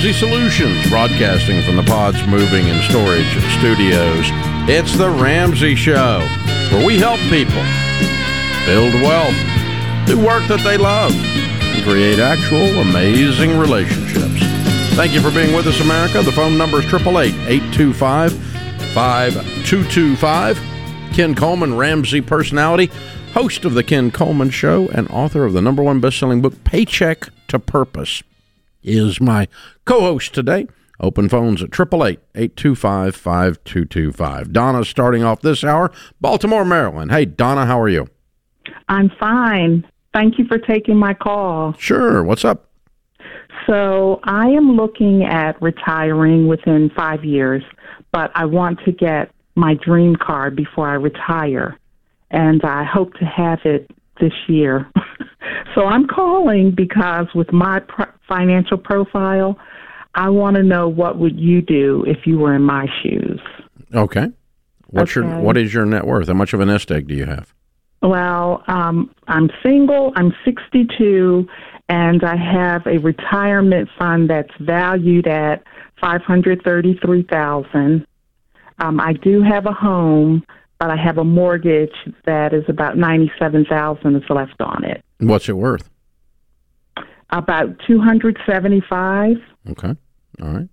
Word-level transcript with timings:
Ramsey 0.00 0.18
Solutions, 0.18 0.88
broadcasting 0.88 1.60
from 1.60 1.76
the 1.76 1.82
Pods 1.82 2.26
Moving 2.26 2.64
and 2.70 2.82
Storage 2.84 3.28
Studios. 3.58 4.24
It's 4.66 4.96
the 4.96 5.10
Ramsey 5.10 5.74
Show, 5.74 6.26
where 6.70 6.86
we 6.86 6.98
help 6.98 7.20
people 7.28 7.62
build 8.64 8.94
wealth, 9.02 9.36
do 10.06 10.18
work 10.18 10.48
that 10.48 10.62
they 10.64 10.78
love, 10.78 11.12
and 11.12 11.84
create 11.84 12.18
actual 12.18 12.80
amazing 12.80 13.58
relationships. 13.58 14.40
Thank 14.96 15.12
you 15.12 15.20
for 15.20 15.30
being 15.30 15.54
with 15.54 15.66
us, 15.66 15.82
America. 15.82 16.22
The 16.22 16.32
phone 16.32 16.56
number 16.56 16.78
is 16.78 16.86
888 16.86 17.52
825 17.52 18.32
5225. 18.94 20.56
Ken 21.12 21.34
Coleman, 21.34 21.76
Ramsey 21.76 22.22
personality, 22.22 22.86
host 23.34 23.66
of 23.66 23.74
The 23.74 23.84
Ken 23.84 24.10
Coleman 24.10 24.48
Show, 24.48 24.88
and 24.88 25.10
author 25.10 25.44
of 25.44 25.52
the 25.52 25.60
number 25.60 25.82
one 25.82 26.00
best 26.00 26.18
selling 26.18 26.40
book, 26.40 26.64
Paycheck 26.64 27.28
to 27.48 27.58
Purpose 27.58 28.22
is 28.82 29.20
my 29.20 29.46
co-host 29.84 30.34
today. 30.34 30.66
Open 31.00 31.28
phones 31.28 31.62
at 31.62 31.70
888-825-5225. 31.70 34.52
Donna 34.52 34.84
starting 34.84 35.24
off 35.24 35.40
this 35.40 35.64
hour, 35.64 35.90
Baltimore, 36.20 36.64
Maryland. 36.64 37.10
Hey, 37.10 37.24
Donna, 37.24 37.66
how 37.66 37.80
are 37.80 37.88
you? 37.88 38.06
I'm 38.88 39.10
fine. 39.18 39.84
Thank 40.12 40.38
you 40.38 40.44
for 40.46 40.58
taking 40.58 40.98
my 40.98 41.14
call. 41.14 41.74
Sure. 41.78 42.22
What's 42.22 42.44
up? 42.44 42.66
So 43.66 44.20
I 44.24 44.48
am 44.48 44.76
looking 44.76 45.24
at 45.24 45.60
retiring 45.62 46.48
within 46.48 46.90
five 46.94 47.24
years, 47.24 47.62
but 48.12 48.30
I 48.34 48.44
want 48.44 48.80
to 48.84 48.92
get 48.92 49.30
my 49.54 49.72
dream 49.74 50.16
car 50.16 50.50
before 50.50 50.86
I 50.88 50.94
retire. 50.94 51.78
And 52.30 52.62
I 52.64 52.84
hope 52.84 53.14
to 53.14 53.24
have 53.24 53.60
it 53.64 53.90
this 54.20 54.34
year. 54.48 54.90
so 55.74 55.86
I'm 55.86 56.06
calling 56.06 56.72
because 56.72 57.26
with 57.34 57.52
my 57.52 57.82
financial 58.28 58.78
profile, 58.78 59.58
I 60.14 60.28
want 60.28 60.56
to 60.56 60.62
know 60.62 60.88
what 60.88 61.18
would 61.18 61.38
you 61.38 61.62
do 61.62 62.04
if 62.06 62.26
you 62.26 62.38
were 62.38 62.54
in 62.54 62.62
my 62.62 62.86
shoes. 63.02 63.40
Okay. 63.94 64.28
What's 64.88 65.16
okay. 65.16 65.26
your 65.26 65.40
what 65.40 65.56
is 65.56 65.72
your 65.72 65.86
net 65.86 66.06
worth? 66.06 66.28
How 66.28 66.34
much 66.34 66.52
of 66.52 66.60
a 66.60 66.66
nest 66.66 66.90
egg 66.90 67.06
do 67.06 67.14
you 67.14 67.26
have? 67.26 67.54
Well, 68.02 68.64
um, 68.66 69.14
I'm 69.28 69.50
single. 69.62 70.12
I'm 70.16 70.34
62, 70.44 71.46
and 71.88 72.24
I 72.24 72.36
have 72.36 72.86
a 72.86 72.98
retirement 72.98 73.88
fund 73.98 74.30
that's 74.30 74.52
valued 74.58 75.26
at 75.26 75.62
533,000. 76.00 78.06
Um, 78.78 79.00
I 79.00 79.12
do 79.12 79.42
have 79.42 79.66
a 79.66 79.72
home, 79.72 80.46
but 80.78 80.90
I 80.90 80.96
have 80.96 81.18
a 81.18 81.24
mortgage 81.24 81.94
that 82.24 82.54
is 82.54 82.64
about 82.68 82.96
97,000 82.96 84.16
is 84.16 84.22
left 84.30 84.60
on 84.60 84.84
it. 84.84 85.04
What's 85.20 85.48
it 85.48 85.54
worth? 85.54 85.88
About 87.30 87.78
275. 87.86 89.36
Okay. 89.70 89.94
All 90.42 90.48
right. 90.48 90.68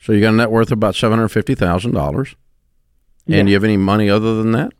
So 0.00 0.12
you 0.12 0.20
got 0.20 0.34
a 0.34 0.36
net 0.36 0.50
worth 0.50 0.68
of 0.68 0.72
about 0.72 0.94
$750,000. 0.94 2.34
Yes. 3.26 3.38
And 3.38 3.46
do 3.46 3.50
you 3.50 3.56
have 3.56 3.64
any 3.64 3.76
money 3.76 4.08
other 4.08 4.36
than 4.36 4.52
that? 4.52 4.72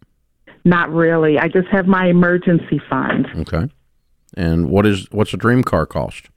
Not 0.64 0.90
really. 0.90 1.38
I 1.38 1.48
just 1.48 1.68
have 1.68 1.86
my 1.86 2.06
emergency 2.06 2.80
fund. 2.88 3.26
Okay. 3.36 3.68
And 4.36 4.68
what 4.68 4.86
is 4.86 5.06
what's 5.10 5.32
a 5.32 5.36
dream 5.36 5.62
car 5.62 5.86
cost? 5.86 6.28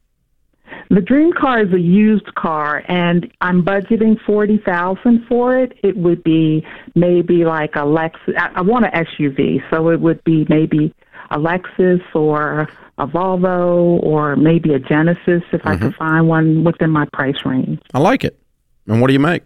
The 0.90 1.02
dream 1.02 1.32
car 1.34 1.62
is 1.64 1.74
a 1.74 1.80
used 1.80 2.34
car, 2.36 2.84
and 2.88 3.32
I'm 3.42 3.64
budgeting 3.64 4.18
forty 4.26 4.60
thousand 4.66 5.26
for 5.28 5.58
it. 5.58 5.74
It 5.84 5.98
would 5.98 6.24
be 6.24 6.66
maybe 6.96 7.46
like 7.46 7.76
a 7.76 7.80
Lexus. 7.80 8.38
I, 8.38 8.52
I 8.56 8.62
want 8.62 8.86
an 8.86 9.06
SUV, 9.06 9.62
so 9.70 9.90
it 9.90 10.00
would 10.00 10.24
be 10.24 10.46
maybe 10.50 10.94
a 11.32 11.38
Lexus 11.38 12.02
or 12.14 12.68
a 12.98 13.08
Volvo 13.08 14.02
or 14.04 14.36
maybe 14.36 14.74
a 14.74 14.80
Genesis 14.80 15.44
if 15.52 15.62
mm-hmm. 15.62 15.68
I 15.68 15.78
could 15.78 15.96
find 15.96 16.28
one 16.28 16.64
within 16.64 16.90
my 16.90 17.06
price 17.14 17.46
range. 17.46 17.80
I 17.94 18.00
like 18.00 18.24
it. 18.24 18.40
And 18.88 19.02
what 19.02 19.08
do 19.08 19.14
you 19.14 19.20
make? 19.20 19.44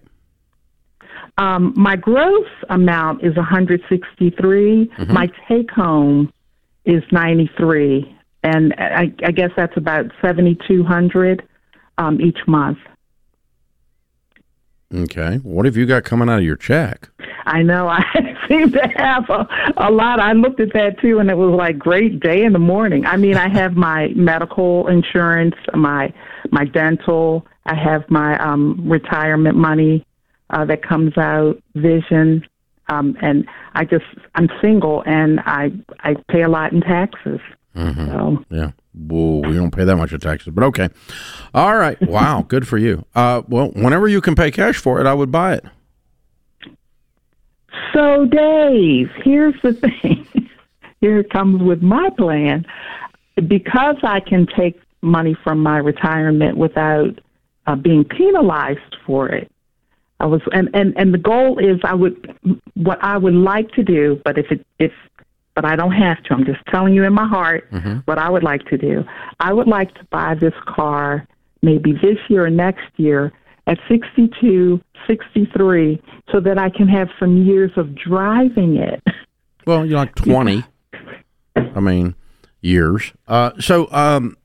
Um, 1.38 1.74
my 1.76 1.96
gross 1.96 2.48
amount 2.70 3.24
is 3.24 3.36
163. 3.36 4.86
Mm-hmm. 4.86 5.14
My 5.14 5.30
take 5.48 5.72
home 5.72 6.32
is 6.86 7.04
93, 7.12 8.16
and 8.44 8.74
I, 8.78 9.12
I 9.24 9.32
guess 9.32 9.50
that's 9.56 9.76
about 9.76 10.06
7,200 10.22 11.44
um, 11.98 12.22
each 12.22 12.40
month. 12.48 12.78
Okay. 14.94 15.38
What 15.38 15.66
have 15.66 15.76
you 15.76 15.86
got 15.86 16.04
coming 16.04 16.30
out 16.30 16.40
of 16.40 16.44
your 16.44 16.56
check? 16.56 17.10
I 17.46 17.64
know. 17.64 17.88
I 17.90 18.04
seem 18.50 18.72
to 18.72 18.88
have 18.96 19.30
a, 19.30 19.48
a 19.78 19.92
lot. 19.92 20.20
I 20.20 20.34
looked 20.34 20.60
at 20.60 20.74
that 20.74 21.00
too, 21.00 21.20
and 21.20 21.30
it 21.30 21.38
was 21.38 21.54
like 21.56 21.78
great 21.78 22.20
day 22.20 22.44
in 22.44 22.54
the 22.54 22.60
morning. 22.60 23.06
I 23.06 23.18
mean, 23.18 23.36
I 23.36 23.50
have 23.50 23.74
my 23.76 24.10
medical 24.16 24.88
insurance, 24.88 25.56
my 25.74 26.14
my 26.52 26.66
dental. 26.66 27.46
I 27.66 27.76
have 27.76 28.10
my 28.10 28.38
um, 28.40 28.90
retirement 28.90 29.56
money 29.56 30.06
uh, 30.50 30.66
that 30.66 30.84
comes 30.84 31.18
out, 31.18 31.62
vision, 31.76 32.46
um, 32.90 33.18
and 33.22 33.48
I 33.74 33.86
just 33.86 34.06
I'm 34.36 34.50
single, 34.62 35.04
and 35.06 35.40
I 35.42 35.72
I 36.00 36.16
pay 36.30 36.42
a 36.42 36.50
lot 36.50 36.74
in 36.74 36.82
taxes. 36.82 37.40
Mm-hmm. 37.76 38.08
So 38.08 38.46
yeah. 38.50 38.72
Whoa, 38.96 39.40
we 39.40 39.56
don't 39.56 39.72
pay 39.72 39.86
that 39.86 39.96
much 39.96 40.14
in 40.14 40.20
taxes, 40.20 40.54
but 40.54 40.64
okay. 40.66 40.90
All 41.56 41.76
right. 41.76 42.00
Wow. 42.04 42.46
Good 42.48 42.68
for 42.68 42.78
you. 42.78 43.04
Uh, 43.16 43.42
well, 43.48 43.72
whenever 43.72 44.08
you 44.08 44.22
can 44.22 44.36
pay 44.36 44.52
cash 44.52 44.78
for 44.78 45.02
it, 45.02 45.08
I 45.08 45.16
would 45.16 45.32
buy 45.32 45.56
it. 45.56 45.66
So, 47.94 48.26
Dave, 48.26 49.10
here's 49.24 49.56
the 49.62 49.74
thing. 49.74 50.28
Here 51.02 51.20
it 51.20 51.30
comes 51.30 51.62
with 51.62 51.82
my 51.82 52.10
plan. 52.18 52.66
Because 53.48 53.96
I 54.04 54.20
can 54.20 54.48
take 54.48 54.80
money 55.02 55.36
from 55.44 55.60
my 55.60 55.78
retirement 55.78 56.58
without 56.58 57.20
uh, 57.68 57.76
being 57.76 58.06
penalized 58.06 58.98
for 59.06 59.28
it. 59.30 59.52
I 60.20 60.28
was, 60.28 60.42
and, 60.54 60.70
and, 60.74 60.94
and 60.98 61.14
the 61.14 61.18
goal 61.18 61.58
is 61.60 61.80
I 61.84 61.96
would, 61.96 62.62
what 62.76 63.04
I 63.04 63.18
would 63.18 63.34
like 63.34 63.72
to 63.72 63.84
do, 63.84 64.22
but 64.24 64.38
if 64.38 64.52
it, 64.52 64.66
if 64.80 64.92
but 65.56 65.66
I 65.66 65.76
don't 65.76 65.92
have 65.92 66.24
to. 66.24 66.34
I'm 66.34 66.46
just 66.46 66.66
telling 66.68 66.94
you 66.94 67.04
in 67.04 67.14
my 67.14 67.28
heart 67.28 67.70
mm-hmm. 67.72 68.00
what 68.06 68.18
I 68.18 68.30
would 68.30 68.44
like 68.44 68.66
to 68.66 68.78
do. 68.78 69.04
I 69.40 69.54
would 69.54 69.68
like 69.68 69.94
to 69.96 70.04
buy 70.06 70.36
this 70.36 70.54
car 70.66 71.28
maybe 71.62 71.94
this 71.94 72.18
year 72.28 72.46
or 72.46 72.50
next 72.50 72.88
year 72.98 73.32
at 73.68 73.78
62, 73.88 74.82
63, 75.08 76.02
so 76.32 76.40
that 76.40 76.58
I 76.58 76.70
can 76.70 76.88
have 76.88 77.10
some 77.20 77.44
years 77.44 77.72
of 77.78 77.96
driving 77.96 78.78
it. 78.78 79.02
Well, 79.66 79.86
you're 79.86 79.98
like 79.98 80.16
20. 80.16 80.64
I 81.56 81.80
mean, 81.80 82.16
years. 82.62 83.14
Uh, 83.28 83.52
so, 83.60 83.88
um, 83.92 84.38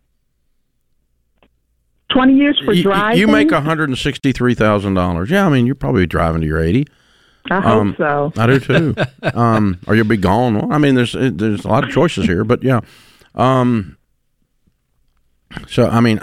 20 2.12 2.34
years 2.34 2.60
for 2.64 2.74
driving? 2.74 3.18
You 3.18 3.26
make 3.26 3.48
$163,000. 3.48 5.30
Yeah, 5.30 5.46
I 5.46 5.48
mean, 5.48 5.66
you're 5.66 5.74
probably 5.74 6.06
driving 6.06 6.40
to 6.40 6.46
your 6.46 6.62
80. 6.62 6.86
I 7.50 7.60
hope 7.60 7.64
um, 7.64 7.94
so. 7.96 8.32
I 8.36 8.46
do 8.46 8.60
too. 8.60 8.94
um, 9.34 9.80
or 9.86 9.94
you'll 9.94 10.06
be 10.06 10.16
gone. 10.16 10.56
Well, 10.56 10.72
I 10.72 10.78
mean, 10.78 10.94
there's 10.94 11.12
there's 11.12 11.64
a 11.64 11.68
lot 11.68 11.84
of 11.84 11.90
choices 11.90 12.26
here, 12.26 12.44
but 12.44 12.62
yeah. 12.62 12.80
Um, 13.34 13.96
so 15.66 15.88
I 15.88 16.00
mean, 16.00 16.20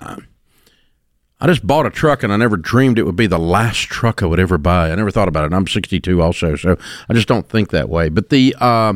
I 1.45 1.47
just 1.47 1.67
bought 1.67 1.85
a 1.85 1.91
truck, 1.91 2.23
and 2.23 2.33
I 2.33 2.37
never 2.37 2.57
dreamed 2.57 2.97
it 2.97 3.03
would 3.03 3.15
be 3.15 3.27
the 3.27 3.37
last 3.37 3.81
truck 3.81 4.23
I 4.23 4.25
would 4.25 4.39
ever 4.39 4.57
buy. 4.57 4.91
I 4.91 4.95
never 4.95 5.11
thought 5.11 5.27
about 5.27 5.45
it. 5.45 5.53
I'm 5.53 5.67
62 5.67 6.19
also, 6.19 6.55
so 6.55 6.75
I 7.07 7.13
just 7.13 7.27
don't 7.27 7.47
think 7.47 7.69
that 7.69 7.87
way. 7.87 8.09
But 8.09 8.29
the 8.29 8.55
uh, 8.59 8.93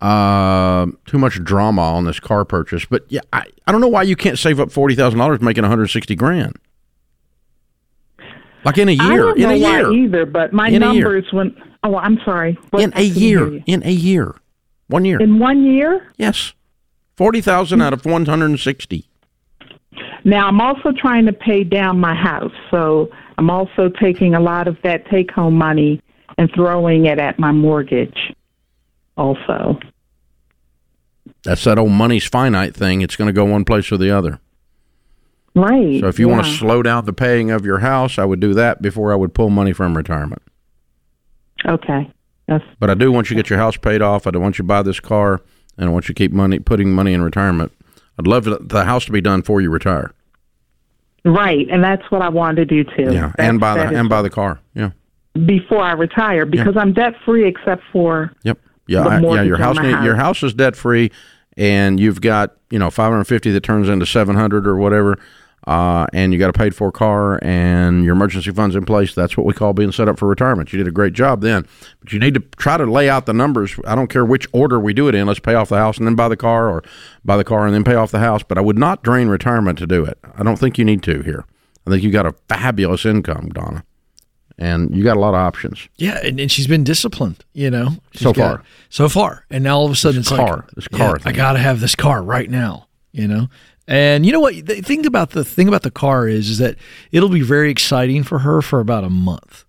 uh, 0.00 0.86
too 1.06 1.18
much 1.18 1.40
drama 1.44 1.82
on 1.82 2.06
this 2.06 2.18
car 2.18 2.44
purchase. 2.44 2.86
But 2.86 3.04
yeah, 3.08 3.20
I, 3.32 3.44
I 3.68 3.70
don't 3.70 3.80
know 3.80 3.86
why 3.86 4.02
you 4.02 4.16
can't 4.16 4.36
save 4.36 4.58
up 4.58 4.72
forty 4.72 4.96
thousand 4.96 5.20
dollars 5.20 5.40
making 5.40 5.62
160 5.62 6.16
grand. 6.16 6.56
Like 8.64 8.76
in 8.76 8.88
a 8.88 8.92
year. 8.92 9.02
I 9.04 9.16
don't 9.16 9.36
in 9.36 9.42
know 9.44 9.50
a 9.50 9.54
year. 9.54 9.90
Why 9.90 9.94
either, 9.94 10.26
but 10.26 10.52
my 10.52 10.70
in 10.70 10.80
numbers 10.80 11.26
when 11.30 11.54
oh 11.84 11.94
I'm 11.94 12.18
sorry. 12.24 12.58
What, 12.70 12.82
in 12.82 12.92
a 12.96 13.02
year. 13.02 13.62
In 13.66 13.84
a 13.84 13.92
year. 13.92 14.34
One 14.88 15.04
year. 15.04 15.20
In 15.20 15.38
one 15.38 15.64
year? 15.64 16.12
Yes. 16.16 16.52
Forty 17.16 17.40
thousand 17.40 17.80
out 17.80 17.92
of 17.92 18.04
one 18.04 18.26
hundred 18.26 18.46
and 18.46 18.58
sixty. 18.58 19.09
Now 20.24 20.48
I'm 20.48 20.60
also 20.60 20.92
trying 20.92 21.26
to 21.26 21.32
pay 21.32 21.64
down 21.64 21.98
my 21.98 22.14
house, 22.14 22.52
so 22.70 23.10
I'm 23.38 23.50
also 23.50 23.88
taking 23.88 24.34
a 24.34 24.40
lot 24.40 24.68
of 24.68 24.76
that 24.82 25.08
take 25.10 25.30
home 25.30 25.54
money 25.54 26.00
and 26.38 26.50
throwing 26.54 27.06
it 27.06 27.18
at 27.18 27.38
my 27.38 27.52
mortgage 27.52 28.34
also. 29.16 29.78
That's 31.42 31.64
that 31.64 31.78
old 31.78 31.92
money's 31.92 32.26
finite 32.26 32.74
thing. 32.74 33.02
It's 33.02 33.16
going 33.16 33.26
to 33.26 33.32
go 33.32 33.44
one 33.44 33.64
place 33.64 33.90
or 33.90 33.96
the 33.96 34.10
other. 34.10 34.40
Right. 35.54 36.00
So 36.00 36.06
if 36.06 36.18
you 36.18 36.28
yeah. 36.28 36.36
want 36.36 36.46
to 36.46 36.52
slow 36.52 36.82
down 36.82 37.04
the 37.06 37.12
paying 37.12 37.50
of 37.50 37.64
your 37.64 37.78
house, 37.78 38.18
I 38.18 38.24
would 38.24 38.40
do 38.40 38.54
that 38.54 38.80
before 38.82 39.12
I 39.12 39.16
would 39.16 39.34
pull 39.34 39.50
money 39.50 39.72
from 39.72 39.96
retirement. 39.96 40.42
Okay. 41.66 42.10
Yes. 42.48 42.62
But 42.78 42.90
I 42.90 42.94
do 42.94 43.10
want 43.12 43.30
you 43.30 43.36
to 43.36 43.42
get 43.42 43.50
your 43.50 43.58
house 43.58 43.76
paid 43.76 44.02
off. 44.02 44.26
I 44.26 44.30
don't 44.30 44.42
want 44.42 44.56
you 44.58 44.64
to 44.64 44.68
buy 44.68 44.82
this 44.82 45.00
car, 45.00 45.40
and 45.76 45.88
I 45.88 45.92
want 45.92 46.08
you 46.08 46.14
to 46.14 46.18
keep 46.18 46.32
money, 46.32 46.58
putting 46.58 46.92
money 46.92 47.12
in 47.12 47.22
retirement. 47.22 47.72
I'd 48.20 48.26
love 48.26 48.44
the 48.68 48.84
house 48.84 49.06
to 49.06 49.12
be 49.12 49.22
done 49.22 49.40
before 49.40 49.62
you 49.62 49.70
retire. 49.70 50.12
Right, 51.24 51.66
and 51.70 51.82
that's 51.82 52.02
what 52.10 52.20
I 52.20 52.28
wanted 52.28 52.68
to 52.68 52.84
do 52.84 52.84
too. 52.84 53.14
Yeah, 53.14 53.28
that's, 53.28 53.34
and 53.38 53.58
by 53.58 53.74
the 53.74 53.98
and 53.98 54.10
buy 54.10 54.20
the 54.20 54.28
car. 54.28 54.60
Yeah. 54.74 54.90
Before 55.46 55.82
I 55.82 55.92
retire, 55.92 56.44
because 56.44 56.74
yeah. 56.74 56.80
I'm 56.82 56.92
debt 56.92 57.14
free 57.24 57.46
except 57.48 57.82
for. 57.92 58.32
Yep. 58.42 58.58
Yeah. 58.86 59.06
I, 59.06 59.20
yeah. 59.20 59.42
Your 59.42 59.56
house, 59.56 59.78
house. 59.78 60.04
Your 60.04 60.16
house 60.16 60.42
is 60.42 60.52
debt 60.52 60.76
free, 60.76 61.10
and 61.56 61.98
you've 61.98 62.20
got 62.20 62.56
you 62.70 62.78
know 62.78 62.90
550 62.90 63.50
that 63.52 63.62
turns 63.62 63.88
into 63.88 64.04
700 64.04 64.66
or 64.66 64.76
whatever 64.76 65.18
uh, 65.66 66.06
and 66.12 66.32
you 66.32 66.38
got 66.38 66.50
a 66.50 66.52
paid 66.52 66.74
for 66.74 66.90
car 66.90 67.38
and 67.44 68.04
your 68.04 68.14
emergency 68.14 68.50
funds 68.50 68.74
in 68.74 68.84
place, 68.84 69.14
that's 69.14 69.36
what 69.36 69.46
we 69.46 69.52
call 69.52 69.72
being 69.72 69.92
set 69.92 70.08
up 70.08 70.18
for 70.18 70.26
retirement. 70.28 70.72
You 70.72 70.78
did 70.78 70.88
a 70.88 70.92
great 70.92 71.12
job 71.12 71.42
then, 71.42 71.66
but 72.00 72.12
you 72.12 72.18
need 72.18 72.34
to 72.34 72.40
try 72.56 72.76
to 72.76 72.86
lay 72.86 73.08
out 73.10 73.26
the 73.26 73.32
numbers. 73.32 73.78
I 73.86 73.94
don't 73.94 74.08
care 74.08 74.24
which 74.24 74.46
order 74.52 74.80
we 74.80 74.94
do 74.94 75.08
it 75.08 75.14
in. 75.14 75.26
Let's 75.26 75.40
pay 75.40 75.54
off 75.54 75.68
the 75.68 75.76
house 75.76 75.98
and 75.98 76.06
then 76.06 76.14
buy 76.14 76.28
the 76.28 76.36
car, 76.36 76.70
or 76.70 76.82
buy 77.24 77.36
the 77.36 77.44
car 77.44 77.66
and 77.66 77.74
then 77.74 77.84
pay 77.84 77.94
off 77.94 78.10
the 78.10 78.20
house. 78.20 78.42
But 78.42 78.58
I 78.58 78.62
would 78.62 78.78
not 78.78 79.02
drain 79.02 79.28
retirement 79.28 79.78
to 79.78 79.86
do 79.86 80.04
it. 80.04 80.18
I 80.34 80.42
don't 80.42 80.56
think 80.56 80.78
you 80.78 80.84
need 80.84 81.02
to 81.04 81.22
here. 81.22 81.44
I 81.86 81.90
think 81.90 82.02
you 82.02 82.10
got 82.10 82.26
a 82.26 82.34
fabulous 82.48 83.04
income, 83.04 83.50
Donna 83.50 83.84
and 84.60 84.94
you 84.94 85.02
got 85.02 85.16
a 85.16 85.20
lot 85.20 85.30
of 85.30 85.36
options. 85.36 85.88
Yeah, 85.96 86.20
and, 86.22 86.38
and 86.38 86.52
she's 86.52 86.66
been 86.66 86.84
disciplined, 86.84 87.42
you 87.54 87.70
know, 87.70 87.92
so 88.14 88.32
got- 88.32 88.56
far. 88.56 88.64
so 88.90 89.08
far, 89.08 89.46
and 89.50 89.64
now 89.64 89.78
all 89.78 89.86
of 89.86 89.92
a 89.92 89.96
sudden 89.96 90.20
This 90.20 90.30
it's 90.30 90.36
car, 90.36 90.56
like, 90.56 90.70
this 90.72 90.88
car 90.88 91.16
yeah, 91.16 91.28
I 91.28 91.32
got 91.32 91.52
to 91.54 91.58
have 91.58 91.80
this 91.80 91.94
car 91.94 92.22
right 92.22 92.48
now, 92.48 92.86
you 93.10 93.26
know. 93.26 93.48
And 93.90 94.24
you 94.24 94.30
know 94.30 94.38
what? 94.38 94.54
The 94.66 94.80
thing 94.82 95.04
about 95.04 95.30
the 95.30 95.44
thing 95.44 95.66
about 95.66 95.82
the 95.82 95.90
car 95.90 96.28
is, 96.28 96.48
is 96.48 96.58
that 96.58 96.76
it'll 97.10 97.28
be 97.28 97.42
very 97.42 97.72
exciting 97.72 98.22
for 98.22 98.38
her 98.38 98.62
for 98.62 98.78
about 98.78 99.02
a 99.02 99.10
month, 99.10 99.64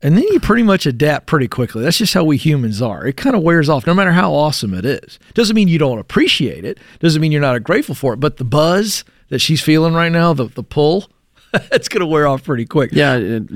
and 0.00 0.16
then 0.16 0.24
you 0.30 0.40
pretty 0.40 0.62
much 0.62 0.86
adapt 0.86 1.26
pretty 1.26 1.48
quickly. 1.48 1.82
That's 1.82 1.98
just 1.98 2.14
how 2.14 2.24
we 2.24 2.38
humans 2.38 2.80
are. 2.80 3.06
It 3.06 3.18
kind 3.18 3.36
of 3.36 3.42
wears 3.42 3.68
off, 3.68 3.86
no 3.86 3.92
matter 3.92 4.12
how 4.12 4.32
awesome 4.32 4.72
it 4.72 4.86
is. 4.86 5.18
Doesn't 5.34 5.54
mean 5.54 5.68
you 5.68 5.78
don't 5.78 5.98
appreciate 5.98 6.64
it. 6.64 6.78
Doesn't 7.00 7.20
mean 7.20 7.30
you're 7.30 7.42
not 7.42 7.62
grateful 7.62 7.94
for 7.94 8.14
it. 8.14 8.20
But 8.20 8.38
the 8.38 8.44
buzz 8.44 9.04
that 9.28 9.40
she's 9.40 9.60
feeling 9.60 9.92
right 9.92 10.10
now, 10.10 10.32
the 10.32 10.46
the 10.46 10.62
pull, 10.62 11.10
it's 11.52 11.90
going 11.90 12.00
to 12.00 12.06
wear 12.06 12.26
off 12.26 12.44
pretty 12.44 12.64
quick. 12.64 12.90
Yeah, 12.92 13.16
it, 13.16 13.50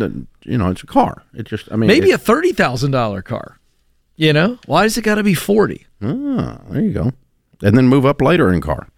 you 0.44 0.58
know, 0.58 0.70
it's 0.70 0.82
a 0.82 0.86
car. 0.86 1.22
It 1.32 1.44
just, 1.46 1.72
I 1.72 1.76
mean, 1.76 1.88
maybe 1.88 2.10
a 2.10 2.18
thirty 2.18 2.52
thousand 2.52 2.90
dollar 2.90 3.22
car. 3.22 3.58
You 4.16 4.34
know, 4.34 4.58
why 4.66 4.82
does 4.82 4.98
it 4.98 5.02
got 5.04 5.14
to 5.14 5.22
be 5.22 5.32
forty? 5.32 5.86
ah, 6.02 6.60
there 6.68 6.82
you 6.82 6.92
go, 6.92 7.12
and 7.62 7.78
then 7.78 7.88
move 7.88 8.04
up 8.04 8.20
later 8.20 8.52
in 8.52 8.60
car. 8.60 8.88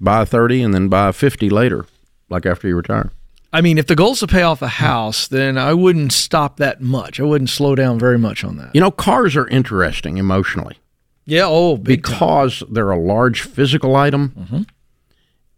Buy 0.00 0.22
a 0.22 0.26
thirty 0.26 0.62
and 0.62 0.72
then 0.72 0.88
buy 0.88 1.08
a 1.08 1.12
fifty 1.12 1.50
later, 1.50 1.86
like 2.28 2.46
after 2.46 2.66
you 2.68 2.76
retire. 2.76 3.10
I 3.52 3.60
mean, 3.60 3.78
if 3.78 3.86
the 3.86 3.96
goal's 3.96 4.20
to 4.20 4.28
pay 4.28 4.42
off 4.42 4.62
a 4.62 4.68
house, 4.68 5.26
then 5.26 5.58
I 5.58 5.74
wouldn't 5.74 6.12
stop 6.12 6.58
that 6.58 6.80
much. 6.80 7.18
I 7.18 7.24
wouldn't 7.24 7.50
slow 7.50 7.74
down 7.74 7.98
very 7.98 8.16
much 8.18 8.44
on 8.44 8.56
that. 8.58 8.74
You 8.74 8.80
know, 8.80 8.92
cars 8.92 9.34
are 9.36 9.48
interesting 9.48 10.18
emotionally. 10.18 10.78
Yeah. 11.26 11.44
Oh, 11.46 11.76
big 11.76 12.04
time. 12.04 12.12
because 12.14 12.62
they're 12.70 12.90
a 12.90 12.98
large 12.98 13.42
physical 13.42 13.96
item, 13.96 14.30
mm-hmm. 14.38 14.62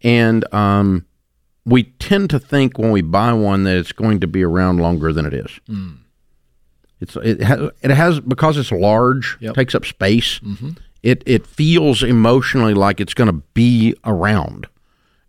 and 0.03 0.55
um, 0.55 1.07
we 1.65 1.85
tend 1.85 2.31
to 2.31 2.39
think 2.41 2.79
when 2.79 2.91
we 2.91 3.03
buy 3.03 3.33
one 3.33 3.65
that 3.65 3.77
it's 3.77 3.93
going 3.93 4.21
to 4.21 4.27
be 4.27 4.43
around 4.43 4.79
longer 4.81 5.13
than 5.13 5.27
it 5.27 5.35
is. 5.35 5.51
Mm. 5.69 5.99
It's 7.01 7.17
it 7.17 7.43
has 7.43 7.71
it 7.83 7.91
has 7.91 8.21
because 8.21 8.57
it's 8.57 8.73
large, 8.73 9.37
Yep. 9.41 9.55
takes 9.55 9.75
up 9.75 9.85
space. 9.85 10.39
Mm-hmm. 10.41 10.71
It 11.03 11.23
it 11.27 11.47
feels 11.47 12.03
emotionally 12.03 12.75
like 12.75 13.01
it's 13.01 13.15
going 13.15 13.27
to 13.31 13.43
be 13.55 13.95
around, 14.05 14.69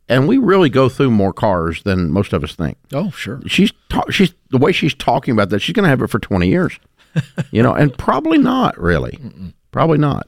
and 0.08 0.28
we 0.28 0.38
really 0.38 0.70
go 0.70 0.88
through 0.90 1.10
more 1.12 1.34
cars 1.34 1.82
than 1.84 2.12
most 2.12 2.32
of 2.34 2.44
us 2.44 2.56
think 2.56 2.78
Oh, 2.94 3.10
sure. 3.12 3.42
she's 3.48 3.72
ta- 3.90 4.10
she's 4.12 4.34
the 4.52 4.58
way 4.60 4.72
she's 4.72 4.94
talking 4.94 5.32
about 5.32 5.50
that 5.50 5.60
she's 5.60 5.74
going 5.74 5.84
to 5.86 5.90
have 5.90 6.02
it 6.02 6.08
for 6.12 6.20
20 6.20 6.48
years 6.48 6.78
you 7.52 7.64
know 7.64 7.74
and 7.74 7.98
probably 7.98 8.38
not 8.38 8.78
really 8.80 9.18
probably 9.72 9.98
not 9.98 10.28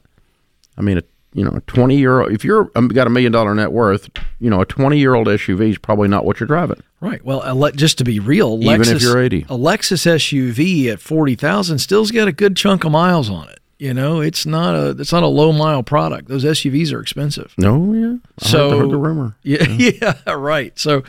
i 0.76 0.80
mean 0.82 0.98
a 0.98 1.02
you 1.32 1.44
know 1.44 1.50
a 1.52 1.60
20 1.62 1.96
year 1.96 2.20
old 2.22 2.32
if 2.32 2.44
you're 2.44 2.70
um, 2.74 2.88
got 2.88 3.06
a 3.06 3.10
million 3.10 3.30
dollar 3.30 3.54
net 3.54 3.70
worth 3.70 4.08
you 4.40 4.48
know 4.50 4.60
a 4.60 4.66
20 4.66 4.98
year 4.98 5.14
old 5.14 5.26
suv 5.28 5.60
is 5.68 5.78
probably 5.78 6.08
not 6.08 6.24
what 6.24 6.40
you're 6.40 6.46
driving 6.48 6.82
Right. 6.98 7.22
Well, 7.24 7.42
a 7.44 7.54
le- 7.54 7.72
just 7.72 7.98
to 7.98 8.04
be 8.04 8.18
real, 8.20 8.58
Even 8.62 8.80
Lexus, 8.80 8.96
if 8.96 9.02
you're 9.02 9.18
80. 9.22 9.42
a 9.42 9.56
Lexus 9.56 10.06
SUV 10.16 10.86
at 10.90 10.98
forty 10.98 11.34
thousand 11.34 11.78
still's 11.78 12.10
got 12.10 12.26
a 12.26 12.32
good 12.32 12.56
chunk 12.56 12.84
of 12.84 12.90
miles 12.90 13.28
on 13.28 13.48
it. 13.50 13.58
You 13.78 13.92
know, 13.92 14.20
it's 14.22 14.46
not 14.46 14.74
a 14.74 14.90
it's 14.98 15.12
not 15.12 15.22
a 15.22 15.26
low 15.26 15.52
mile 15.52 15.82
product. 15.82 16.28
Those 16.28 16.44
SUVs 16.44 16.92
are 16.94 17.00
expensive. 17.00 17.52
no 17.58 17.92
yeah 17.92 18.16
I 18.40 18.48
So- 18.48 18.70
heard, 18.70 18.76
I 18.76 18.80
heard 18.80 18.90
the 18.90 18.96
rumor 18.96 19.36
Yeah, 19.42 19.64
yeah, 20.26 20.32
right. 20.32 20.78
So 20.78 21.02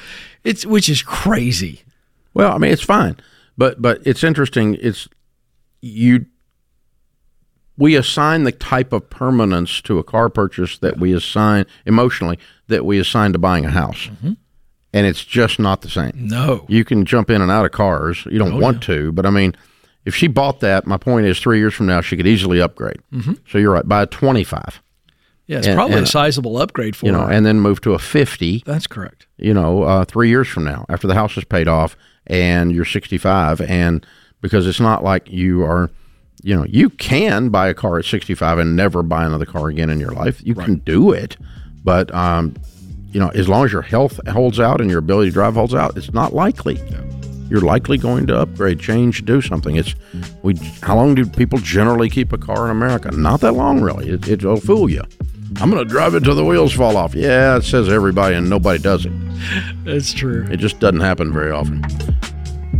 it's 0.44 0.66
which 0.66 0.90
is 0.90 1.02
crazy. 1.02 1.82
well 2.34 2.52
i 2.54 2.58
mean 2.58 2.72
it's 2.72 2.84
fine 2.84 3.16
but 3.58 3.82
but 3.82 4.02
it's 4.06 4.24
interesting 4.24 4.78
it's 4.82 5.08
you 5.82 6.26
we 7.78 7.96
assign 7.96 8.44
the 8.44 8.52
type 8.52 8.92
of 8.94 9.10
permanence 9.10 9.82
to 9.82 10.00
a 10.00 10.04
car 10.04 10.30
purchase 10.30 10.78
that 10.80 10.98
we 10.98 11.14
assign 11.14 11.66
emotionally 11.86 12.40
that 12.68 12.86
we 12.86 13.00
assign 13.00 13.34
to 13.34 13.40
buying 13.40 13.66
a 13.66 13.70
house 13.72 14.08
mm-hmm. 14.08 14.34
and 14.94 15.06
it's 15.08 15.24
just 15.24 15.60
not 15.60 15.82
the 15.82 15.90
same 15.90 16.12
No. 16.16 16.66
you 16.68 16.84
can 16.86 17.06
jump 17.06 17.30
in 17.30 17.42
and 17.42 17.52
out 17.52 17.66
of 17.66 17.72
cars. 17.72 18.26
You 18.30 18.40
don't 18.40 18.54
oh, 18.54 18.60
want 18.60 18.82
to, 18.84 19.12
but 19.12 19.26
I 19.26 19.30
mean, 19.30 19.56
if 20.08 20.16
she 20.16 20.28
bought 20.28 20.62
that, 20.62 20.88
my 20.88 20.98
point 20.98 21.26
is, 21.28 21.40
three 21.40 21.60
years 21.60 21.74
from 21.74 21.86
now, 21.86 22.02
she 22.02 22.16
could 22.18 22.26
easily 22.28 22.60
upgrade. 22.62 22.98
Mm-hmm. 23.14 23.34
So 23.50 23.58
you're 23.58 23.74
right, 23.74 23.88
buy 23.88 24.04
a 24.04 24.06
25, 24.08 24.82
Yeah, 25.48 25.58
it's 25.60 25.68
And- 25.68 25.76
probably 25.78 25.98
and- 25.98 26.06
a 26.06 26.10
sizable 26.10 26.58
upgrade 26.58 26.96
for 26.96 27.06
you 27.06 27.12
know, 27.12 27.26
her. 27.26 27.32
and 27.32 27.46
then 27.46 27.60
move 27.60 27.80
to 27.82 27.94
a 27.94 28.00
50. 28.00 28.64
That's 28.66 28.88
correct. 28.88 29.28
You 29.38 29.54
know, 29.54 29.84
uh, 29.84 30.04
three 30.06 30.30
years 30.30 30.48
from 30.48 30.64
now, 30.64 30.86
after 30.90 31.08
the 31.08 31.14
house 31.16 31.38
is 31.38 31.44
paid 31.46 31.68
off 31.68 31.96
and 32.26 32.72
you're 32.74 32.84
65, 32.86 33.62
and 33.62 34.06
because 34.42 34.66
it's 34.68 34.80
not 34.80 35.04
like 35.04 35.30
you 35.32 35.64
are. 35.64 35.90
You 36.44 36.56
know, 36.56 36.66
you 36.70 36.92
can 36.92 37.50
buy 37.50 37.68
a 37.68 37.74
car 37.74 37.98
at 37.98 38.06
65 38.06 38.60
and 38.60 38.76
never 38.76 39.02
buy 39.02 39.26
another 39.26 39.46
car 39.46 39.70
again 39.70 39.90
in 39.90 40.00
your 40.00 40.12
life. 40.12 40.40
You 40.46 40.54
can 40.54 40.76
do 40.76 41.12
it, 41.12 41.36
but 41.84 42.14
um, 42.14 42.56
you 43.12 43.20
know, 43.20 43.30
as 43.30 43.50
long 43.50 43.66
as 43.66 43.72
your 43.72 43.82
health 43.82 44.20
holds 44.30 44.60
out 44.60 44.80
and 44.80 44.88
your 44.90 45.00
ability 45.00 45.32
to 45.32 45.34
drive 45.34 45.56
holds 45.56 45.74
out, 45.74 45.98
it's 45.98 46.14
not 46.14 46.36
likely. 46.36 46.76
You're 47.50 47.62
likely 47.62 47.98
going 47.98 48.28
to 48.28 48.38
upgrade, 48.38 48.80
change, 48.80 49.24
do 49.26 49.42
something. 49.42 49.76
It's 49.76 49.96
we. 50.44 50.56
How 50.82 50.96
long 50.96 51.16
do 51.16 51.26
people 51.26 51.60
generally 51.60 52.10
keep 52.10 52.34
a 52.34 52.38
car 52.38 52.66
in 52.66 52.72
America? 52.72 53.12
Not 53.12 53.42
that 53.42 53.54
long, 53.54 53.82
really. 53.82 54.10
It, 54.10 54.28
it'll 54.28 54.58
fool 54.58 54.90
you. 54.90 55.04
I'm 55.62 55.72
going 55.72 55.84
to 55.84 55.90
drive 55.90 56.14
it 56.14 56.24
till 56.24 56.36
the 56.36 56.44
wheels 56.44 56.74
fall 56.74 56.98
off. 56.98 57.16
Yeah, 57.16 57.58
it 57.58 57.64
says 57.64 57.90
everybody, 57.90 58.36
and 58.36 58.50
nobody 58.50 58.80
does 58.80 59.06
it. 59.06 59.14
That's 59.86 60.14
true. 60.14 60.46
It 60.52 60.58
just 60.58 60.80
doesn't 60.80 61.00
happen 61.00 61.32
very 61.32 61.52
often. 61.52 61.84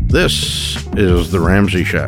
This 0.08 0.86
is 0.96 1.32
the 1.32 1.40
Ramsey 1.40 1.84
Show. 1.84 2.08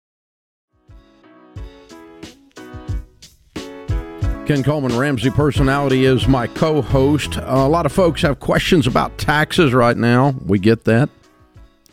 Ken 4.51 4.63
Coleman, 4.63 4.97
Ramsey 4.97 5.29
Personality, 5.29 6.03
is 6.03 6.27
my 6.27 6.45
co 6.45 6.81
host. 6.81 7.37
a 7.37 7.69
lot 7.69 7.85
of 7.85 7.93
folks 7.93 8.21
have 8.21 8.41
questions 8.41 8.85
about 8.85 9.17
taxes 9.17 9.73
right 9.73 9.95
now. 9.95 10.35
We 10.45 10.59
get 10.59 10.83
that. 10.83 11.09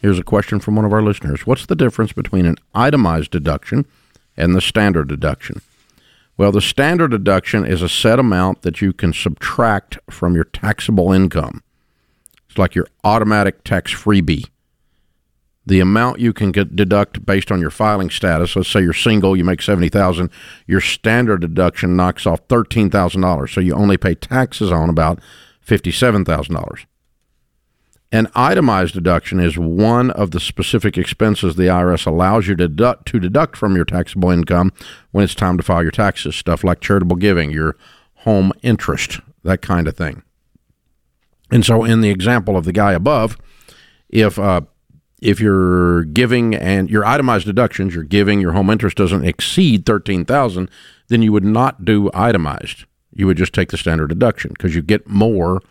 Here's 0.03 0.19
a 0.19 0.25
question 0.25 0.59
from 0.59 0.75
one 0.75 0.85
of 0.85 0.93
our 0.93 1.01
listeners 1.01 1.47
What's 1.47 1.67
the 1.67 1.77
difference 1.77 2.13
between 2.13 2.47
an 2.47 2.57
itemized 2.75 3.31
deduction 3.31 3.87
and 4.37 4.57
the 4.57 4.61
standard 4.61 5.07
deduction? 5.07 5.61
Well, 6.37 6.51
the 6.51 6.61
standard 6.61 7.13
deduction 7.13 7.65
is 7.65 7.81
a 7.81 7.89
set 7.89 8.19
amount 8.19 8.63
that 8.63 8.81
you 8.81 8.93
can 8.93 9.13
subtract 9.13 9.97
from 10.11 10.35
your 10.35 10.43
taxable 10.43 11.13
income. 11.13 11.63
It's 12.49 12.59
like 12.59 12.75
your 12.75 12.89
automatic 13.05 13.63
tax 13.63 13.95
freebie. 13.95 14.49
The 15.69 15.81
amount 15.81 16.19
you 16.19 16.33
can 16.33 16.51
get 16.51 16.75
deduct 16.75 17.27
based 17.27 17.53
on 17.53 17.61
your 17.61 17.69
filing 17.69 18.09
status. 18.09 18.57
Let's 18.57 18.71
say 18.71 18.81
you're 18.81 18.95
single, 18.95 19.37
you 19.37 19.45
make 19.45 19.61
seventy 19.61 19.91
thousand. 19.91 20.31
Your 20.67 20.81
standard 20.81 21.43
deduction 21.43 21.95
knocks 21.95 22.27
off 22.27 22.41
thirteen 22.49 22.89
thousand 22.89 23.21
dollars, 23.21 23.53
so 23.53 23.61
you 23.61 23.75
only 23.75 23.99
pay 23.99 24.15
taxes 24.15 24.73
on 24.73 24.89
about 24.89 25.21
fifty-seven 25.61 26.25
thousand 26.25 26.55
dollars. 26.55 26.87
An 28.11 28.29
itemized 28.35 28.95
deduction 28.95 29.41
is 29.41 29.59
one 29.59 30.11
of 30.13 30.31
the 30.31 30.41
specific 30.41 30.97
expenses 30.97 31.57
the 31.57 31.65
IRS 31.65 32.07
allows 32.07 32.49
you 32.49 32.57
to 32.57 32.67
deduct, 32.67 33.07
to 33.09 33.21
deduct 33.21 33.55
from 33.55 33.77
your 33.77 33.85
taxable 33.85 34.31
income 34.31 34.73
when 35.11 35.23
it's 35.23 35.35
time 35.35 35.59
to 35.59 35.63
file 35.63 35.83
your 35.83 35.91
taxes. 35.91 36.35
Stuff 36.35 36.65
like 36.65 36.81
charitable 36.81 37.17
giving, 37.17 37.51
your 37.51 37.77
home 38.15 38.53
interest, 38.63 39.21
that 39.45 39.61
kind 39.61 39.87
of 39.87 39.95
thing. 39.95 40.23
And 41.51 41.63
so, 41.63 41.85
in 41.85 42.01
the 42.01 42.09
example 42.09 42.57
of 42.57 42.65
the 42.65 42.73
guy 42.73 42.95
above, 42.95 43.37
if 44.09 44.39
uh, 44.39 44.63
if 45.21 45.41
you're 45.41 46.05
giving 46.05 46.55
and 46.55 46.89
your 46.89 47.05
itemized 47.05 47.47
deductions, 47.47 47.95
your 47.95 48.05
giving, 48.05 48.41
your 48.41 48.53
home 48.53 48.71
interest 48.71 48.97
doesn't 48.97 49.25
exceed 49.25 49.87
thirteen 49.87 50.25
thousand, 50.25 50.71
then 51.09 51.23
you 51.23 51.33
would 51.33 51.45
not 51.45 51.85
do 51.85 52.11
itemized. 52.15 52.85
You 53.13 53.27
would 53.27 53.37
just 53.37 53.53
take 53.53 53.71
the 53.71 53.77
standard 53.77 54.09
deduction 54.09 54.51
because 54.51 54.75
you 54.75 54.83
get 54.83 55.09
more 55.09 55.63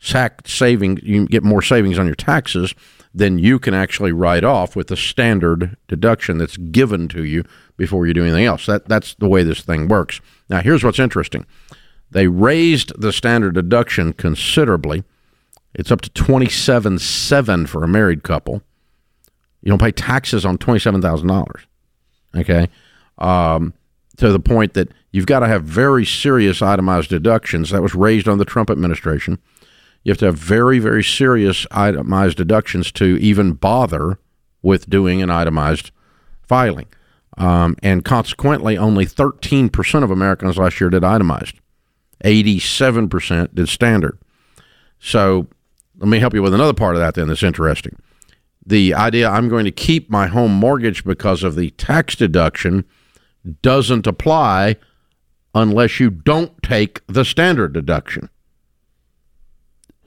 sac 0.00 0.46
savings. 0.46 1.02
You 1.02 1.26
get 1.26 1.44
more 1.44 1.62
savings 1.62 1.98
on 1.98 2.06
your 2.06 2.14
taxes 2.14 2.74
then 3.14 3.38
you 3.38 3.58
can 3.58 3.74
actually 3.74 4.12
write 4.12 4.44
off 4.44 4.76
with 4.76 4.88
the 4.88 4.96
standard 4.96 5.76
deduction 5.88 6.38
that's 6.38 6.56
given 6.56 7.08
to 7.08 7.24
you 7.24 7.44
before 7.76 8.06
you 8.06 8.14
do 8.14 8.22
anything 8.22 8.44
else. 8.44 8.66
That 8.66 8.88
that's 8.88 9.14
the 9.14 9.28
way 9.28 9.42
this 9.42 9.62
thing 9.62 9.88
works. 9.88 10.20
Now, 10.48 10.60
here's 10.60 10.84
what's 10.84 10.98
interesting. 10.98 11.46
They 12.10 12.28
raised 12.28 12.98
the 13.00 13.12
standard 13.12 13.54
deduction 13.54 14.12
considerably. 14.12 15.04
It's 15.74 15.92
up 15.92 16.00
to 16.02 16.10
twenty 16.10 16.48
seven 16.48 16.98
seven 16.98 17.66
for 17.66 17.84
a 17.84 17.88
married 17.88 18.22
couple. 18.22 18.62
You 19.62 19.70
don't 19.70 19.80
pay 19.80 19.92
taxes 19.92 20.44
on 20.44 20.58
twenty 20.58 20.80
seven 20.80 21.02
thousand 21.02 21.28
dollars. 21.28 21.66
Okay, 22.36 22.68
um, 23.18 23.74
to 24.16 24.30
the 24.30 24.40
point 24.40 24.74
that 24.74 24.88
you've 25.10 25.26
got 25.26 25.40
to 25.40 25.48
have 25.48 25.64
very 25.64 26.04
serious 26.04 26.62
itemized 26.62 27.10
deductions. 27.10 27.70
That 27.70 27.82
was 27.82 27.94
raised 27.94 28.28
on 28.28 28.38
the 28.38 28.44
Trump 28.44 28.70
administration. 28.70 29.38
You 30.04 30.10
have 30.12 30.18
to 30.18 30.26
have 30.26 30.36
very 30.36 30.78
very 30.78 31.04
serious 31.04 31.66
itemized 31.70 32.36
deductions 32.36 32.92
to 32.92 33.18
even 33.20 33.52
bother 33.52 34.18
with 34.62 34.88
doing 34.88 35.22
an 35.22 35.30
itemized 35.30 35.90
filing. 36.42 36.86
Um, 37.36 37.76
and 37.82 38.04
consequently, 38.04 38.76
only 38.76 39.06
13% 39.06 40.02
of 40.02 40.10
Americans 40.10 40.58
last 40.58 40.80
year 40.80 40.90
did 40.90 41.04
itemized. 41.04 41.54
87% 42.24 43.54
did 43.54 43.68
standard. 43.68 44.18
So 44.98 45.46
let 45.98 46.08
me 46.08 46.18
help 46.18 46.34
you 46.34 46.42
with 46.42 46.54
another 46.54 46.74
part 46.74 46.96
of 46.96 47.00
that 47.00 47.14
then 47.14 47.28
that's 47.28 47.42
interesting. 47.42 47.96
The 48.68 48.92
idea 48.92 49.30
I'm 49.30 49.48
going 49.48 49.64
to 49.64 49.70
keep 49.70 50.10
my 50.10 50.26
home 50.26 50.52
mortgage 50.52 51.02
because 51.02 51.42
of 51.42 51.56
the 51.56 51.70
tax 51.70 52.14
deduction 52.14 52.84
doesn't 53.62 54.06
apply 54.06 54.76
unless 55.54 55.98
you 55.98 56.10
don't 56.10 56.62
take 56.62 57.00
the 57.06 57.24
standard 57.24 57.72
deduction. 57.72 58.28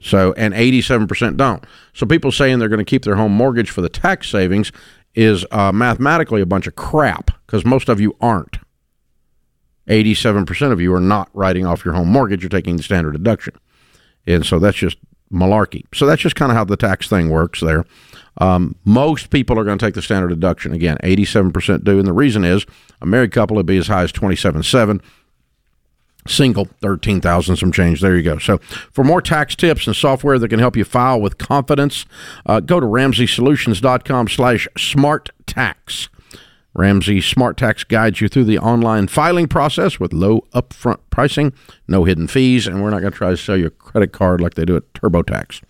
So, 0.00 0.32
and 0.36 0.54
87% 0.54 1.36
don't. 1.36 1.64
So, 1.92 2.06
people 2.06 2.30
saying 2.30 2.60
they're 2.60 2.68
going 2.68 2.78
to 2.78 2.84
keep 2.84 3.04
their 3.04 3.16
home 3.16 3.32
mortgage 3.32 3.70
for 3.70 3.80
the 3.80 3.88
tax 3.88 4.28
savings 4.28 4.70
is 5.14 5.44
uh, 5.50 5.72
mathematically 5.72 6.40
a 6.40 6.46
bunch 6.46 6.68
of 6.68 6.76
crap 6.76 7.32
because 7.46 7.64
most 7.64 7.88
of 7.88 8.00
you 8.00 8.16
aren't. 8.20 8.58
87% 9.88 10.70
of 10.72 10.80
you 10.80 10.94
are 10.94 11.00
not 11.00 11.28
writing 11.34 11.66
off 11.66 11.84
your 11.84 11.94
home 11.94 12.08
mortgage, 12.08 12.42
you're 12.42 12.48
taking 12.48 12.76
the 12.76 12.82
standard 12.84 13.12
deduction. 13.12 13.54
And 14.24 14.46
so 14.46 14.60
that's 14.60 14.76
just 14.76 14.98
malarkey. 15.32 15.84
So 15.92 16.06
that's 16.06 16.22
just 16.22 16.36
kind 16.36 16.52
of 16.52 16.56
how 16.56 16.64
the 16.64 16.76
tax 16.76 17.08
thing 17.08 17.28
works 17.28 17.60
there. 17.60 17.84
Um, 18.38 18.76
most 18.84 19.30
people 19.30 19.58
are 19.58 19.64
going 19.64 19.78
to 19.78 19.84
take 19.84 19.94
the 19.94 20.02
standard 20.02 20.28
deduction. 20.28 20.72
Again, 20.72 20.96
87% 21.02 21.84
do. 21.84 21.98
And 21.98 22.06
the 22.06 22.12
reason 22.12 22.44
is 22.44 22.64
a 23.00 23.06
married 23.06 23.32
couple 23.32 23.56
would 23.56 23.66
be 23.66 23.76
as 23.78 23.88
high 23.88 24.02
as 24.02 24.12
27.7 24.12 25.00
single 26.26 26.66
13,000 26.80 27.56
some 27.56 27.72
change. 27.72 28.00
There 28.00 28.16
you 28.16 28.22
go. 28.22 28.38
So 28.38 28.58
for 28.58 29.04
more 29.04 29.20
tax 29.20 29.56
tips 29.56 29.86
and 29.86 29.96
software 29.96 30.38
that 30.38 30.48
can 30.48 30.60
help 30.60 30.76
you 30.76 30.84
file 30.84 31.20
with 31.20 31.38
confidence, 31.38 32.06
uh, 32.46 32.60
go 32.60 32.80
to 32.80 32.86
ramseysolutions.com 32.86 34.28
slash. 34.28 34.68
Ramsey 36.74 37.20
Smart 37.20 37.58
Tax 37.58 37.84
guides 37.84 38.20
you 38.20 38.28
through 38.28 38.44
the 38.44 38.58
online 38.58 39.06
filing 39.06 39.46
process 39.46 40.00
with 40.00 40.12
low 40.12 40.46
upfront 40.54 41.00
pricing, 41.10 41.52
no 41.86 42.04
hidden 42.04 42.26
fees, 42.26 42.66
and 42.66 42.82
we're 42.82 42.90
not 42.90 43.00
going 43.00 43.12
to 43.12 43.18
try 43.18 43.30
to 43.30 43.36
sell 43.36 43.56
you 43.56 43.66
a 43.66 43.70
credit 43.70 44.12
card 44.12 44.40
like 44.40 44.54
they 44.54 44.64
do 44.64 44.76
at 44.76 44.90
TurboTax. 44.94 45.62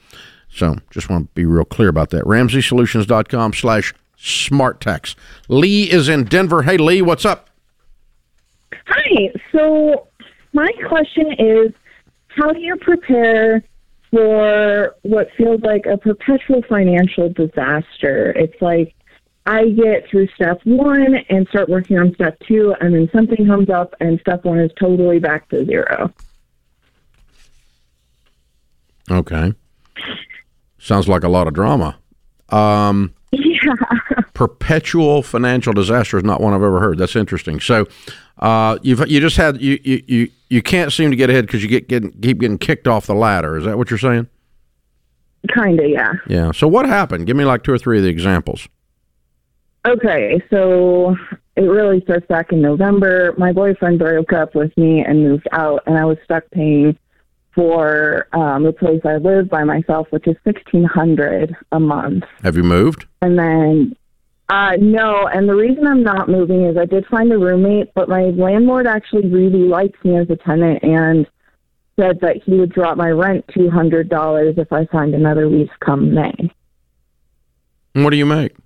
So 0.53 0.77
just 0.91 1.09
want 1.09 1.29
to 1.29 1.35
be 1.35 1.45
real 1.45 1.65
clear 1.65 1.89
about 1.89 2.11
that. 2.11 2.25
RamseySolutions.com 2.25 3.55
slash 3.55 3.95
smart 4.17 4.81
tax. 4.81 5.17
Lee 5.49 5.91
is 5.91 6.09
in 6.09 6.25
Denver. 6.25 6.63
Hey, 6.63 6.77
Lee, 6.77 7.03
what's 7.03 7.25
up? 7.25 7.49
Hi. 8.87 9.33
So 9.51 10.09
my 10.53 10.71
question 10.87 11.33
is 11.39 11.73
how 12.29 12.53
do 12.53 12.61
you 12.61 12.77
prepare 12.77 13.63
for 14.11 14.95
what 15.03 15.29
feels 15.37 15.63
like 15.63 15.87
a 15.87 15.97
perpetual 15.97 16.63
financial 16.69 17.31
disaster? 17.31 18.33
It's 18.33 18.61
like 18.61 18.95
I 19.47 19.71
get 19.71 20.09
through 20.09 20.29
step 20.29 20.61
one 20.65 21.17
and 21.29 21.49
start 21.49 21.69
working 21.69 21.99
on 21.99 22.15
step 22.15 22.39
two, 22.47 22.75
and 22.81 22.95
then 22.95 23.11
something 23.13 23.47
comes 23.47 23.71
up, 23.71 23.95
and 24.01 24.21
step 24.21 24.45
one 24.45 24.61
is 24.61 24.71
totally 24.79 25.19
back 25.19 25.49
to 25.49 25.65
zero. 25.65 26.13
Okay. 29.11 29.53
Sounds 30.83 31.09
like 31.09 31.23
a 31.23 31.29
lot 31.29 31.47
of 31.47 31.55
drama. 31.55 31.97
Um, 32.49 33.15
yeah. 33.31 33.73
perpetual 34.35 35.23
financial 35.23 35.73
disaster 35.73 36.19
is 36.19 36.25
not 36.25 36.41
one 36.41 36.53
I've 36.53 36.63
ever 36.63 36.81
heard. 36.81 36.99
That's 36.99 37.15
interesting. 37.15 37.61
So, 37.61 37.87
uh, 38.41 38.79
you've 38.83 39.09
you 39.09 39.21
just 39.21 39.37
had 39.37 39.63
you 39.63 39.79
you 39.85 40.03
you, 40.09 40.29
you 40.49 40.61
can't 40.61 40.93
seem 40.93 41.11
to 41.11 41.17
get 41.17 41.31
ahead 41.31 41.47
because 41.47 41.63
you 41.63 41.69
get 41.69 41.89
getting, 41.89 42.11
keep 42.21 42.41
getting 42.41 42.59
kicked 42.59 42.89
off 42.89 43.07
the 43.07 43.15
ladder. 43.15 43.57
Is 43.57 43.65
that 43.65 43.79
what 43.79 43.91
you're 43.91 43.99
saying? 43.99 44.29
Kind 45.55 45.79
of, 45.79 45.89
yeah. 45.89 46.15
Yeah. 46.27 46.51
So 46.51 46.67
what 46.67 46.85
happened? 46.85 47.29
Give 47.29 47.37
me 47.37 47.45
like 47.45 47.63
two 47.63 47.73
or 47.73 47.79
three 47.79 47.99
of 47.99 48.05
the 48.05 48.11
examples. 48.11 48.67
Okay, 49.87 50.43
so 50.51 51.15
it 51.55 51.63
really 51.63 52.01
starts 52.03 52.27
back 52.27 52.51
in 52.51 52.61
November. 52.61 53.35
My 53.39 53.53
boyfriend 53.53 54.01
broke 54.01 54.33
up 54.33 54.57
with 54.57 54.77
me 54.77 55.05
and 55.05 55.23
moved 55.23 55.47
out, 55.53 55.85
and 55.87 55.97
I 55.97 56.05
was 56.05 56.19
stuck 56.25 56.51
paying 56.51 56.99
for 57.55 58.29
um, 58.33 58.63
the 58.63 58.73
place 58.73 59.01
I 59.05 59.17
live 59.17 59.49
by 59.49 59.65
myself, 59.65 60.07
which 60.11 60.27
is 60.27 60.37
sixteen 60.45 60.85
hundred 60.85 61.55
a 61.71 61.79
month. 61.81 62.25
Have 62.43 62.57
you 62.57 62.63
moved? 62.63 63.07
And 63.21 63.39
then, 63.39 63.97
uh, 64.49 64.77
no. 64.81 65.27
And 65.27 65.49
the 65.49 65.55
reason 65.55 65.87
I'm 65.87 66.03
not 66.03 66.29
moving 66.29 66.65
is 66.65 66.77
I 66.77 66.87
did 66.87 67.05
find 67.07 67.31
a 67.33 67.39
roommate, 67.39 67.93
but 67.95 68.09
my 68.09 68.23
landlord 68.23 68.87
actually 68.87 69.29
really 69.29 69.69
likes 69.69 70.03
me 70.05 70.17
as 70.17 70.31
a 70.31 70.37
tenant 70.37 70.83
and 70.83 71.27
said 72.01 72.21
that 72.21 72.43
he 72.45 72.55
would 72.55 72.73
drop 72.73 72.97
my 72.97 73.11
rent 73.11 73.45
two 73.53 73.69
hundred 73.71 74.09
dollars 74.09 74.55
if 74.57 74.73
I 74.73 74.87
signed 74.91 75.15
another 75.15 75.47
lease 75.47 75.69
come 75.81 76.15
May. 76.15 76.35
And 77.95 78.05
what 78.05 78.11
do 78.11 78.17
you 78.17 78.25
make? 78.25 78.57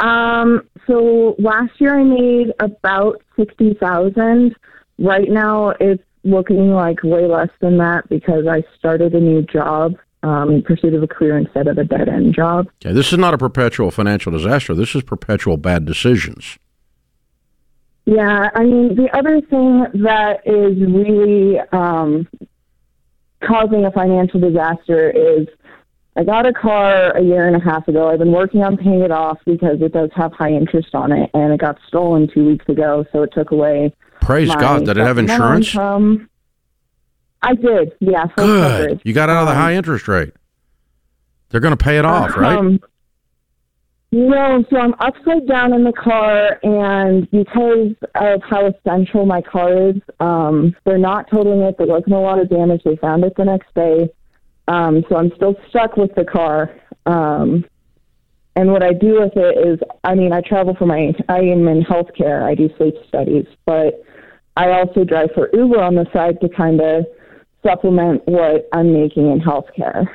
Um, 0.00 0.66
so 0.86 1.36
last 1.38 1.72
year 1.78 1.98
I 1.98 2.02
made 2.02 2.52
about 2.60 3.22
sixty 3.36 3.74
thousand. 3.74 4.56
Right 4.98 5.28
now 5.28 5.74
it's 5.78 6.02
looking 6.26 6.72
like 6.72 7.02
way 7.02 7.26
less 7.26 7.50
than 7.60 7.78
that 7.78 8.08
because 8.08 8.46
I 8.46 8.64
started 8.76 9.14
a 9.14 9.20
new 9.20 9.42
job 9.42 9.94
um, 10.22 10.50
in 10.50 10.62
pursuit 10.62 10.94
of 10.94 11.02
a 11.02 11.06
career 11.06 11.38
instead 11.38 11.68
of 11.68 11.78
a 11.78 11.84
dead 11.84 12.08
end 12.08 12.34
job. 12.34 12.66
Okay, 12.84 12.92
this 12.92 13.12
is 13.12 13.18
not 13.18 13.32
a 13.32 13.38
perpetual 13.38 13.90
financial 13.90 14.32
disaster. 14.32 14.74
This 14.74 14.94
is 14.94 15.02
perpetual 15.02 15.56
bad 15.56 15.84
decisions. 15.84 16.58
Yeah, 18.04 18.50
I 18.54 18.62
mean 18.62 18.94
the 18.94 19.08
other 19.16 19.40
thing 19.40 19.86
that 20.02 20.46
is 20.46 20.78
really 20.80 21.58
um, 21.72 22.28
causing 23.42 23.84
a 23.84 23.90
financial 23.90 24.40
disaster 24.40 25.10
is 25.10 25.48
I 26.16 26.24
got 26.24 26.46
a 26.46 26.52
car 26.52 27.16
a 27.16 27.22
year 27.22 27.46
and 27.46 27.56
a 27.56 27.60
half 27.60 27.86
ago. 27.88 28.08
I've 28.08 28.20
been 28.20 28.32
working 28.32 28.62
on 28.62 28.76
paying 28.76 29.02
it 29.02 29.10
off 29.10 29.38
because 29.44 29.82
it 29.82 29.92
does 29.92 30.10
have 30.14 30.32
high 30.32 30.52
interest 30.52 30.94
on 30.94 31.12
it, 31.12 31.30
and 31.34 31.52
it 31.52 31.60
got 31.60 31.78
stolen 31.88 32.28
two 32.32 32.46
weeks 32.46 32.66
ago, 32.68 33.04
so 33.12 33.22
it 33.22 33.32
took 33.34 33.50
away. 33.50 33.92
Praise 34.26 34.54
God! 34.54 34.84
Did 34.84 34.96
it 34.98 35.06
have 35.06 35.18
insurance? 35.18 35.68
Income. 35.68 36.28
I 37.42 37.54
did. 37.54 37.92
Yeah. 38.00 38.26
Good. 38.36 38.36
Coverage. 38.36 39.00
You 39.04 39.12
got 39.12 39.30
out 39.30 39.42
of 39.42 39.46
the 39.46 39.52
Um, 39.52 39.58
high 39.58 39.74
interest 39.74 40.08
rate. 40.08 40.32
They're 41.50 41.60
going 41.60 41.76
to 41.76 41.82
pay 41.82 41.96
it 41.98 42.04
off, 42.04 42.36
right? 42.36 42.58
Um, 42.58 42.80
no, 44.10 44.64
so 44.70 44.78
I'm 44.78 44.94
upside 44.98 45.46
down 45.46 45.72
in 45.72 45.84
the 45.84 45.92
car, 45.92 46.58
and 46.62 47.30
because 47.30 47.94
of 48.14 48.42
how 48.42 48.66
essential 48.66 49.26
my 49.26 49.42
car 49.42 49.90
is, 49.90 49.96
um, 50.20 50.74
they're 50.84 50.98
not 50.98 51.30
totaling 51.30 51.60
it. 51.62 51.76
There 51.78 51.86
wasn't 51.86 52.14
a 52.14 52.18
lot 52.18 52.40
of 52.40 52.48
damage. 52.48 52.82
They 52.84 52.96
found 52.96 53.24
it 53.24 53.34
the 53.36 53.44
next 53.44 53.72
day. 53.74 54.08
Um, 54.68 55.04
so 55.08 55.16
I'm 55.16 55.30
still 55.36 55.54
stuck 55.68 55.96
with 55.96 56.14
the 56.16 56.24
car. 56.24 56.74
Um, 57.04 57.64
and 58.56 58.72
what 58.72 58.82
I 58.82 58.92
do 58.92 59.20
with 59.20 59.36
it 59.36 59.68
is, 59.68 59.78
I 60.02 60.14
mean, 60.14 60.32
I 60.32 60.40
travel 60.40 60.74
for 60.74 60.86
my, 60.86 61.12
I 61.28 61.38
am 61.40 61.68
in 61.68 61.82
healthcare. 61.82 62.42
I 62.42 62.54
do 62.54 62.70
sleep 62.76 62.94
studies, 63.06 63.46
but 63.66 64.02
I 64.56 64.70
also 64.70 65.04
drive 65.04 65.30
for 65.34 65.50
Uber 65.52 65.80
on 65.80 65.94
the 65.94 66.06
side 66.12 66.40
to 66.40 66.48
kind 66.48 66.80
of 66.80 67.06
supplement 67.62 68.22
what 68.26 68.68
I'm 68.72 68.92
making 68.92 69.30
in 69.30 69.40
healthcare. 69.40 70.06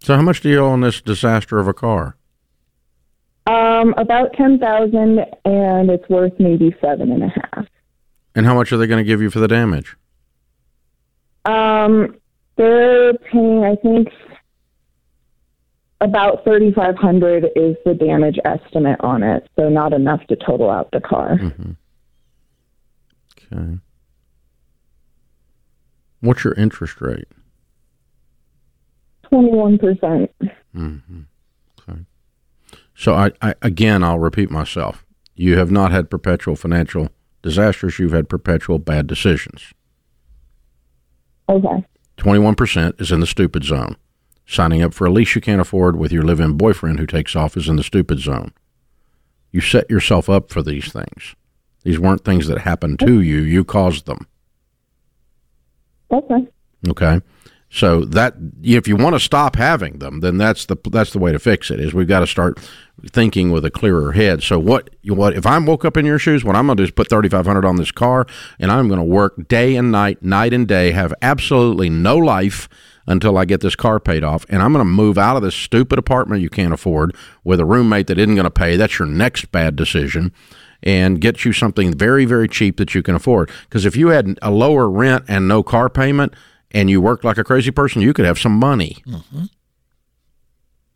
So, 0.00 0.16
how 0.16 0.22
much 0.22 0.40
do 0.40 0.48
you 0.48 0.60
owe 0.60 0.70
on 0.70 0.80
this 0.80 1.00
disaster 1.00 1.58
of 1.58 1.68
a 1.68 1.74
car? 1.74 2.16
Um, 3.46 3.94
about 3.98 4.32
ten 4.34 4.58
thousand, 4.58 5.20
and 5.44 5.90
it's 5.90 6.08
worth 6.08 6.32
maybe 6.38 6.74
seven 6.80 7.12
and 7.12 7.24
a 7.24 7.28
half. 7.28 7.66
And 8.34 8.46
how 8.46 8.54
much 8.54 8.72
are 8.72 8.76
they 8.76 8.86
going 8.86 9.04
to 9.04 9.06
give 9.06 9.20
you 9.22 9.30
for 9.30 9.38
the 9.38 9.48
damage? 9.48 9.96
Um, 11.44 12.16
they're 12.56 13.14
paying, 13.14 13.64
I 13.64 13.76
think, 13.76 14.08
about 16.00 16.44
thirty 16.44 16.72
five 16.72 16.96
hundred 16.96 17.44
is 17.54 17.76
the 17.84 17.94
damage 17.94 18.38
estimate 18.44 19.00
on 19.00 19.22
it, 19.22 19.48
so 19.56 19.68
not 19.68 19.92
enough 19.92 20.26
to 20.28 20.36
total 20.36 20.70
out 20.70 20.90
the 20.92 21.00
car. 21.00 21.38
Okay. 23.52 23.78
What's 26.20 26.44
your 26.44 26.54
interest 26.54 27.00
rate? 27.00 27.28
Twenty 29.24 29.50
one 29.50 29.78
percent. 29.78 30.30
Mm-hmm. 30.74 31.22
Okay. 31.88 32.00
So, 32.94 33.14
I, 33.14 33.32
I 33.42 33.54
again, 33.62 34.02
I'll 34.02 34.18
repeat 34.18 34.50
myself. 34.50 35.04
You 35.34 35.58
have 35.58 35.70
not 35.70 35.90
had 35.90 36.10
perpetual 36.10 36.56
financial 36.56 37.08
disasters. 37.42 37.98
You've 37.98 38.12
had 38.12 38.28
perpetual 38.28 38.78
bad 38.78 39.06
decisions. 39.06 39.72
Okay. 41.48 41.84
21% 42.16 43.00
is 43.00 43.10
in 43.12 43.20
the 43.20 43.26
stupid 43.26 43.64
zone. 43.64 43.96
Signing 44.46 44.82
up 44.82 44.94
for 44.94 45.06
a 45.06 45.10
lease 45.10 45.34
you 45.34 45.40
can't 45.40 45.60
afford 45.60 45.96
with 45.96 46.12
your 46.12 46.22
live 46.22 46.40
in 46.40 46.56
boyfriend 46.56 46.98
who 46.98 47.06
takes 47.06 47.34
off 47.34 47.56
is 47.56 47.68
in 47.68 47.76
the 47.76 47.82
stupid 47.82 48.20
zone. 48.20 48.52
You 49.50 49.60
set 49.60 49.90
yourself 49.90 50.28
up 50.28 50.50
for 50.50 50.62
these 50.62 50.92
things. 50.92 51.34
These 51.84 51.98
weren't 51.98 52.24
things 52.24 52.48
that 52.48 52.58
happened 52.58 52.98
to 53.00 53.20
you, 53.20 53.38
you 53.40 53.64
caused 53.64 54.06
them. 54.06 54.26
Okay. 56.10 56.48
Okay. 56.88 57.20
So 57.70 58.04
that 58.04 58.34
if 58.62 58.86
you 58.86 58.94
want 58.94 59.16
to 59.16 59.20
stop 59.20 59.56
having 59.56 59.98
them, 59.98 60.20
then 60.20 60.38
that's 60.38 60.66
the 60.66 60.76
that's 60.90 61.12
the 61.12 61.18
way 61.18 61.32
to 61.32 61.40
fix 61.40 61.72
it. 61.72 61.80
Is 61.80 61.92
we've 61.92 62.06
got 62.06 62.20
to 62.20 62.26
start 62.26 62.60
thinking 63.10 63.50
with 63.50 63.64
a 63.64 63.70
clearer 63.70 64.12
head. 64.12 64.44
So 64.44 64.60
what 64.60 64.90
what 65.04 65.34
if 65.34 65.44
I 65.44 65.58
woke 65.58 65.84
up 65.84 65.96
in 65.96 66.06
your 66.06 66.20
shoes? 66.20 66.44
What 66.44 66.54
I'm 66.54 66.66
going 66.66 66.76
to 66.76 66.82
do 66.82 66.84
is 66.84 66.92
put 66.92 67.08
thirty 67.08 67.28
five 67.28 67.46
hundred 67.46 67.64
on 67.64 67.74
this 67.74 67.90
car, 67.90 68.26
and 68.60 68.70
I'm 68.70 68.86
going 68.86 69.00
to 69.00 69.04
work 69.04 69.48
day 69.48 69.74
and 69.74 69.90
night, 69.90 70.22
night 70.22 70.52
and 70.52 70.68
day, 70.68 70.92
have 70.92 71.12
absolutely 71.20 71.90
no 71.90 72.16
life 72.16 72.68
until 73.08 73.36
I 73.36 73.44
get 73.44 73.60
this 73.60 73.74
car 73.74 73.98
paid 73.98 74.22
off, 74.22 74.46
and 74.48 74.62
I'm 74.62 74.72
going 74.72 74.84
to 74.84 74.90
move 74.90 75.18
out 75.18 75.36
of 75.36 75.42
this 75.42 75.56
stupid 75.56 75.98
apartment 75.98 76.42
you 76.42 76.50
can't 76.50 76.72
afford 76.72 77.16
with 77.42 77.58
a 77.58 77.64
roommate 77.64 78.06
that 78.06 78.18
isn't 78.18 78.36
going 78.36 78.44
to 78.44 78.50
pay. 78.50 78.76
That's 78.76 79.00
your 79.00 79.08
next 79.08 79.50
bad 79.50 79.74
decision. 79.74 80.32
And 80.86 81.18
get 81.18 81.46
you 81.46 81.54
something 81.54 81.94
very, 81.94 82.26
very 82.26 82.46
cheap 82.46 82.76
that 82.76 82.94
you 82.94 83.02
can 83.02 83.14
afford. 83.14 83.50
Because 83.64 83.86
if 83.86 83.96
you 83.96 84.08
had 84.08 84.38
a 84.42 84.50
lower 84.50 84.88
rent 84.88 85.24
and 85.28 85.48
no 85.48 85.62
car 85.62 85.88
payment, 85.88 86.34
and 86.74 86.90
you 86.90 87.00
worked 87.00 87.24
like 87.24 87.38
a 87.38 87.44
crazy 87.44 87.70
person, 87.70 88.02
you 88.02 88.12
could 88.12 88.26
have 88.26 88.38
some 88.38 88.52
money. 88.52 88.98
Mm-hmm. 89.06 89.44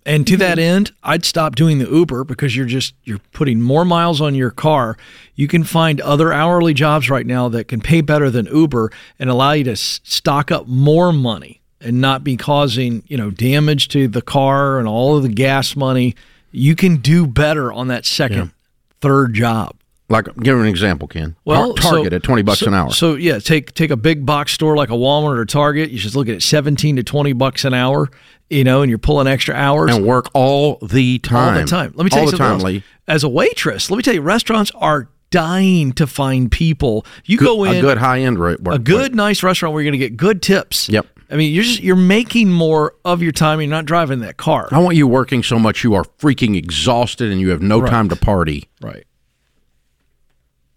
And 0.04 0.26
to 0.26 0.37
that 0.38 0.59
end, 0.59 0.92
I'd 1.02 1.25
stop 1.25 1.54
doing 1.54 1.78
the 1.78 1.88
Uber 1.88 2.25
because 2.25 2.57
you're 2.57 2.66
just 2.66 2.95
you're 3.04 3.21
putting 3.33 3.61
more 3.61 3.85
miles 3.85 4.21
on 4.21 4.35
your 4.35 4.50
car. 4.50 4.97
You 5.35 5.47
can 5.49 5.64
find 5.64 6.00
other 6.00 6.33
hourly 6.33 6.73
jobs 6.75 7.11
right 7.11 7.26
now 7.26 7.49
that 7.50 7.68
can 7.68 7.80
pay 7.80 8.00
better 8.00 8.30
than 8.30 8.47
Uber 8.47 8.90
and 9.18 9.28
allow 9.28 9.52
you 9.52 9.64
to 9.64 9.76
stock 9.76 10.50
up 10.50 10.66
more 10.66 11.12
money 11.12 11.61
and 11.80 12.00
not 12.00 12.25
be 12.25 12.37
causing, 12.37 13.02
you 13.07 13.18
know, 13.18 13.30
damage 13.30 13.88
to 13.88 14.09
the 14.09 14.23
car 14.23 14.78
and 14.78 14.88
all 14.88 15.16
of 15.16 15.23
the 15.23 15.28
gas 15.28 15.76
money. 15.76 16.14
You 16.52 16.75
can 16.75 16.97
do 16.97 17.26
better 17.26 17.71
on 17.71 17.88
that 17.88 18.07
second, 18.07 18.52
third 19.02 19.35
job. 19.35 19.76
Like, 20.11 20.35
give 20.38 20.59
an 20.59 20.67
example, 20.67 21.07
Ken. 21.07 21.37
Well, 21.45 21.75
Tar- 21.75 21.93
Target 21.93 22.12
so- 22.12 22.17
at 22.17 22.23
twenty 22.23 22.43
bucks 22.43 22.61
so- 22.61 22.69
an 22.69 22.75
hour. 22.75 22.91
So 22.93 23.15
yeah, 23.17 23.38
take 23.38 23.75
take 23.75 23.91
a 23.91 23.97
big 23.97 24.25
box 24.25 24.53
store 24.53 24.75
like 24.77 24.88
a 24.88 24.95
Walmart 24.95 25.37
or 25.37 25.45
Target. 25.45 25.91
You 25.91 25.99
should 25.99 26.15
look 26.15 26.29
at 26.29 26.43
seventeen 26.43 26.97
to 26.97 27.03
twenty 27.03 27.33
bucks 27.35 27.65
an 27.65 27.75
hour. 27.75 28.09
You 28.50 28.65
know, 28.65 28.81
and 28.81 28.88
you're 28.88 28.99
pulling 28.99 29.27
extra 29.27 29.55
hours 29.55 29.95
and 29.95 30.07
work 30.07 30.31
all 30.33 30.79
the 30.81 31.19
time. 31.19 31.55
all 31.55 31.61
the 31.61 31.67
time. 31.67 31.93
Let 31.95 32.05
me 32.05 32.09
tell 32.11 32.21
all 32.21 32.25
you 32.25 32.31
the 32.31 32.37
something 32.38 32.47
time, 32.47 32.53
else. 32.55 32.62
Lee. 32.65 32.83
As 33.07 33.23
a 33.23 33.29
waitress, 33.29 33.91
let 33.91 33.99
me 33.99 34.03
tell 34.03 34.15
you, 34.15 34.23
restaurants 34.23 34.71
are 34.77 35.11
dying 35.31 35.93
to 35.93 36.07
find 36.07 36.50
people. 36.50 37.05
You 37.27 37.37
Good- 37.37 37.45
go 37.45 37.65
in 37.65 37.77
a 37.77 37.81
good 37.83 37.99
high 37.99 38.21
end 38.21 38.38
rate. 38.38 38.61
a 38.65 38.79
good, 38.79 39.15
nice 39.15 39.43
restaurant 39.43 39.75
where 39.75 39.83
you're 39.83 39.91
going 39.91 40.00
to 40.00 40.07
get 40.09 40.17
good 40.17 40.41
tips. 40.41 40.88
Yep. 40.88 41.07
I 41.31 41.37
mean, 41.37 41.53
you're 41.53 41.65
just 41.65 41.83
you're 41.83 41.95
making 41.97 42.50
more 42.50 42.95
of 43.05 43.21
your 43.23 43.33
time. 43.33 43.61
You're 43.61 43.69
not 43.69 43.85
driving 43.85 44.21
that 44.21 44.38
car. 44.38 44.69
I 44.73 44.79
want 44.79 44.97
you 44.97 45.07
working 45.07 45.43
so 45.43 45.59
much 45.59 45.85
you 45.85 45.93
are 45.93 46.05
freaking 46.19 46.57
exhausted 46.57 47.31
and 47.31 47.38
you 47.43 47.50
have 47.50 47.61
no 47.61 47.81
Right. 47.81 47.91
time 47.91 48.09
to 48.09 48.17
party. 48.17 48.71
Right. 48.81 49.05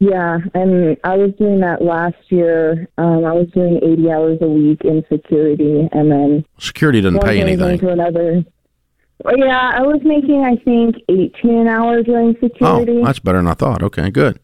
Yeah, 0.04 0.40
and 0.56 0.98
I 1.04 1.16
was 1.16 1.32
doing 1.38 1.60
that 1.60 1.84
last 1.84 2.16
year. 2.30 2.88
Um, 2.98 3.24
I 3.24 3.34
was 3.34 3.48
doing 3.54 3.80
80 3.84 4.10
hours 4.12 4.38
a 4.42 4.48
week 4.48 4.82
in 4.84 5.06
security, 5.12 5.88
and 5.92 6.12
then 6.12 6.44
Security 6.58 7.02
doesn't 7.02 7.20
one 7.20 7.28
pay 7.28 7.34
thing 7.38 7.48
anything. 7.50 7.78
to 7.82 7.90
another. 7.90 8.44
Yeah, 9.38 9.72
I 9.76 9.84
was 9.84 10.02
making 10.04 10.44
I 10.44 10.56
think 10.56 10.96
18 11.08 11.52
an 11.56 11.68
hour 11.68 12.02
during 12.02 12.30
Oh, 12.30 12.48
security. 12.48 13.04
that's 13.04 13.20
better 13.20 13.38
than 13.38 13.46
I 13.48 13.54
thought. 13.54 13.84
Okay, 13.84 14.10
good. 14.10 14.40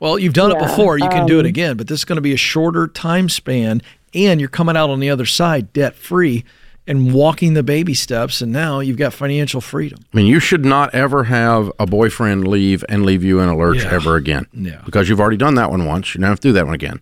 Well, 0.00 0.18
you've 0.18 0.34
done 0.34 0.52
it 0.52 0.58
before. 0.58 0.98
You 0.98 1.08
can 1.08 1.26
do 1.26 1.38
it 1.38 1.44
um, 1.44 1.46
again, 1.46 1.78
but 1.78 1.86
this 1.88 2.00
is 2.00 2.04
going 2.04 2.16
to 2.18 2.22
be 2.22 2.34
a 2.34 2.36
shorter 2.36 2.86
time 2.88 3.30
span, 3.30 3.80
and 4.12 4.38
you're 4.38 4.50
coming 4.50 4.76
out 4.76 4.90
on 4.90 5.00
the 5.00 5.08
other 5.08 5.24
side 5.24 5.72
debt 5.72 5.94
free 5.96 6.44
and 6.88 7.12
walking 7.14 7.54
the 7.54 7.62
baby 7.62 7.94
steps. 7.94 8.40
And 8.40 8.50
now 8.52 8.80
you've 8.80 8.96
got 8.96 9.12
financial 9.12 9.60
freedom. 9.60 10.00
I 10.12 10.16
mean, 10.16 10.26
you 10.26 10.40
should 10.40 10.64
not 10.64 10.92
ever 10.94 11.24
have 11.24 11.70
a 11.78 11.86
boyfriend 11.86 12.48
leave 12.48 12.84
and 12.88 13.04
leave 13.06 13.22
you 13.22 13.38
in 13.40 13.48
a 13.48 13.56
lurch 13.56 13.84
Yeah. 13.84 13.92
ever 13.94 14.16
again. 14.16 14.46
Yeah. 14.52 14.80
Because 14.84 15.08
you've 15.08 15.20
already 15.20 15.36
done 15.36 15.54
that 15.54 15.70
one 15.70 15.84
once. 15.84 16.14
You 16.14 16.20
don't 16.20 16.30
have 16.30 16.40
to 16.40 16.48
do 16.48 16.52
that 16.54 16.64
one 16.66 16.74
again. 16.74 17.00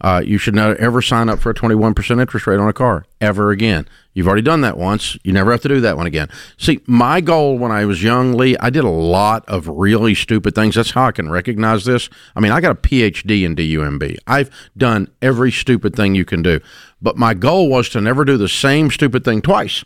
Uh, 0.00 0.20
you 0.24 0.36
should 0.36 0.54
not 0.54 0.76
ever 0.78 1.00
sign 1.00 1.28
up 1.28 1.38
for 1.38 1.50
a 1.50 1.54
21% 1.54 2.20
interest 2.20 2.46
rate 2.46 2.58
on 2.58 2.68
a 2.68 2.72
car 2.72 3.06
ever 3.20 3.50
again. 3.52 3.86
You've 4.14 4.26
already 4.26 4.42
done 4.42 4.60
that 4.62 4.76
once. 4.76 5.16
You 5.22 5.32
never 5.32 5.52
have 5.52 5.62
to 5.62 5.68
do 5.68 5.80
that 5.80 5.96
one 5.96 6.06
again. 6.06 6.28
See, 6.58 6.80
my 6.86 7.20
goal 7.20 7.56
when 7.56 7.70
I 7.70 7.84
was 7.84 8.02
young, 8.02 8.32
Lee, 8.34 8.56
I 8.58 8.68
did 8.68 8.84
a 8.84 8.90
lot 8.90 9.48
of 9.48 9.68
really 9.68 10.14
stupid 10.14 10.54
things. 10.54 10.74
That's 10.74 10.90
how 10.90 11.06
I 11.06 11.12
can 11.12 11.30
recognize 11.30 11.84
this. 11.84 12.10
I 12.34 12.40
mean, 12.40 12.52
I 12.52 12.60
got 12.60 12.72
a 12.72 12.74
PhD 12.74 13.44
in 13.44 13.54
DUMB. 13.54 14.18
I've 14.26 14.50
done 14.76 15.08
every 15.22 15.52
stupid 15.52 15.94
thing 15.94 16.14
you 16.14 16.24
can 16.24 16.42
do. 16.42 16.60
But 17.00 17.16
my 17.16 17.32
goal 17.32 17.70
was 17.70 17.88
to 17.90 18.00
never 18.00 18.24
do 18.24 18.36
the 18.36 18.48
same 18.48 18.90
stupid 18.90 19.24
thing 19.24 19.40
twice. 19.40 19.84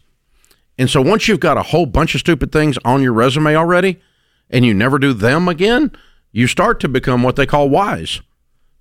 And 0.79 0.91
so 0.91 1.01
once 1.01 1.29
you've 1.29 1.41
got 1.41 1.57
a 1.57 1.63
whole 1.63 1.87
bunch 1.87 2.15
of 2.15 2.21
stupid 2.21 2.53
things 2.53 2.79
on 2.85 3.03
your 3.03 3.13
resume 3.13 3.55
already 3.55 4.01
and 4.51 4.65
you 4.65 4.75
never 4.75 4.99
do 4.99 5.13
them 5.13 5.49
again, 5.49 5.93
you 6.33 6.47
start 6.47 6.81
to 6.81 6.89
become 6.89 7.23
what 7.23 7.37
they 7.37 7.47
call 7.47 7.69
wise 7.69 8.21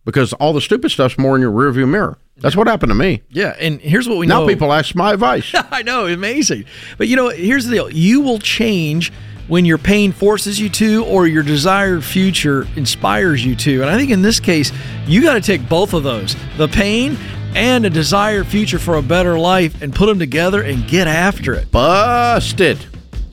because 0.06 0.32
all 0.34 0.54
the 0.54 0.62
stupid 0.62 0.90
stuff's 0.92 1.18
more 1.18 1.36
in 1.36 1.42
your 1.42 1.52
rearview 1.52 1.88
mirror. 1.88 2.18
That's 2.38 2.56
what 2.56 2.68
happened 2.68 2.90
to 2.92 2.96
me. 2.96 3.22
Yeah. 3.30 3.56
And 3.60 3.80
here's 3.82 4.08
what 4.10 4.18
we 4.18 4.28
Now 4.28 4.42
know. 4.42 4.48
people 4.48 4.72
ask 4.74 4.94
my 4.96 5.14
advice. 5.14 5.52
I 5.72 5.82
know, 5.84 6.06
amazing. 6.06 6.66
But 6.98 7.08
you 7.08 7.16
know, 7.16 7.30
here's 7.30 7.66
the 7.66 7.72
deal: 7.76 7.90
you 7.92 8.22
will 8.22 8.40
change 8.40 9.12
when 9.48 9.64
your 9.64 9.78
pain 9.78 10.12
forces 10.12 10.60
you 10.60 10.70
to, 10.70 11.06
or 11.06 11.28
your 11.28 11.44
desired 11.44 12.04
future 12.04 12.68
inspires 12.76 13.46
you 13.46 13.56
to. 13.56 13.82
And 13.82 13.90
I 13.90 13.98
think 13.98 14.10
in 14.12 14.22
this 14.22 14.40
case, 14.40 14.72
you 15.08 15.22
got 15.22 15.36
to 15.36 15.42
take 15.42 15.68
both 15.70 15.94
of 15.94 16.04
those: 16.04 16.36
the 16.58 16.68
pain 16.68 17.18
and 17.56 17.86
a 17.86 17.90
desired 17.90 18.46
future 18.48 18.80
for 18.80 18.96
a 18.96 19.02
better 19.02 19.40
life, 19.40 19.82
and 19.82 19.96
put 19.96 20.08
them 20.08 20.20
together 20.20 20.62
and 20.62 20.86
get 20.90 21.08
after 21.08 21.54
it. 21.54 21.72
Busted. 21.72 22.78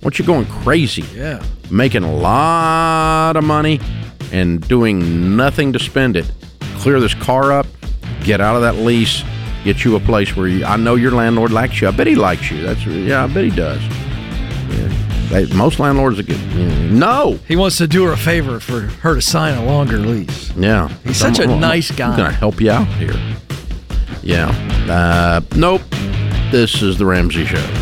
What 0.03 0.19
you 0.19 0.25
going 0.25 0.47
crazy? 0.47 1.03
Yeah. 1.13 1.43
Making 1.73 2.05
a 2.05 2.15
lot 2.15 3.37
of 3.37 3.43
money 3.43 3.81
and 4.33 4.67
doing 4.69 5.37
nothing 5.37 5.73
to 5.73 5.79
spend 5.81 6.17
it. 6.17 6.31
Clear 6.83 6.99
this 6.99 7.15
car 7.15 7.53
up, 7.53 7.67
get 8.25 8.41
out 8.41 8.57
of 8.57 8.63
that 8.63 8.75
lease, 8.75 9.23
get 9.63 9.85
you 9.85 9.95
a 9.95 10.01
place 10.01 10.35
where 10.37 10.49
you, 10.49 10.65
I 10.65 10.77
know 10.77 10.97
your 10.97 11.13
landlord 11.13 11.53
likes 11.53 11.81
you. 11.81 11.87
I 11.87 11.93
bet 11.93 12.09
he 12.09 12.17
likes 12.17 12.51
you. 12.51 12.61
That's 12.61 12.85
yeah, 12.85 13.23
I 13.23 13.29
bet 13.29 13.45
he 13.45 13.51
does. 13.51 13.81
Yeah. 14.69 15.29
They, 15.29 15.47
most 15.55 15.79
landlords 15.79 16.19
are 16.19 16.25
good. 16.25 16.41
No. 16.91 17.39
He 17.47 17.55
wants 17.55 17.79
to 17.79 17.87
do 17.87 18.05
her 18.07 18.13
a 18.13 18.17
favor 18.17 18.59
for 18.59 18.81
her 18.81 19.15
to 19.15 19.23
sign 19.23 19.57
a 19.57 19.65
longer 19.65 19.99
lease. 19.99 20.51
Yeah. 20.57 20.89
He's 21.05 21.19
such 21.19 21.39
a 21.39 21.47
nice 21.47 21.91
I'm 21.93 21.97
guy. 21.97 22.17
going 22.17 22.31
to 22.31 22.37
help 22.37 22.61
you 22.61 22.73
out 22.73 22.89
here. 22.89 23.15
Yeah. 24.21 24.49
Uh, 24.91 25.41
nope. 25.57 25.83
This 26.51 26.83
is 26.83 26.99
the 26.99 27.07
Ramsey 27.07 27.47
Show. 27.47 27.82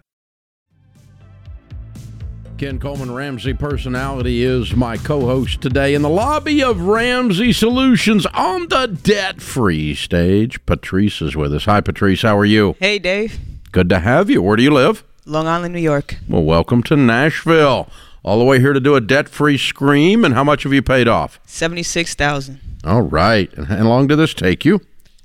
Ken 2.61 2.77
Coleman 2.77 3.11
Ramsey 3.11 3.55
personality 3.55 4.43
is 4.43 4.75
my 4.75 4.95
co-host 4.95 5.61
today 5.61 5.95
in 5.95 6.03
the 6.03 6.09
lobby 6.09 6.63
of 6.63 6.79
Ramsey 6.79 7.53
Solutions 7.53 8.27
on 8.35 8.67
the 8.67 8.85
debt-free 8.85 9.95
stage. 9.95 10.63
Patrice 10.67 11.23
is 11.23 11.35
with 11.35 11.55
us. 11.55 11.65
Hi, 11.65 11.81
Patrice. 11.81 12.21
How 12.21 12.37
are 12.37 12.45
you? 12.45 12.75
Hey, 12.79 12.99
Dave. 12.99 13.39
Good 13.71 13.89
to 13.89 13.97
have 13.97 14.29
you. 14.29 14.43
Where 14.43 14.55
do 14.57 14.61
you 14.61 14.69
live? 14.69 15.03
Long 15.25 15.47
Island, 15.47 15.73
New 15.73 15.81
York. 15.81 16.17
Well, 16.29 16.43
welcome 16.43 16.83
to 16.83 16.95
Nashville. 16.95 17.89
All 18.21 18.37
the 18.37 18.45
way 18.45 18.59
here 18.59 18.73
to 18.73 18.79
do 18.79 18.93
a 18.93 19.01
debt-free 19.01 19.57
scream. 19.57 20.23
And 20.23 20.35
how 20.35 20.43
much 20.43 20.61
have 20.61 20.71
you 20.71 20.83
paid 20.83 21.07
off? 21.07 21.39
Seventy-six 21.47 22.13
thousand. 22.13 22.59
All 22.83 23.01
right. 23.01 23.51
And 23.53 23.65
how 23.65 23.87
long 23.87 24.05
did 24.05 24.17
this 24.17 24.35
take 24.35 24.65
you? 24.65 24.81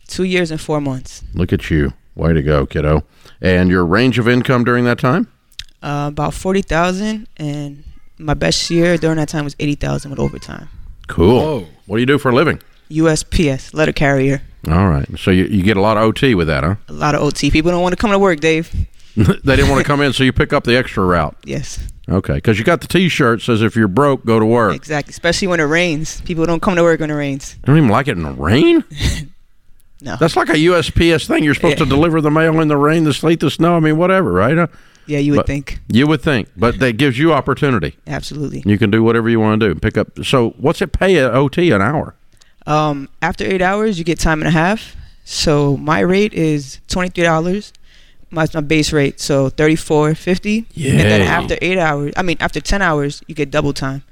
Two 0.08 0.24
years 0.24 0.50
and 0.50 0.58
four 0.58 0.80
months. 0.80 1.22
Look 1.34 1.52
at 1.52 1.68
you. 1.68 1.92
Way 2.14 2.32
to 2.32 2.42
go, 2.42 2.64
kiddo. 2.64 3.04
And 3.42 3.68
your 3.68 3.84
range 3.84 4.18
of 4.18 4.26
income 4.26 4.64
during 4.64 4.86
that 4.86 4.98
time? 4.98 5.30
Uh, 5.82 6.06
about 6.08 6.34
forty 6.34 6.62
thousand, 6.62 7.28
and 7.36 7.84
my 8.18 8.34
best 8.34 8.70
year 8.70 8.96
during 8.96 9.16
that 9.18 9.28
time 9.28 9.44
was 9.44 9.54
eighty 9.60 9.74
thousand 9.74 10.10
with 10.10 10.18
overtime. 10.20 10.68
Cool. 11.06 11.40
Whoa. 11.40 11.66
What 11.86 11.96
do 11.96 12.00
you 12.00 12.06
do 12.06 12.18
for 12.18 12.30
a 12.30 12.34
living? 12.34 12.60
USPS 12.90 13.74
letter 13.74 13.92
carrier. 13.92 14.42
All 14.68 14.88
right. 14.88 15.06
So 15.18 15.30
you, 15.30 15.44
you 15.44 15.62
get 15.62 15.76
a 15.76 15.80
lot 15.80 15.96
of 15.96 16.02
OT 16.04 16.34
with 16.34 16.48
that, 16.48 16.64
huh? 16.64 16.76
A 16.88 16.92
lot 16.92 17.14
of 17.14 17.20
OT. 17.22 17.50
People 17.50 17.70
don't 17.70 17.82
want 17.82 17.92
to 17.92 17.96
come 17.96 18.10
to 18.10 18.18
work, 18.18 18.40
Dave. 18.40 18.72
they 19.16 19.56
didn't 19.56 19.68
want 19.70 19.80
to 19.80 19.84
come 19.86 20.00
in, 20.00 20.12
so 20.12 20.24
you 20.24 20.32
pick 20.32 20.52
up 20.52 20.64
the 20.64 20.76
extra 20.76 21.04
route. 21.04 21.36
Yes, 21.44 21.78
Okay. 22.08 22.34
Because 22.34 22.58
you 22.58 22.64
got 22.64 22.80
the 22.80 22.86
T-shirt 22.86 23.42
says 23.42 23.62
if 23.62 23.74
you're 23.76 23.88
broke, 23.88 24.24
go 24.24 24.38
to 24.38 24.46
work. 24.46 24.74
exactly. 24.76 25.10
Especially 25.10 25.48
when 25.48 25.58
it 25.60 25.64
rains. 25.64 26.20
People 26.22 26.46
don't 26.46 26.60
come 26.62 26.76
to 26.76 26.82
work 26.82 27.00
when 27.00 27.10
it 27.10 27.14
rains. 27.14 27.56
I 27.62 27.66
don't 27.66 27.76
even 27.78 27.90
like 27.90 28.08
it 28.08 28.16
in 28.16 28.22
the 28.22 28.32
rain. 28.32 28.82
No. 30.02 30.14
That's 30.20 30.36
like 30.36 30.50
a 30.50 30.54
USPS 30.56 31.26
thing. 31.26 31.42
You're 31.42 31.54
supposed 31.54 31.78
to 31.78 31.86
deliver 31.86 32.20
the 32.20 32.30
mail 32.30 32.60
in 32.60 32.68
the 32.68 32.76
rain, 32.76 33.04
the 33.04 33.14
sleet, 33.14 33.40
the 33.40 33.50
snow. 33.50 33.76
I 33.76 33.80
mean, 33.80 33.96
whatever, 33.96 34.30
right? 34.30 34.68
Yeah, 35.06 35.18
you 35.18 35.32
would 35.32 35.38
But- 35.38 35.46
think. 35.46 35.78
You 35.88 36.06
would 36.06 36.20
think, 36.22 36.48
but 36.56 36.78
that 36.80 36.96
gives 36.96 37.18
you 37.18 37.32
opportunity. 37.32 37.96
Absolutely. 38.06 38.62
You 38.66 38.76
can 38.78 38.90
do 38.90 39.02
whatever 39.02 39.28
you 39.28 39.38
want 39.40 39.60
to 39.60 39.68
do. 39.68 39.74
Pick 39.74 39.96
up. 39.96 40.24
So, 40.24 40.50
what's 40.58 40.82
it 40.82 40.92
pay 40.92 41.16
at 41.18 41.32
OT 41.34 41.70
an 41.70 41.80
hour? 41.82 42.14
Um, 42.66 43.08
after 43.22 43.44
eight 43.44 43.62
hours, 43.62 43.98
you 43.98 44.04
get 44.04 44.18
time 44.18 44.40
and 44.40 44.48
a 44.48 44.50
half. 44.50 44.96
So 45.24 45.76
my 45.76 46.00
rate 46.00 46.34
is 46.34 46.80
twenty 46.88 47.08
three 47.10 47.24
dollars. 47.24 47.72
My, 48.30 48.46
my 48.54 48.60
base 48.60 48.92
rate, 48.92 49.20
so 49.20 49.48
thirty 49.48 49.76
four 49.76 50.14
fifty. 50.14 50.66
Yeah. 50.74 50.90
And 50.92 51.00
then 51.00 51.20
after 51.22 51.56
eight 51.62 51.78
hours, 51.78 52.12
I 52.16 52.22
mean 52.22 52.36
after 52.40 52.60
ten 52.60 52.82
hours, 52.82 53.22
you 53.28 53.34
get 53.34 53.50
double 53.50 53.72
time. 53.72 54.02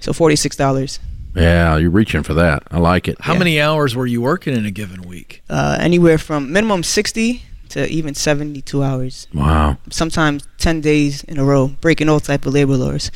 So 0.00 0.12
forty 0.12 0.36
six 0.36 0.56
dollars. 0.56 1.00
Yeah, 1.34 1.76
you're 1.78 1.90
reaching 1.90 2.22
for 2.22 2.34
that. 2.34 2.62
I 2.70 2.78
like 2.78 3.08
it. 3.08 3.16
How 3.20 3.32
Yeah. 3.32 3.38
many 3.40 3.60
hours 3.60 3.96
were 3.96 4.06
you 4.06 4.20
working 4.22 4.54
in 4.54 4.64
a 4.66 4.70
given 4.70 5.02
week? 5.02 5.42
Uh, 5.50 5.76
anywhere 5.80 6.16
from 6.18 6.52
minimum 6.52 6.82
sixty 6.82 7.42
to 7.74 7.86
even 7.88 8.14
seventy 8.14 8.62
two 8.62 8.82
hours. 8.82 9.26
Wow. 9.34 9.76
Sometimes 9.90 10.46
ten 10.58 10.80
days 10.80 11.22
in 11.24 11.38
a 11.38 11.44
row, 11.44 11.68
breaking 11.80 12.08
all 12.08 12.18
type 12.20 12.46
of 12.46 12.54
labor 12.54 12.76
laws. 12.76 13.10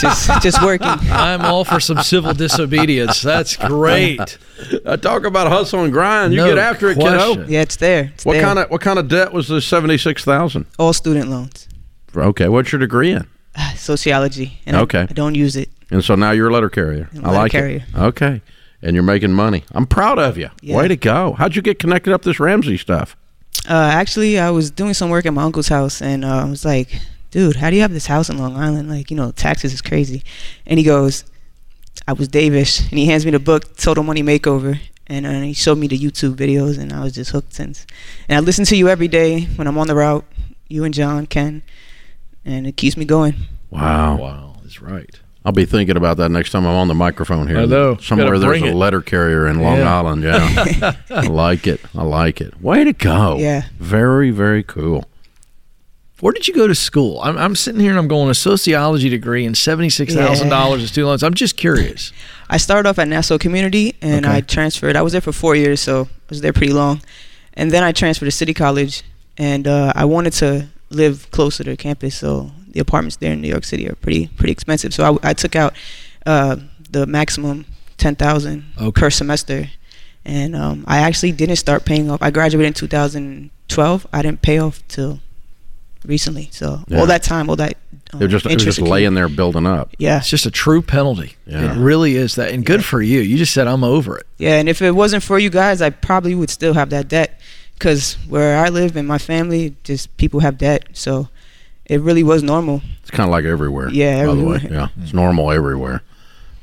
just 0.00 0.30
just 0.42 0.62
working. 0.62 0.86
I'm 0.88 1.40
all 1.40 1.64
for 1.64 1.80
some 1.80 2.02
civil 2.02 2.34
disobedience. 2.34 3.22
That's 3.22 3.56
great. 3.56 4.38
Uh, 4.84 4.96
talk 4.96 5.24
about 5.24 5.48
hustle 5.48 5.84
and 5.84 5.92
grind. 5.92 6.32
You 6.32 6.38
No 6.40 6.48
get 6.48 6.58
after 6.58 6.90
it, 6.90 6.98
kiddo. 6.98 7.46
Yeah, 7.46 7.62
it's 7.62 7.76
there. 7.76 8.10
It's 8.14 8.24
What 8.24 8.34
there. 8.34 8.42
kind 8.42 8.58
of 8.58 8.70
what 8.70 8.80
kind 8.80 8.98
of 8.98 9.08
debt 9.08 9.32
was 9.32 9.48
the 9.48 9.60
seventy 9.60 9.98
six 9.98 10.24
thousand? 10.24 10.66
all 10.78 10.92
student 10.92 11.30
loans? 11.30 11.68
Okay, 12.14 12.48
what's 12.48 12.70
your 12.72 12.78
degree 12.80 13.10
in? 13.12 13.26
Sociology. 13.76 14.60
And 14.66 14.76
Okay. 14.76 15.02
I, 15.08 15.12
don't 15.12 15.34
use 15.34 15.56
it. 15.56 15.68
And 15.90 16.04
so 16.04 16.14
now 16.14 16.30
you're 16.30 16.48
a 16.48 16.52
letter 16.52 16.70
carrier. 16.70 17.08
I'm 17.14 17.24
a 17.24 17.28
I 17.28 17.32
like 17.32 17.52
carrier. 17.52 17.84
it. 17.94 17.98
Okay, 17.98 18.42
and 18.82 18.94
you're 18.94 19.02
making 19.02 19.32
money. 19.32 19.64
I'm 19.72 19.86
proud 19.86 20.18
of 20.18 20.36
you. 20.38 20.50
Yeah. 20.60 20.76
Way 20.76 20.88
to 20.88 20.96
go. 20.96 21.32
How'd 21.34 21.54
you 21.56 21.62
get 21.62 21.78
connected 21.78 22.12
up 22.12 22.22
this 22.22 22.40
Ramsey 22.40 22.76
stuff? 22.76 23.16
Uh, 23.68 23.90
actually, 23.92 24.38
I 24.38 24.50
was 24.50 24.70
doing 24.70 24.94
some 24.94 25.10
work 25.10 25.26
at 25.26 25.32
my 25.32 25.44
uncle's 25.44 25.68
house, 25.68 26.02
and 26.02 26.24
uh, 26.24 26.42
I 26.42 26.44
was 26.44 26.64
like, 26.64 27.00
"Dude, 27.30 27.56
how 27.56 27.70
do 27.70 27.76
you 27.76 27.82
have 27.82 27.92
this 27.92 28.06
house 28.06 28.28
in 28.28 28.38
Long 28.38 28.56
Island? 28.56 28.88
Like, 28.88 29.10
you 29.10 29.16
know, 29.16 29.30
taxes 29.30 29.72
is 29.72 29.82
crazy." 29.82 30.22
And 30.66 30.78
he 30.78 30.84
goes, 30.84 31.24
"I 32.08 32.12
was 32.12 32.28
Davish," 32.28 32.80
and 32.90 32.98
he 32.98 33.06
hands 33.06 33.24
me 33.24 33.30
the 33.30 33.38
book 33.38 33.76
Total 33.76 34.02
Money 34.02 34.22
Makeover, 34.22 34.80
and 35.06 35.26
uh, 35.26 35.40
he 35.40 35.52
showed 35.52 35.78
me 35.78 35.86
the 35.86 35.98
YouTube 35.98 36.34
videos, 36.34 36.78
and 36.78 36.92
I 36.92 37.04
was 37.04 37.12
just 37.12 37.30
hooked 37.30 37.54
since. 37.54 37.86
And 38.28 38.36
I 38.36 38.40
listen 38.40 38.64
to 38.66 38.76
you 38.76 38.88
every 38.88 39.08
day 39.08 39.44
when 39.56 39.66
I'm 39.66 39.78
on 39.78 39.86
the 39.86 39.94
route, 39.94 40.24
you 40.68 40.84
and 40.84 40.92
John, 40.94 41.26
Ken, 41.26 41.62
and 42.44 42.66
it 42.66 42.76
keeps 42.76 42.96
me 42.96 43.04
going. 43.04 43.34
Wow. 43.70 44.16
Wow, 44.16 44.56
that's 44.62 44.82
right. 44.82 45.20
I'll 45.44 45.52
be 45.52 45.64
thinking 45.64 45.96
about 45.96 46.18
that 46.18 46.28
next 46.30 46.50
time 46.50 46.64
I'm 46.66 46.76
on 46.76 46.86
the 46.88 46.94
microphone 46.94 47.48
here. 47.48 47.58
I 47.58 47.64
know. 47.64 47.96
Somewhere 47.96 48.38
there's 48.38 48.62
a 48.62 48.66
it. 48.66 48.74
letter 48.74 49.00
carrier 49.00 49.48
in 49.48 49.60
Long 49.60 49.78
Yeah. 49.78 49.98
Island. 49.98 50.22
Yeah. 50.22 50.92
I 51.10 51.22
like 51.26 51.66
it. 51.66 51.80
I 51.96 52.04
like 52.04 52.40
it. 52.40 52.60
Way 52.60 52.84
to 52.84 52.92
go. 52.92 53.38
Yeah. 53.38 53.62
Very, 53.78 54.30
very 54.30 54.62
cool. 54.62 55.04
Where 56.20 56.32
did 56.32 56.46
you 56.46 56.54
go 56.54 56.68
to 56.68 56.74
school? 56.76 57.20
I'm, 57.20 57.36
I'm 57.36 57.56
sitting 57.56 57.80
here 57.80 57.90
and 57.90 57.98
I'm 57.98 58.06
going 58.06 58.30
a 58.30 58.34
sociology 58.34 59.08
degree 59.08 59.44
and 59.44 59.56
seventy 59.58 59.90
six 59.90 60.14
thousand 60.14 60.50
dollars 60.50 60.82
in 60.82 60.86
student 60.86 61.08
loans. 61.08 61.24
I'm 61.24 61.34
just 61.34 61.56
curious. 61.56 62.12
I 62.48 62.58
started 62.58 62.88
off 62.88 63.00
at 63.00 63.08
Nassau 63.08 63.38
Community 63.38 63.96
and 64.00 64.24
Okay. 64.24 64.36
I 64.36 64.40
transferred. 64.42 64.94
I 64.94 65.02
was 65.02 65.10
there 65.10 65.20
for 65.20 65.32
four 65.32 65.56
years, 65.56 65.80
so 65.80 66.02
I 66.02 66.08
was 66.28 66.40
there 66.40 66.52
pretty 66.52 66.72
long. 66.72 67.00
And 67.54 67.72
then 67.72 67.82
I 67.82 67.90
transferred 67.90 68.26
to 68.26 68.30
City 68.30 68.54
College, 68.54 69.02
and 69.36 69.66
uh, 69.66 69.92
I 69.96 70.04
wanted 70.04 70.32
to 70.34 70.68
live 70.90 71.28
closer 71.32 71.64
to 71.64 71.76
campus. 71.76 72.14
So 72.14 72.52
the 72.72 72.80
apartments 72.80 73.16
there 73.16 73.32
in 73.32 73.40
New 73.40 73.48
York 73.48 73.64
City 73.64 73.88
are 73.88 73.94
pretty 73.94 74.28
pretty 74.28 74.52
expensive. 74.52 74.92
So 74.94 75.18
I, 75.22 75.30
I 75.30 75.32
took 75.34 75.54
out 75.56 75.74
uh, 76.26 76.56
the 76.90 77.06
maximum 77.06 77.64
ten 77.98 78.16
thousand 78.16 78.64
Okay. 78.80 79.00
per 79.00 79.10
semester, 79.10 79.68
and 80.24 80.54
um, 80.56 80.84
I 80.86 80.98
actually 80.98 81.32
didn't 81.32 81.56
start 81.56 81.84
paying 81.84 82.10
off. 82.10 82.20
I 82.22 82.30
graduated 82.30 82.68
in 82.68 82.74
2012. 82.74 84.06
I 84.12 84.22
didn't 84.22 84.42
pay 84.42 84.58
off 84.58 84.86
till 84.88 85.20
recently. 86.04 86.48
So 86.52 86.82
Yeah. 86.88 86.98
all 87.00 87.06
that 87.06 87.22
time, 87.22 87.48
all 87.48 87.56
that 87.56 87.76
um, 88.12 88.18
They're 88.18 88.28
just, 88.28 88.44
interest 88.46 88.78
just 88.78 88.80
laying 88.80 89.14
there 89.14 89.28
building 89.28 89.66
up. 89.66 89.94
Yeah, 89.98 90.18
It's 90.18 90.28
just 90.28 90.46
a 90.46 90.50
true 90.50 90.82
penalty. 90.82 91.36
Yeah. 91.46 91.72
It 91.72 91.78
really 91.78 92.16
is 92.16 92.34
that, 92.34 92.50
and 92.52 92.64
good 92.66 92.84
for 92.84 93.00
you. 93.00 93.20
You 93.20 93.38
just 93.38 93.54
said 93.54 93.66
I'm 93.68 93.84
over 93.84 94.18
it. 94.18 94.26
Yeah, 94.38 94.58
and 94.58 94.68
if 94.68 94.82
it 94.82 94.90
wasn't 94.92 95.22
for 95.22 95.38
you 95.38 95.48
guys, 95.50 95.80
I 95.80 95.90
probably 95.90 96.34
would 96.34 96.50
still 96.50 96.74
have 96.74 96.90
that 96.90 97.08
debt. 97.08 97.40
Because 97.74 98.14
where 98.28 98.58
I 98.64 98.68
live 98.68 98.96
and 98.96 99.08
my 99.08 99.18
family, 99.18 99.74
just 99.82 100.16
people 100.16 100.40
have 100.40 100.56
debt. 100.58 100.88
So 100.92 101.28
it 101.92 102.00
really 102.00 102.22
was 102.22 102.42
normal. 102.42 102.80
It's 103.02 103.10
kind 103.10 103.28
of 103.28 103.32
like 103.32 103.44
everywhere. 103.44 103.90
Yeah, 103.90 104.24
By 104.26 104.34
the 104.34 104.44
way. 104.44 104.58
Yeah. 104.70 104.88
It's 105.02 105.10
mm. 105.10 105.14
normal 105.14 105.52
everywhere. 105.52 106.02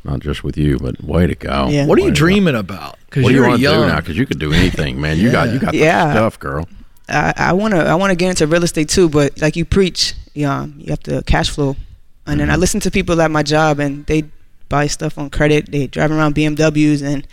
Not 0.04 0.22
just 0.22 0.44
with 0.44 0.58
you, 0.58 0.80
but 0.80 1.04
way 1.04 1.28
to 1.28 1.36
go. 1.36 1.68
Yeah. 1.70 1.86
What 1.86 2.00
are 2.00 2.02
you 2.02 2.08
to 2.08 2.12
go. 2.12 2.15
dreaming 2.15 2.56
about? 2.56 2.98
Because 3.06 3.24
What 3.24 3.30
do 3.30 3.36
you 3.36 3.42
you're 3.42 3.50
want 3.50 3.62
to 3.62 3.68
do 3.68 3.72
young. 3.72 3.88
now? 3.88 4.00
Because 4.00 4.18
you 4.18 4.26
could 4.26 4.39
do 4.39 4.54
anything, 4.54 5.00
man. 5.00 5.20
You 5.20 5.32
got 5.32 5.54
you 5.54 5.60
got 5.60 5.74
Yeah. 5.76 6.08
the 6.08 6.13
stuff, 6.13 6.39
girl. 6.39 6.68
I, 7.08 7.34
I 7.38 7.54
wanna 7.54 7.78
I 7.78 7.96
wanna 7.96 8.15
get 8.15 8.30
into 8.30 8.48
real 8.48 8.63
estate 8.63 8.89
too, 8.89 9.10
but 9.10 9.39
like 9.42 9.56
you 9.56 9.65
preach, 9.65 10.15
yeah, 10.34 10.65
you 10.78 10.89
have 10.89 11.04
to 11.04 11.22
cash 11.24 11.50
flow. 11.50 11.76
And 12.26 12.39
then 12.39 12.50
I 12.50 12.54
mm-hmm. 12.54 12.62
listen 12.62 12.80
to 12.82 12.92
people 12.92 13.22
at 13.22 13.32
my 13.32 13.44
job, 13.44 13.80
and 13.80 14.06
they 14.06 14.26
buy 14.68 14.88
stuff 14.88 15.18
on 15.18 15.30
credit. 15.30 15.72
They 15.72 15.88
drive 15.88 16.12
around 16.12 16.36
BMWs, 16.36 17.02
and 17.04 17.28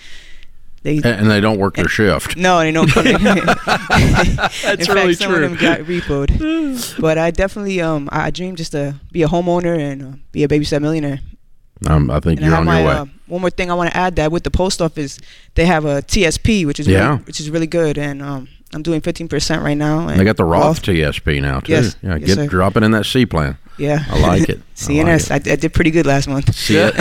they 0.86 0.96
And, 0.96 1.04
and 1.06 1.30
they 1.30 1.40
don't 1.40 1.58
work 1.58 1.74
their 1.76 1.88
shift. 1.88 2.36
no, 2.36 2.60
they 2.60 2.70
don't. 2.72 2.88
Come 2.90 3.06
in. 3.06 3.22
That's 3.24 4.64
in 4.88 4.94
really 4.94 5.14
fact, 5.14 5.18
some 5.18 5.34
of 5.34 5.40
them 5.40 5.56
got 5.56 5.80
repoed. 5.80 6.30
but 7.00 7.18
I 7.18 7.30
definitely 7.30 7.80
um 7.80 8.08
I 8.12 8.30
dream 8.30 8.56
just 8.56 8.72
to 8.72 8.94
be 9.12 9.22
a 9.22 9.28
homeowner 9.28 9.76
and 9.78 10.02
uh, 10.02 10.16
be 10.32 10.44
a 10.44 10.48
babysat 10.48 10.80
millionaire. 10.80 11.20
Um, 11.86 12.10
I 12.10 12.20
think 12.20 12.40
And 12.40 12.46
you're 12.48 12.56
on 12.56 12.64
my 12.64 12.80
your 12.80 12.88
way. 12.88 12.94
uh, 12.94 13.04
one 13.26 13.40
more 13.42 13.50
thing 13.50 13.70
I 13.70 13.74
want 13.74 13.90
to 13.90 13.96
add 13.96 14.16
that 14.16 14.32
with 14.32 14.44
the 14.44 14.50
post 14.50 14.80
office, 14.80 15.18
they 15.56 15.66
have 15.66 15.84
a 15.84 16.00
TSP, 16.00 16.64
which 16.64 16.80
is 16.80 16.86
Yeah. 16.86 17.08
really, 17.10 17.22
which 17.24 17.38
is 17.40 17.50
really 17.50 17.66
good, 17.66 17.98
and 17.98 18.22
um, 18.22 18.48
I'm 18.72 18.82
doing 18.82 19.02
15% 19.02 19.62
right 19.62 19.74
now. 19.76 20.08
And 20.08 20.18
they 20.18 20.24
got 20.24 20.36
the 20.38 20.44
Roth 20.44 20.80
TSP 20.82 21.42
now 21.42 21.60
too. 21.60 21.72
Yes. 21.72 21.96
Yeah, 22.02 22.16
Yes, 22.16 22.26
get 22.28 22.34
sir. 22.36 22.46
dropping 22.46 22.82
in 22.82 22.92
that 22.92 23.04
C 23.04 23.26
plan. 23.26 23.58
Yeah, 23.78 24.04
I 24.08 24.18
like 24.20 24.48
it. 24.48 24.58
I 24.76 24.80
CNS, 24.80 25.28
like 25.30 25.46
I, 25.48 25.52
I 25.52 25.56
did 25.56 25.74
pretty 25.74 25.90
good 25.90 26.06
last 26.06 26.28
month. 26.28 26.48
Yeah. 26.70 26.92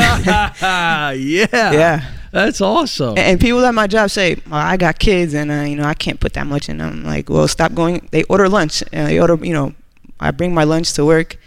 Yeah, 1.13 2.03
That's 2.35 2.59
awesome. 2.59 3.11
and, 3.11 3.19
and 3.19 3.39
people 3.39 3.63
at 3.65 3.73
my 3.73 3.87
job 3.87 4.09
say, 4.09 4.35
well, 4.49 4.59
I 4.59 4.75
got 4.75 4.99
kids, 4.99 5.33
and 5.33 5.49
uh, 5.49 5.61
you 5.61 5.77
know 5.77 5.85
I 5.85 5.93
can't 5.93 6.19
put 6.19 6.33
that 6.33 6.45
much 6.45 6.67
in. 6.67 6.81
I'm 6.81 7.05
like, 7.05 7.29
well, 7.29 7.47
stop 7.47 7.73
going. 7.73 8.09
They 8.11 8.23
order 8.23 8.49
lunch, 8.49 8.83
and 8.91 9.07
they 9.07 9.17
order, 9.21 9.35
you 9.35 9.53
know, 9.53 9.73
I 10.19 10.31
bring 10.31 10.53
my 10.53 10.65
lunch 10.65 10.91
to 10.93 11.05
work. 11.05 11.37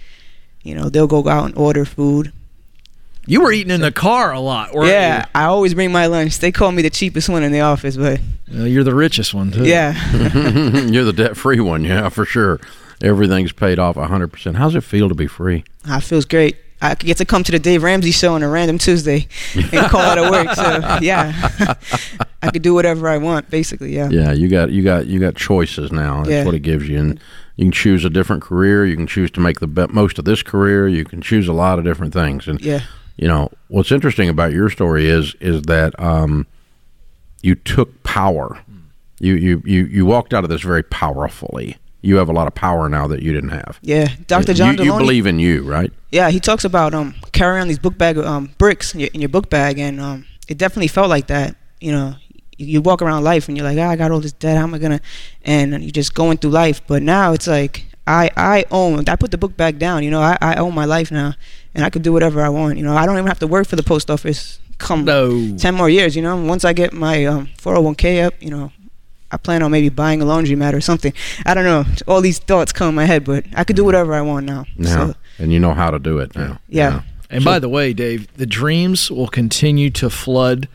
You 0.62 0.74
know, 0.74 0.88
they'll 0.88 1.06
go 1.06 1.28
out 1.28 1.44
and 1.44 1.54
order 1.58 1.84
food. 1.84 2.32
You 3.26 3.42
were 3.42 3.52
eating 3.52 3.70
in 3.70 3.82
the 3.82 3.92
car 3.92 4.32
a 4.32 4.40
lot, 4.40 4.72
weren't 4.72 4.88
yeah, 4.88 5.26
I 5.34 5.44
always 5.44 5.74
bring 5.74 5.92
my 5.92 6.06
lunch. 6.06 6.38
They 6.38 6.50
call 6.50 6.72
me 6.72 6.80
the 6.80 6.88
cheapest 6.88 7.28
one 7.28 7.42
in 7.42 7.52
the 7.52 7.60
office, 7.60 7.98
but 7.98 8.20
you? 8.46 8.62
Uh, 8.62 8.64
you're 8.64 8.82
the 8.84 8.94
richest 8.94 9.34
one, 9.34 9.50
too. 9.50 9.66
yeah. 9.66 9.92
You're 10.86 11.04
the 11.04 11.12
debt 11.14 11.36
free 11.36 11.60
one, 11.60 11.84
yeah, 11.84 12.08
for 12.08 12.24
sure. 12.24 12.58
Everything's 13.02 13.52
paid 13.52 13.78
off 13.78 13.96
100%. 13.96 14.54
How's 14.56 14.74
it 14.74 14.80
feel 14.80 15.10
to 15.10 15.14
be 15.14 15.26
free? 15.26 15.64
Ah, 15.86 15.98
it 15.98 16.04
feels 16.04 16.24
great. 16.24 16.56
I 16.80 16.94
could 16.94 17.06
get 17.06 17.16
to 17.18 17.24
come 17.24 17.42
to 17.44 17.52
the 17.52 17.58
Dave 17.58 17.82
Ramsey 17.82 18.10
show 18.12 18.34
on 18.34 18.42
a 18.42 18.48
random 18.48 18.78
Tuesday 18.78 19.26
and 19.54 19.86
call 19.90 20.00
out 20.00 20.18
of 20.18 20.30
work. 20.30 20.54
So 20.54 20.62
yeah, 21.02 21.74
I 22.42 22.50
could 22.50 22.62
do 22.62 22.72
whatever 22.74 23.08
I 23.08 23.18
want, 23.18 23.50
basically. 23.50 23.94
Yeah. 23.94 24.08
Yeah, 24.10 24.32
you 24.32 24.48
got 24.48 24.70
you 24.70 24.82
got 24.82 25.06
you 25.06 25.18
got 25.18 25.34
choices 25.34 25.90
now. 25.90 26.18
That's 26.18 26.30
Yeah. 26.30 26.44
what 26.44 26.54
it 26.54 26.60
gives 26.60 26.88
you, 26.88 26.98
and 26.98 27.20
you 27.56 27.64
can 27.66 27.72
choose 27.72 28.04
a 28.04 28.10
different 28.10 28.42
career. 28.42 28.86
You 28.86 28.94
can 28.96 29.06
choose 29.08 29.30
to 29.32 29.40
make 29.40 29.58
the 29.60 29.66
be- 29.66 29.86
most 29.88 30.18
of 30.18 30.24
this 30.24 30.42
career. 30.42 30.86
You 30.86 31.04
can 31.04 31.20
choose 31.20 31.48
a 31.48 31.52
lot 31.52 31.78
of 31.78 31.84
different 31.84 32.12
things. 32.12 32.46
And 32.46 32.60
Yeah. 32.60 32.80
you 33.16 33.26
know 33.26 33.50
what's 33.68 33.90
interesting 33.90 34.28
about 34.28 34.52
your 34.52 34.70
story 34.70 35.08
is 35.08 35.34
is 35.40 35.62
that 35.62 35.98
um, 36.00 36.46
you 37.42 37.54
took 37.56 38.02
power. 38.04 38.58
You 39.20 39.34
you 39.34 39.62
you 39.64 39.84
you 39.86 40.06
walked 40.06 40.32
out 40.32 40.44
of 40.44 40.50
this 40.50 40.62
very 40.62 40.84
powerfully. 40.84 41.76
You 42.00 42.16
have 42.16 42.28
a 42.28 42.32
lot 42.32 42.46
of 42.46 42.54
power 42.54 42.88
now 42.88 43.06
that 43.08 43.22
you 43.22 43.32
didn't 43.32 43.50
have. 43.50 43.78
Yeah. 43.82 44.08
Dr. 44.28 44.54
John 44.54 44.78
you, 44.78 44.84
you 44.84 44.92
Delony. 44.92 44.98
believe 44.98 45.26
in 45.26 45.38
you, 45.38 45.62
right? 45.64 45.92
yeah, 46.12 46.30
he 46.30 46.40
talks 46.40 46.64
about 46.64 46.94
um 46.94 47.14
carrying 47.32 47.62
on 47.62 47.68
these 47.68 47.78
book 47.78 47.98
bag 47.98 48.16
um 48.18 48.50
bricks 48.58 48.94
in 48.94 49.00
your, 49.00 49.10
in 49.14 49.20
your 49.20 49.28
book 49.28 49.50
bag, 49.50 49.78
and 49.78 50.00
um 50.00 50.24
it 50.48 50.56
definitely 50.58 50.88
felt 50.88 51.08
like 51.08 51.26
that. 51.26 51.56
You 51.80 51.92
know, 51.92 52.14
you, 52.56 52.66
you 52.66 52.80
walk 52.80 53.02
around 53.02 53.24
life 53.24 53.48
and 53.48 53.56
you're 53.56 53.66
like, 53.66 53.78
ah, 53.78 53.90
I 53.90 53.96
got 53.96 54.10
all 54.10 54.20
this 54.20 54.32
debt. 54.32 54.56
How 54.56 54.62
am 54.64 54.74
I 54.74 54.78
gonna? 54.78 55.00
And 55.44 55.72
you're 55.82 55.90
just 55.90 56.14
going 56.14 56.38
through 56.38 56.50
life. 56.52 56.80
But 56.86 57.02
now 57.02 57.32
it's 57.32 57.46
like 57.48 57.86
I 58.06 58.30
I 58.36 58.64
own. 58.70 59.08
I 59.08 59.16
put 59.16 59.30
the 59.32 59.38
book 59.38 59.56
bag 59.56 59.78
down. 59.78 60.02
You 60.04 60.10
know, 60.10 60.20
I 60.22 60.38
I 60.40 60.54
own 60.54 60.74
my 60.74 60.84
life 60.86 61.10
now, 61.10 61.34
and 61.74 61.84
I 61.84 61.90
could 61.90 62.02
do 62.02 62.12
whatever 62.12 62.40
I 62.42 62.48
want. 62.48 62.78
You 62.78 62.84
know, 62.84 62.96
I 62.96 63.04
don't 63.06 63.16
even 63.16 63.26
have 63.26 63.40
to 63.40 63.46
work 63.48 63.66
for 63.66 63.76
the 63.76 63.82
post 63.82 64.08
office. 64.10 64.60
Come 64.78 65.04
No. 65.04 65.56
10 65.56 65.74
more 65.74 65.90
years, 65.90 66.14
you 66.14 66.22
know. 66.22 66.36
Once 66.36 66.64
I 66.64 66.72
get 66.72 66.92
my 66.92 67.24
um, 67.26 67.48
401k 67.58 68.24
up, 68.24 68.34
you 68.40 68.48
know, 68.48 68.70
I 69.30 69.36
plan 69.36 69.62
on 69.62 69.70
maybe 69.70 69.88
buying 69.90 70.22
a 70.22 70.24
laundromat 70.24 70.72
or 70.72 70.80
something. 70.80 71.12
I 71.44 71.54
don't 71.54 71.64
know. 71.64 71.84
All 72.06 72.20
these 72.20 72.38
thoughts 72.38 72.72
come 72.72 72.88
in 72.88 72.94
my 72.94 73.04
head, 73.04 73.24
but 73.24 73.44
I 73.54 73.64
could 73.64 73.76
do 73.76 73.84
whatever 73.84 74.14
I 74.14 74.22
want 74.22 74.46
now. 74.46 74.64
Now, 74.76 75.08
So, 75.08 75.14
and 75.38 75.52
you 75.52 75.60
know 75.60 75.74
how 75.74 75.90
to 75.90 75.98
do 75.98 76.18
it 76.18 76.34
now. 76.34 76.58
yeah. 76.68 77.02
And 77.30 77.44
by 77.44 77.58
the 77.58 77.68
way, 77.68 77.92
Dave, 77.92 78.26
the 78.38 78.46
dreams 78.46 79.10
will 79.10 79.28
continue 79.28 79.90
to 79.90 80.08
flood 80.08 80.66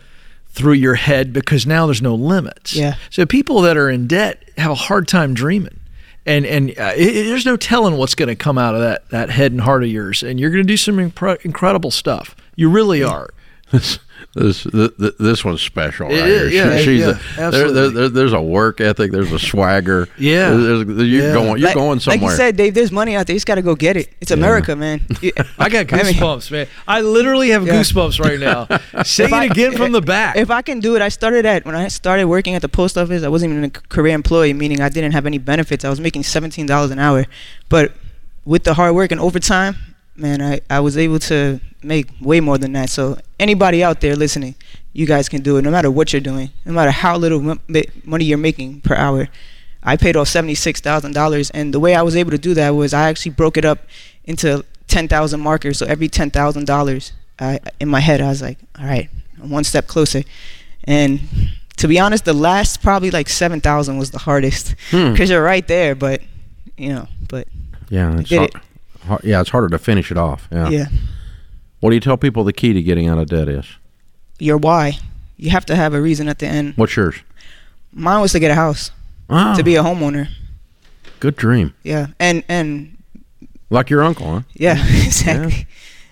through 0.49 0.73
your 0.73 0.93
head 0.93 1.33
because 1.33 1.65
now 1.65 1.87
there's 1.87 2.01
no 2.03 2.13
limits. 2.13 2.75
Yeah. 2.75 2.93
So 3.09 3.25
people 3.25 3.61
that 3.61 3.75
are 3.75 3.89
in 3.89 4.05
debt 4.05 4.43
have 4.59 4.69
a 4.69 4.75
hard 4.75 5.07
time 5.07 5.33
dreaming. 5.33 5.79
And 6.27 6.45
and 6.45 6.69
uh, 6.79 6.93
it, 6.95 7.07
it- 7.17 7.23
there's 7.25 7.45
no 7.45 7.57
telling 7.57 7.97
what's 7.97 8.13
going 8.15 8.29
to 8.29 8.35
come 8.35 8.57
out 8.59 8.75
of 8.75 8.81
that 8.81 9.09
that 9.09 9.29
head 9.31 9.51
and 9.51 9.59
heart 9.61 9.83
of 9.83 9.89
yours, 9.89 10.21
and 10.23 10.39
you're 10.39 10.51
going 10.51 10.63
to 10.63 10.67
do 10.67 10.77
some 10.77 10.97
impre- 10.97 11.43
incredible 11.43 11.89
stuff. 11.91 12.35
You 12.55 12.69
really 12.69 13.03
are. 13.03 13.29
This 14.35 14.63
this 14.63 14.89
th- 14.99 15.13
this 15.19 15.45
one's 15.45 15.61
special. 15.61 16.09
It 16.09 16.19
right 16.19 16.27
is, 16.29 16.51
here. 16.51 16.65
yeah, 16.65 16.77
She- 16.77 16.83
she's 16.83 16.99
yeah, 17.01 17.47
a, 17.47 17.51
there, 17.51 17.71
there, 17.71 17.89
there- 17.89 18.09
there's 18.09 18.33
a 18.33 18.41
work 18.41 18.81
ethic. 18.81 19.11
There's 19.11 19.31
a 19.31 19.39
swagger. 19.39 20.07
Yeah. 20.17 20.51
There's- 20.51 20.85
there's- 20.87 21.07
you're 21.09 21.27
Yeah. 21.27 21.33
going. 21.33 21.57
You're 21.59 21.67
like, 21.69 21.75
going 21.75 21.99
somewhere. 21.99 22.21
Like 22.21 22.31
you 22.31 22.35
said, 22.37 22.57
Dave, 22.57 22.73
there's 22.73 22.91
money 22.91 23.15
out 23.15 23.27
there. 23.27 23.33
You 23.33 23.37
just 23.37 23.45
got 23.47 23.55
to 23.55 23.61
go 23.61 23.75
get 23.75 23.97
it. 23.97 24.13
It's 24.21 24.31
America, 24.31 24.75
man. 24.75 25.01
I 25.59 25.69
got 25.69 25.91
I 25.93 26.03
mean- 26.03 26.13
goosebumps, 26.15 26.51
man. 26.51 26.67
I 26.87 27.01
literally 27.01 27.49
have 27.49 27.65
Yeah. 27.67 27.73
goosebumps 27.73 28.19
right 28.19 28.39
now. 28.39 28.67
Say 29.03 29.25
If 29.25 29.33
I- 29.33 29.45
it 29.45 29.51
again 29.51 29.73
from 29.77 29.91
the 29.91 30.01
back. 30.01 30.35
If 30.37 30.49
I 30.51 30.61
can 30.61 30.79
do 30.79 30.95
it, 30.95 31.01
I 31.01 31.09
started 31.09 31.45
at 31.45 31.65
when 31.65 31.75
I 31.75 31.87
started 31.89 32.27
working 32.27 32.55
at 32.55 32.61
the 32.61 32.69
post 32.69 32.97
office. 32.97 33.23
I 33.23 33.27
wasn't 33.29 33.51
even 33.51 33.63
a 33.65 33.69
career 33.69 34.13
employee, 34.15 34.53
meaning 34.53 34.81
I 34.81 34.89
didn't 34.89 35.11
have 35.13 35.25
any 35.25 35.37
benefits. 35.37 35.83
I 35.85 35.89
was 35.89 35.99
making 35.99 36.23
seventeen 36.23 36.65
dollars 36.65 36.91
an 36.91 36.99
hour, 36.99 37.25
but 37.69 37.93
with 38.45 38.63
the 38.63 38.73
hard 38.73 38.93
work 38.95 39.11
and 39.11 39.21
overtime, 39.21 39.75
man, 40.15 40.41
I 40.41 40.61
I 40.69 40.79
was 40.79 40.97
able 40.97 41.19
to 41.19 41.59
make 41.81 42.07
way 42.21 42.39
more 42.39 42.57
than 42.57 42.73
that. 42.73 42.89
So 42.89 43.17
anybody 43.39 43.83
out 43.83 44.01
there 44.01 44.15
listening, 44.15 44.55
you 44.93 45.05
guys 45.05 45.27
can 45.29 45.41
do 45.41 45.57
it, 45.57 45.61
no 45.63 45.71
matter 45.71 45.91
what 45.91 46.13
you're 46.13 46.21
doing, 46.21 46.49
no 46.65 46.73
matter 46.73 46.91
how 46.91 47.17
little 47.17 47.41
mo- 47.41 47.59
money 48.05 48.25
you're 48.25 48.37
making 48.37 48.81
per 48.81 48.95
hour. 48.95 49.29
I 49.85 49.97
paid 49.97 50.15
off 50.15 50.27
seventy 50.29 50.55
six 50.55 50.79
thousand 50.79 51.13
dollars, 51.13 51.49
and 51.51 51.73
the 51.73 51.79
way 51.79 51.93
I 51.95 52.01
was 52.03 52.15
able 52.15 52.31
to 52.31 52.37
do 52.37 52.53
that 52.53 52.69
was 52.71 52.93
I 52.93 53.09
actually 53.09 53.31
broke 53.31 53.57
it 53.57 53.65
up 53.65 53.79
into 54.23 54.63
ten 54.87 55.07
thousand 55.07 55.41
markers. 55.41 55.77
So 55.77 55.85
every 55.85 56.07
ten 56.07 56.29
thousand 56.31 56.65
dollars, 56.67 57.11
I 57.39 57.59
in 57.81 57.89
my 57.89 57.99
head 57.99 58.21
I 58.21 58.29
was 58.29 58.41
like, 58.41 58.59
all 58.79 58.85
right, 58.85 59.09
I'm 59.41 59.49
one 59.49 59.63
step 59.65 59.87
closer. 59.87 60.23
And 60.85 61.19
to 61.77 61.87
be 61.87 61.99
honest, 61.99 62.23
the 62.23 62.33
last 62.33 62.81
probably 62.81 63.11
like 63.11 63.27
seven 63.27 63.59
thousand 63.59 63.97
was 63.97 64.11
the 64.11 64.19
hardest 64.19 64.75
Hmm. 64.91 65.11
because 65.11 65.29
you're 65.29 65.43
right 65.43 65.67
there. 65.67 65.95
But 65.95 66.21
you 66.77 66.89
know, 66.89 67.07
but 67.27 67.47
Yeah, 67.89 68.19
it's 68.19 68.29
hard, 68.31 68.55
it. 68.55 68.61
Hard- 69.05 69.23
yeah, 69.23 69.41
it's 69.41 69.49
harder 69.49 69.69
to 69.69 69.77
finish 69.77 70.11
it 70.11 70.17
off. 70.17 70.47
Yeah. 70.51 70.69
yeah, 70.69 70.85
What 71.79 71.89
do 71.91 71.95
you 71.95 71.99
tell 72.01 72.17
people 72.17 72.43
the 72.43 72.53
key 72.53 72.73
to 72.73 72.81
getting 72.81 73.07
out 73.07 73.17
of 73.17 73.27
debt 73.27 73.47
is? 73.47 73.65
your 74.39 74.57
why. 74.57 74.97
You 75.37 75.49
have 75.51 75.65
to 75.67 75.75
have 75.75 75.93
a 75.93 76.01
reason 76.01 76.27
at 76.27 76.39
the 76.39 76.47
end. 76.47 76.73
What's 76.75 76.95
yours? 76.95 77.15
Mine 77.93 78.21
was 78.21 78.31
to 78.33 78.39
get 78.39 78.51
a 78.51 78.55
house, 78.55 78.91
Ah, 79.29 79.53
to 79.55 79.63
be 79.63 79.75
a 79.75 79.83
homeowner. 79.83 80.27
good 81.19 81.35
dream. 81.35 81.73
Yeah, 81.83 82.07
and 82.19 82.43
and 82.49 82.97
Like 83.69 83.89
your 83.89 84.03
uncle, 84.03 84.27
huh? 84.27 84.41
yeah, 84.53 84.75
exactly. 85.05 85.65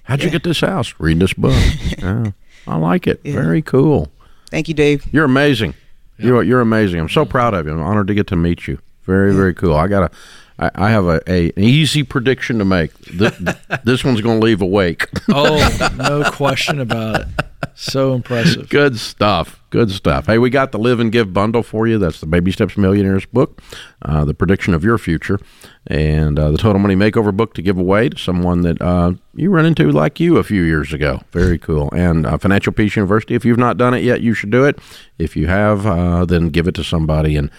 How'd 0.03 0.23
you 0.23 0.29
get 0.29 0.43
this 0.43 0.61
house? 0.61 0.93
Reading 0.99 1.19
this 1.19 1.33
book. 1.33 1.53
yeah, 1.99 2.31
I 2.67 2.75
like 2.77 3.07
it. 3.07 3.19
Yeah. 3.23 3.33
Very 3.33 3.61
cool. 3.61 4.11
Thank 4.49 4.67
you, 4.67 4.73
Dave. 4.73 5.05
You're 5.11 5.25
amazing. 5.25 5.73
You're 6.17 6.43
you're 6.43 6.61
amazing. 6.61 6.99
I'm 6.99 7.09
so 7.09 7.25
proud 7.25 7.53
of 7.53 7.65
you. 7.65 7.71
I'm 7.73 7.81
honored 7.81 8.07
to 8.07 8.13
get 8.13 8.27
to 8.27 8.35
meet 8.35 8.67
you. 8.67 8.79
Very 9.05 9.33
very 9.33 9.53
cool. 9.53 9.75
I 9.75 9.87
got 9.87 10.11
a. 10.11 10.15
I 10.59 10.71
I 10.75 10.89
have 10.91 11.05
a, 11.05 11.21
a 11.27 11.51
an 11.55 11.63
easy 11.63 12.03
prediction 12.03 12.59
to 12.59 12.65
make. 12.65 12.93
This, 12.99 13.35
this 13.83 14.03
one's 14.03 14.21
going 14.21 14.39
to 14.39 14.45
leave 14.45 14.61
awake. 14.61 15.07
oh, 15.29 15.91
no 15.97 16.29
question 16.31 16.79
about 16.79 17.21
it. 17.21 17.27
So 17.73 18.13
impressive. 18.13 18.69
Good 18.69 18.99
stuff. 18.99 19.59
Good 19.69 19.91
stuff. 19.91 20.27
Hey, 20.27 20.37
we 20.37 20.49
got 20.49 20.71
the 20.71 20.77
Live 20.77 20.99
and 20.99 21.11
Give 21.11 21.33
bundle 21.33 21.63
for 21.63 21.87
you. 21.87 21.97
That's 21.97 22.19
the 22.19 22.25
Baby 22.25 22.51
Steps 22.51 22.77
Millionaires 22.77 23.25
book, 23.25 23.61
uh, 24.01 24.25
the 24.25 24.33
prediction 24.33 24.73
of 24.73 24.83
your 24.83 24.97
future, 24.97 25.39
and 25.87 26.37
uh, 26.37 26.51
the 26.51 26.57
Total 26.57 26.77
Money 26.79 26.95
Makeover 26.95 27.35
book 27.35 27.53
to 27.53 27.61
give 27.61 27.77
away 27.77 28.09
to 28.09 28.17
someone 28.17 28.61
that 28.61 28.81
uh, 28.81 29.13
you 29.33 29.49
run 29.49 29.65
into 29.65 29.89
like 29.91 30.19
you 30.19 30.37
a 30.37 30.43
few 30.43 30.61
years 30.61 30.91
ago. 30.91 31.21
Very 31.31 31.57
cool. 31.57 31.89
And 31.91 32.25
uh, 32.25 32.37
Financial 32.37 32.73
Peace 32.73 32.95
University. 32.95 33.33
If 33.33 33.45
you've 33.45 33.57
not 33.57 33.77
done 33.77 33.93
it 33.93 34.03
yet, 34.03 34.21
you 34.21 34.33
should 34.33 34.51
do 34.51 34.65
it. 34.65 34.77
If 35.17 35.37
you 35.37 35.47
have, 35.47 35.85
uh, 35.85 36.25
then 36.25 36.49
give 36.49 36.67
it 36.67 36.75
to 36.75 36.83
somebody 36.83 37.37
and 37.37 37.49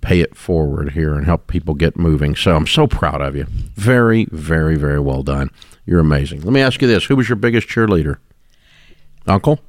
pay 0.00 0.20
it 0.20 0.36
forward 0.36 0.92
here 0.92 1.14
and 1.14 1.24
help 1.24 1.46
people 1.46 1.74
get 1.74 1.96
moving. 1.96 2.34
So 2.34 2.56
I'm 2.56 2.66
so 2.66 2.86
proud 2.86 3.20
of 3.20 3.36
you. 3.36 3.46
Very, 3.74 4.26
very, 4.30 4.76
very 4.76 5.00
well 5.00 5.22
done. 5.22 5.50
You're 5.86 6.00
amazing. 6.00 6.42
Let 6.42 6.52
me 6.52 6.60
ask 6.60 6.82
you 6.82 6.88
this: 6.88 7.04
Who 7.04 7.16
was 7.16 7.28
your 7.28 7.36
biggest 7.36 7.68
cheerleader? 7.68 8.18
Uncle. 9.26 9.60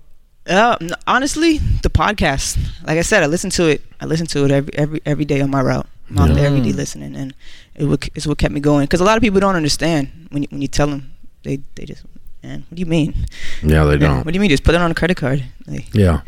Uh, 0.47 0.77
honestly, 1.05 1.57
the 1.57 1.89
podcast. 1.89 2.57
Like 2.85 2.97
I 2.97 3.01
said, 3.01 3.23
I 3.23 3.27
listen 3.27 3.49
to 3.51 3.67
it. 3.67 3.83
I 4.01 4.05
listen 4.05 4.25
to 4.27 4.45
it 4.45 4.51
every 4.51 4.73
every 4.75 5.01
every 5.05 5.25
day 5.25 5.41
on 5.41 5.49
my 5.49 5.61
route. 5.61 5.87
I'm 6.09 6.17
out 6.17 6.33
there 6.33 6.47
every 6.47 6.61
day 6.61 6.71
listening, 6.71 7.15
and 7.15 7.35
it 7.75 7.85
would, 7.85 8.09
it's 8.15 8.25
what 8.25 8.39
kept 8.39 8.53
me 8.53 8.59
going. 8.59 8.85
Because 8.85 8.99
a 8.99 9.03
lot 9.03 9.15
of 9.15 9.21
people 9.21 9.39
don't 9.39 9.55
understand 9.55 10.27
when 10.31 10.43
you, 10.43 10.47
when 10.49 10.61
you 10.61 10.67
tell 10.67 10.87
them. 10.87 11.13
They 11.43 11.61
they 11.75 11.85
just, 11.85 12.03
man, 12.43 12.65
what 12.69 12.75
do 12.75 12.79
you 12.79 12.85
mean? 12.85 13.25
Yeah, 13.63 13.83
they 13.85 13.97
don't. 13.97 14.25
What 14.25 14.27
do 14.31 14.33
you 14.33 14.39
mean? 14.41 14.49
Just 14.49 14.63
put 14.63 14.75
it 14.75 14.81
on 14.81 14.91
a 14.91 14.95
credit 14.95 15.17
card. 15.17 15.43
Like, 15.67 15.93
Yeah. 15.93 16.21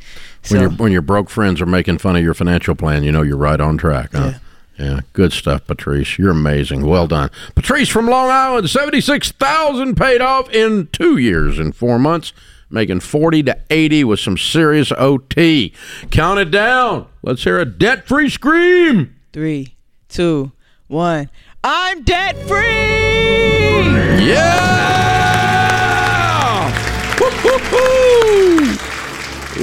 So- 0.44 0.56
When 0.56 0.62
your 0.62 0.72
when 0.72 0.92
your 0.92 1.02
broke 1.02 1.30
friends 1.30 1.62
are 1.62 1.66
making 1.66 2.00
fun 2.00 2.16
of 2.16 2.24
your 2.24 2.34
financial 2.34 2.74
plan, 2.76 3.04
you 3.04 3.12
know 3.12 3.22
you're 3.22 3.38
right 3.38 3.60
on 3.62 3.78
track. 3.78 4.10
Huh? 4.14 4.34
Yeah. 4.80 5.02
Good 5.14 5.32
stuff, 5.34 5.68
Patrice. 5.68 6.18
You're 6.18 6.32
amazing. 6.32 6.86
Well 6.88 7.06
done, 7.06 7.30
Patrice 7.54 7.88
from 7.90 8.08
Long 8.08 8.30
Island. 8.32 8.68
Seventy 8.70 9.00
six 9.02 9.32
thousand 9.32 9.96
paid 9.98 10.22
off 10.22 10.50
in 10.50 10.88
two 10.92 11.18
years 11.18 11.60
and 11.60 11.76
four 11.76 12.00
months, 12.00 12.34
making 12.72 13.02
forty 13.02 13.44
to 13.44 13.56
eighty 13.70 14.04
with 14.04 14.20
some 14.20 14.38
serious 14.38 14.92
OT. 14.98 15.74
Count 16.10 16.40
it 16.40 16.50
down. 16.50 17.06
Let's 17.22 17.44
hear 17.44 17.60
a 17.60 17.66
debt 17.66 18.08
free 18.08 18.30
scream. 18.30 19.14
Three, 19.34 19.76
two, 20.10 20.52
one. 20.88 21.30
I'm 21.64 22.02
debt 22.02 22.36
free. 22.48 24.26
Yeah! 24.26 25.21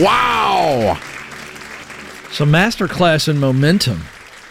Wow! 0.02 0.98
So 2.30 2.44
masterclass 2.44 3.28
in 3.28 3.38
momentum. 3.38 4.02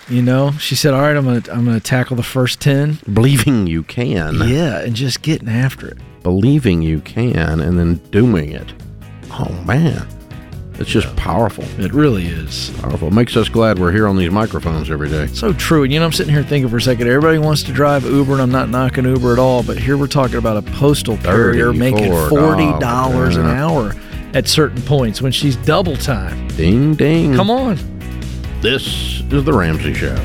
You 0.09 0.21
know, 0.21 0.51
she 0.53 0.75
said, 0.75 0.93
"All 0.93 1.01
right, 1.01 1.15
I'm 1.15 1.25
gonna 1.25 1.43
I'm 1.51 1.65
gonna 1.65 1.79
tackle 1.79 2.15
the 2.15 2.23
first 2.23 2.59
ten. 2.61 2.97
Believing 3.11 3.67
you 3.67 3.83
can. 3.83 4.35
Yeah, 4.47 4.79
and 4.79 4.95
just 4.95 5.21
getting 5.21 5.49
after 5.49 5.87
it. 5.87 5.97
believing 6.23 6.81
you 6.81 6.99
can 7.01 7.59
and 7.61 7.77
then 7.79 7.95
doing 8.11 8.51
it. 8.51 8.73
Oh 9.31 9.51
man, 9.65 10.07
it's 10.79 10.89
just 10.89 11.13
powerful. 11.15 11.63
It 11.79 11.93
really 11.93 12.25
is 12.27 12.69
Powerful. 12.81 13.07
It 13.07 13.13
makes 13.13 13.35
us 13.35 13.49
glad 13.49 13.79
we're 13.79 13.91
here 13.91 14.07
on 14.07 14.15
these 14.17 14.31
microphones 14.31 14.89
every 14.91 15.09
day. 15.09 15.27
so 15.27 15.53
true. 15.53 15.83
And 15.83 15.91
you 15.93 15.99
know, 15.99 16.05
I'm 16.05 16.11
sitting 16.11 16.33
here 16.33 16.43
thinking 16.43 16.69
for 16.69 16.77
a 16.77 16.81
second. 16.81 17.07
Everybody 17.07 17.39
wants 17.39 17.63
to 17.63 17.71
drive 17.73 18.03
Uber, 18.05 18.33
and 18.33 18.41
I'm 18.41 18.51
not 18.51 18.69
knocking 18.69 19.05
Uber 19.05 19.33
at 19.33 19.39
all. 19.39 19.63
But 19.63 19.77
here 19.77 19.97
we're 19.97 20.07
talking 20.07 20.37
about 20.37 20.57
a 20.57 20.61
postal 20.73 21.17
carrier 21.17 21.73
making 21.73 22.11
$34, 22.11 22.29
forty 22.29 22.79
dollars 22.79 23.35
an 23.37 23.45
hour 23.47 23.93
at 24.33 24.47
certain 24.47 24.81
points 24.83 25.21
when 25.21 25.31
she's 25.31 25.55
double 25.57 25.95
time. 25.97 26.47
Ding 26.49 26.93
ding. 26.95 27.33
Come 27.35 27.49
on. 27.49 27.77
This 28.61 29.21
is 29.31 29.43
the 29.43 29.53
Ramsey 29.53 29.93
Show. 29.93 30.15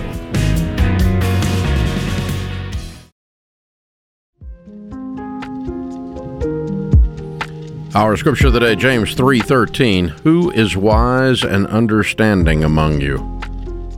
Our 7.95 8.17
scripture 8.17 8.47
of 8.47 8.55
the 8.55 8.61
day, 8.61 8.75
James 8.75 9.15
3:13, 9.15 10.09
who 10.25 10.51
is 10.51 10.75
wise 10.75 11.45
and 11.45 11.67
understanding 11.67 12.65
among 12.65 13.03
you? 13.03 13.19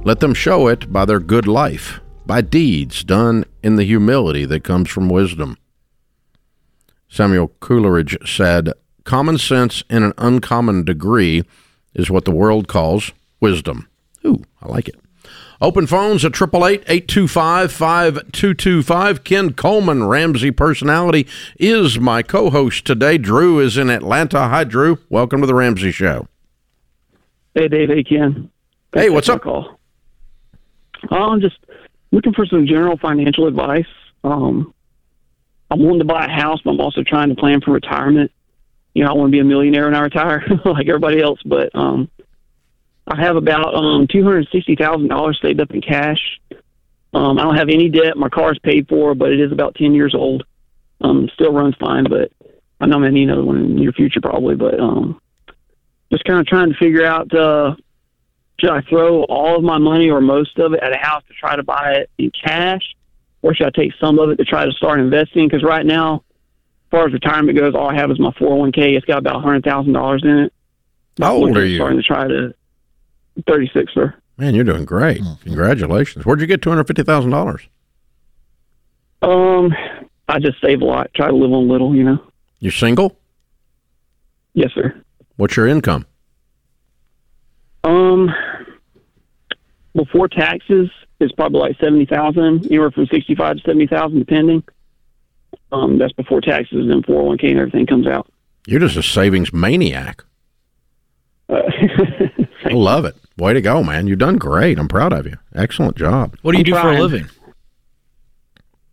Let 0.03 0.19
them 0.19 0.35
show 0.35 0.67
it 0.67 0.93
by 0.93 1.05
their 1.05 1.21
good 1.21 1.47
life, 1.47 2.01
by 2.27 2.41
deeds 2.41 3.05
done 3.05 3.45
in 3.63 3.77
the 3.77 3.85
humility 3.85 4.47
that 4.47 4.65
comes 4.65 4.91
from 4.91 5.09
wisdom. 5.09 5.59
Samuel 7.09 7.53
Coleridge 7.61 8.19
said, 8.27 8.73
Common 9.05 9.39
sense 9.39 9.85
in 9.89 10.03
an 10.03 10.13
uncommon 10.19 10.83
degree 10.83 11.45
is 11.95 12.11
what 12.11 12.25
the 12.25 12.33
world 12.35 12.67
calls 12.67 13.13
wisdom. 13.39 13.87
Ooh, 14.27 14.43
I 14.61 14.67
like 14.67 14.89
it. 14.89 14.97
Open 15.61 15.87
phones 15.87 16.25
at 16.25 16.33
888-825-5225. 16.33 19.25
Ken 19.25 19.53
Coleman, 19.53 20.05
Ramsey 20.05 20.51
personality, 20.51 21.27
is 21.59 21.99
my 21.99 22.23
co-host 22.23 22.85
today. 22.85 23.19
Drew 23.19 23.61
is 23.61 23.77
in 23.77 23.91
Atlanta. 23.91 24.49
Hi, 24.49 24.65
Drew. 24.65 24.99
Welcome 25.09 25.41
to 25.43 25.47
the 25.47 25.55
Ramsey 25.55 25.93
Show. 25.93 26.27
Hey, 27.55 27.69
Dave. 27.69 27.89
Hey, 27.89 28.03
Ken. 28.03 28.51
Hey, 28.93 29.11
what's 29.11 29.29
up? 29.29 29.43
Call. 29.43 29.79
Uh, 31.11 31.15
I'm 31.15 31.41
just 31.41 31.57
looking 32.11 32.33
for 32.33 32.47
some 32.47 32.67
general 32.67 32.97
financial 32.97 33.47
advice. 33.47 33.87
Um, 34.23 34.73
I'm 35.71 35.81
wanting 35.81 36.01
to 36.01 36.05
buy 36.05 36.27
a 36.27 36.31
house, 36.31 36.61
but 36.65 36.73
I'm 36.73 36.81
also 36.81 37.03
trying 37.03 37.29
to 37.29 37.35
plan 37.35 37.61
for 37.61 37.73
retirement. 37.73 38.31
You 38.95 39.05
know, 39.05 39.11
I 39.11 39.15
want 39.15 39.29
to 39.29 39.33
be 39.33 39.41
a 39.41 39.45
millionaire 39.45 39.85
when 39.85 39.95
I 39.95 40.01
retire, 40.01 40.45
like 40.65 40.89
everybody 40.89 41.21
else. 41.21 41.41
But 41.45 41.75
um, 41.75 42.09
I 43.07 43.21
have 43.21 43.37
about 43.37 43.75
um 43.75 44.07
two 44.11 44.25
hundred 44.25 44.49
sixty 44.51 44.77
thousand 44.77 45.09
dollars 45.09 45.39
saved 45.43 45.61
up 45.61 45.71
in 45.71 45.81
cash. 45.81 46.41
Um, 47.13 47.39
I 47.39 47.43
don't 47.43 47.57
have 47.57 47.69
any 47.69 47.89
debt. 47.89 48.17
My 48.17 48.29
car 48.29 48.53
is 48.53 48.59
paid 48.59 48.89
for, 48.89 49.15
but 49.15 49.33
it 49.33 49.41
is 49.41 49.53
about 49.53 49.75
ten 49.75 49.95
years 49.95 50.15
old. 50.15 50.45
Um, 51.01 51.29
still 51.35 51.53
runs 51.53 51.75
fine, 51.79 52.05
but 52.05 52.33
I 52.81 52.87
know 52.87 52.97
I'm 52.97 53.03
gonna 53.03 53.13
need 53.13 53.25
another 53.25 53.45
one 53.45 53.57
in 53.57 53.75
the 53.75 53.81
near 53.81 53.93
future 53.93 54.21
probably. 54.21 54.57
But 54.57 54.81
um, 54.81 55.21
just 56.11 56.25
kind 56.25 56.41
of 56.41 56.47
trying 56.47 56.73
to 56.73 56.79
figure 56.79 57.05
out 57.05 57.33
uh, 57.35 57.77
should 58.59 58.71
I 58.71 58.81
throw 58.89 59.25
all 59.25 59.57
of 59.57 59.63
my 59.63 59.79
money 59.79 60.11
or 60.11 60.21
most 60.21 60.59
of 60.59 60.73
it 60.73 60.83
at 60.83 60.93
a 60.93 60.99
house 60.99 61.23
to 61.29 61.35
try 61.35 61.57
to 61.57 61.63
buy 61.63 61.95
it 61.95 62.11
in 62.19 62.31
cash, 62.31 62.83
or 63.43 63.55
should 63.55 63.67
I 63.67 63.71
take 63.71 63.93
some 64.01 64.19
of 64.19 64.31
it 64.31 64.37
to 64.37 64.45
try 64.45 64.65
to 64.65 64.73
start 64.73 64.99
investing? 64.99 65.47
Because 65.47 65.63
right 65.63 65.85
now, 65.85 66.17
as 66.17 66.91
far 66.91 67.07
as 67.07 67.13
retirement 67.13 67.59
goes, 67.59 67.75
all 67.75 67.91
I 67.91 67.97
have 67.97 68.11
is 68.11 68.19
my 68.19 68.31
401k. 68.31 68.97
It's 68.97 69.05
got 69.05 69.19
about 69.19 69.45
$100,000 69.45 70.25
in 70.25 70.39
it. 70.45 70.53
How 71.21 71.35
old 71.35 71.57
are 71.57 71.65
you? 71.65 71.77
Starting 71.77 71.99
to 71.99 72.03
try 72.03 72.27
to 72.27 72.55
36, 73.47 73.93
sir. 73.95 74.15
Man, 74.37 74.55
you're 74.55 74.65
doing 74.65 74.85
great. 74.85 75.21
Congratulations. 75.43 76.25
Where'd 76.27 76.41
you 76.41 76.47
get 76.47 76.63
two 76.63 76.71
hundred 76.71 76.87
fifty 76.87 77.03
thousand 77.03 77.31
dollars? 77.31 77.63
Um, 79.23 79.73
I 80.29 80.39
just 80.39 80.61
save 80.61 80.83
a 80.83 80.85
lot. 80.85 81.11
Try 81.15 81.29
to 81.29 81.35
live 81.35 81.53
on 81.53 81.69
little, 81.69 81.95
you 81.95 82.03
know. 82.05 82.19
You're 82.59 82.73
single? 82.73 83.17
Yes, 84.55 84.71
sir. 84.75 84.95
What's 85.37 85.57
your 85.57 85.67
income? 85.67 86.07
Um, 87.85 88.31
before 89.95 90.29
taxes, 90.29 90.91
it's 91.21 91.33
probably 91.33 91.61
like 91.61 91.77
seventy 91.81 92.07
thousand, 92.07 92.67
anywhere 92.67 92.91
from 92.91 93.07
sixty-five 93.07 93.57
to 93.59 93.63
seventy 93.63 93.87
thousand, 93.87 94.19
depending. 94.19 94.63
Um, 95.73 95.99
that's 95.99 96.13
before 96.13 96.41
taxes 96.41 96.91
and 96.91 97.05
four 97.05 97.17
hundred 97.17 97.29
one 97.29 97.39
k 97.39 97.51
and 97.51 97.59
everything 97.59 97.87
comes 97.87 98.07
out. 98.07 98.29
You're 98.67 98.81
just 98.81 98.97
a 98.97 99.03
savings 99.03 99.53
maniac. 99.53 100.25
Uh, 101.49 101.63
I 102.65 102.71
love 102.73 103.05
it. 103.05 103.17
Way 103.37 103.53
to 103.55 103.61
go, 103.61 103.83
man. 103.83 104.07
You've 104.07 104.19
done 104.19 104.37
great. 104.37 104.79
I'm 104.79 104.89
proud 104.89 105.13
of 105.13 105.27
you. 105.27 105.37
Excellent 105.55 105.97
job. 105.97 106.37
What 106.43 106.53
do 106.53 106.59
you 106.59 106.77
I'm 106.77 106.83
do 106.83 106.89
for 106.89 106.93
a 106.97 107.01
living? 107.01 107.29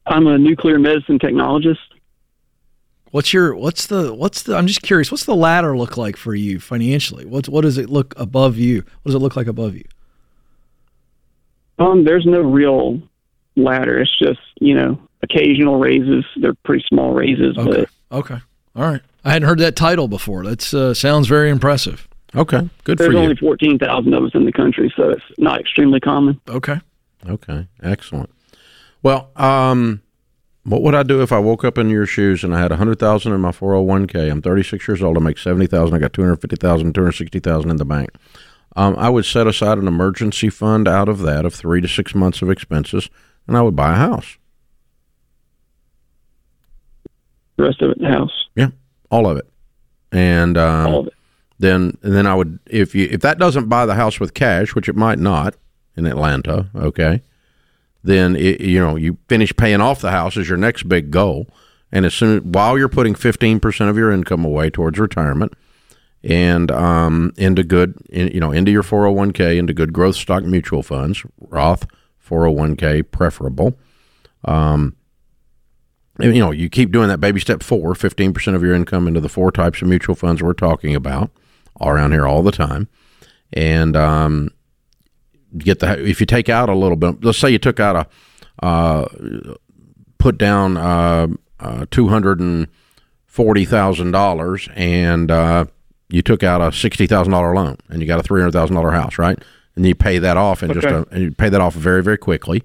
I'm 0.08 0.28
a 0.28 0.38
nuclear 0.38 0.80
medicine 0.80 1.20
technologist. 1.20 1.78
What's 3.12 3.34
your 3.34 3.54
what's 3.56 3.88
the 3.88 4.14
what's 4.14 4.44
the 4.44 4.56
I'm 4.56 4.68
just 4.68 4.82
curious, 4.82 5.12
what's 5.12 5.26
the 5.26 5.36
ladder 5.36 5.78
look 5.78 5.98
like 5.98 6.16
for 6.18 6.34
you 6.34 6.60
financially? 6.60 7.26
What's 7.26 7.50
what 7.50 7.62
does 7.62 7.78
it 7.78 7.90
look 7.90 8.14
above 8.18 8.58
you? 8.58 8.78
What 8.78 9.10
does 9.10 9.16
it 9.16 9.20
look 9.20 9.36
like 9.36 9.48
above 9.48 9.76
you? 9.76 9.84
Um, 11.78 12.04
there's 12.06 12.26
no 12.26 12.42
real 12.42 13.02
ladder. 13.56 14.00
It's 14.00 14.18
just 14.18 14.40
you 14.60 14.74
know 14.74 15.00
occasional 15.24 15.78
raises. 15.78 16.26
They're 16.38 16.54
pretty 16.66 16.86
small 16.88 17.14
raises, 17.14 17.58
Okay. 17.58 17.86
but 18.12 18.18
Okay. 18.18 18.38
All 18.76 18.84
right. 18.84 19.02
I 19.24 19.34
hadn't 19.34 19.48
heard 19.48 19.60
that 19.60 19.76
title 19.76 20.08
before. 20.08 20.44
That's 20.46 20.74
uh, 20.74 20.94
sounds 20.94 21.28
very 21.28 21.50
impressive. 21.50 22.08
Okay. 22.36 22.70
Good 22.84 22.98
for 22.98 23.04
you. 23.06 23.12
there's 23.12 23.22
only 23.24 23.36
fourteen 23.36 23.78
thousand 23.78 24.14
of 24.14 24.24
us 24.24 24.32
in 24.34 24.46
the 24.46 24.52
country, 24.52 24.92
so 24.96 25.10
it's 25.10 25.24
not 25.38 25.60
extremely 25.60 26.00
common. 26.00 26.40
Okay. 26.48 26.80
Okay, 27.30 27.68
excellent. 27.84 28.32
Well, 29.04 29.30
um, 29.36 30.02
what 30.64 30.82
would 30.82 30.96
I 30.96 31.04
do 31.04 31.22
if 31.22 31.32
I 31.32 31.40
woke 31.40 31.64
up 31.64 31.78
in 31.78 31.90
your 31.90 32.06
shoes 32.06 32.44
and 32.44 32.56
I 32.56 32.60
had 32.60 32.72
a 32.72 32.78
hundred 32.78 33.00
thousand 33.00 33.34
in 33.34 33.42
my 33.42 33.52
four 33.52 33.74
hundred 33.74 33.84
one 33.88 34.08
k? 34.08 34.30
I'm 34.30 34.42
36 34.42 34.88
years 34.88 35.04
old. 35.04 35.18
I 35.18 35.20
make 35.20 35.38
seventy 35.38 35.68
thousand. 35.68 35.96
I 35.96 36.00
got 36.00 36.14
250,000, 36.14 36.94
260,000 36.94 37.70
in 37.70 37.78
the 37.78 37.86
bank. 37.86 38.10
Um, 38.76 38.96
I 38.98 39.10
would 39.10 39.26
set 39.26 39.48
aside 39.48 39.78
an 39.78 39.88
emergency 39.88 40.50
fund 40.50 40.88
out 40.88 41.10
of 41.10 41.20
that 41.20 41.46
of 41.46 41.54
three 41.54 41.82
to 41.82 41.88
six 41.88 42.16
months 42.16 42.42
of 42.42 42.50
expenses, 42.50 43.10
and 43.48 43.58
I 43.58 43.62
would 43.62 43.76
buy 43.76 43.94
a 43.94 43.98
house. 43.98 44.38
The 47.58 47.64
rest 47.64 47.82
of 47.82 47.92
it 47.92 48.00
the 48.00 48.08
house, 48.08 48.48
Yeah, 48.56 48.70
all 49.10 49.28
of 49.28 49.38
it. 49.38 49.48
And 50.12 50.58
um, 50.58 50.88
all 50.88 51.00
of 51.02 51.08
it. 51.08 51.14
Then 51.62 51.98
then 52.02 52.26
I 52.26 52.34
would 52.34 52.60
if 52.66 52.96
you 52.96 53.08
if 53.12 53.22
that 53.22 53.38
doesn't 53.38 53.70
buy 53.70 53.86
the 53.86 53.96
house 53.96 54.20
with 54.20 54.34
cash, 54.34 54.74
which 54.74 54.90
it 54.90 54.96
might 54.96 55.20
not 55.20 55.56
in 55.96 56.08
Atlanta, 56.08 56.70
okay, 56.76 57.22
then 58.04 58.36
it, 58.36 58.62
you 58.62 58.80
know 58.80 58.96
you 58.96 59.18
finish 59.30 59.56
paying 59.56 59.80
off 59.80 60.02
the 60.02 60.12
house 60.12 60.38
is 60.38 60.50
your 60.50 60.58
next 60.58 60.90
big 60.90 61.12
goal, 61.12 61.48
and 61.92 62.06
as 62.06 62.16
soon 62.16 62.52
while 62.52 62.78
you're 62.78 62.90
putting 62.90 63.14
fifteen 63.14 63.60
percent 63.60 63.92
of 63.92 63.98
your 63.98 64.12
income 64.12 64.44
away 64.44 64.72
towards 64.72 64.98
retirement 64.98 65.54
and 66.24 66.72
um, 66.72 67.32
into 67.38 67.64
good 67.64 67.96
in, 68.10 68.30
you 68.30 68.40
know 68.40 68.52
into 68.52 68.72
your 68.72 68.84
four 68.84 69.04
hundred 69.04 69.18
one 69.18 69.32
k 69.32 69.60
into 69.60 69.74
good 69.74 69.94
growth 69.94 70.16
stock 70.16 70.44
mutual 70.44 70.82
funds, 70.82 71.24
Roth 71.40 71.86
four 72.18 72.46
hundred 72.46 72.58
one 72.58 72.76
k 72.76 73.04
preferable. 73.04 73.78
Um, 74.46 74.96
you 76.20 76.40
know, 76.40 76.52
you 76.52 76.70
keep 76.70 76.92
doing 76.92 77.08
that 77.08 77.20
baby 77.20 77.40
step 77.40 77.64
four, 77.64 77.94
15% 77.94 78.54
of 78.54 78.62
your 78.62 78.76
income 78.76 79.08
into 79.08 79.20
the 79.20 79.30
four 79.30 79.52
types 79.52 79.82
of 79.82 79.88
mutual 79.88 80.14
funds 80.14 80.44
we're 80.44 80.54
talking 80.54 80.94
about 80.94 81.32
around 81.90 82.12
here 82.12 82.28
all 82.28 82.44
the 82.44 82.52
time. 82.52 82.90
And 83.54 83.96
um, 83.96 84.50
get 85.58 85.80
the, 85.80 86.06
if 86.08 86.20
you 86.20 86.26
take 86.26 86.50
out 86.50 86.68
a 86.70 86.76
little 86.76 86.98
bit, 86.98 87.24
let's 87.24 87.38
say 87.38 87.50
you 87.50 87.60
took 87.60 87.80
out 87.80 87.96
a, 87.96 88.08
uh, 88.66 89.08
put 90.18 90.38
down 90.38 90.76
uh, 90.78 91.28
uh, 91.60 91.86
$240,000 91.88 94.74
and 94.76 95.32
uh, 95.32 95.66
you 96.10 96.22
took 96.22 96.44
out 96.44 96.62
a 96.62 96.66
$60,000 96.66 97.56
loan 97.56 97.78
and 97.90 98.02
you 98.02 98.08
got 98.08 98.20
a 98.20 98.24
$300,000 98.24 98.94
house, 98.94 99.18
right? 99.18 99.42
And 99.76 99.86
you 99.86 99.96
pay 99.96 100.20
that 100.20 100.38
off 100.38 100.62
and 100.62 100.74
just 100.74 100.86
a, 100.86 101.08
and 101.12 101.24
you 101.24 101.32
pay 101.32 101.50
that 101.50 101.62
off 101.62 101.74
very, 101.74 102.04
very 102.04 102.18
quickly. 102.18 102.64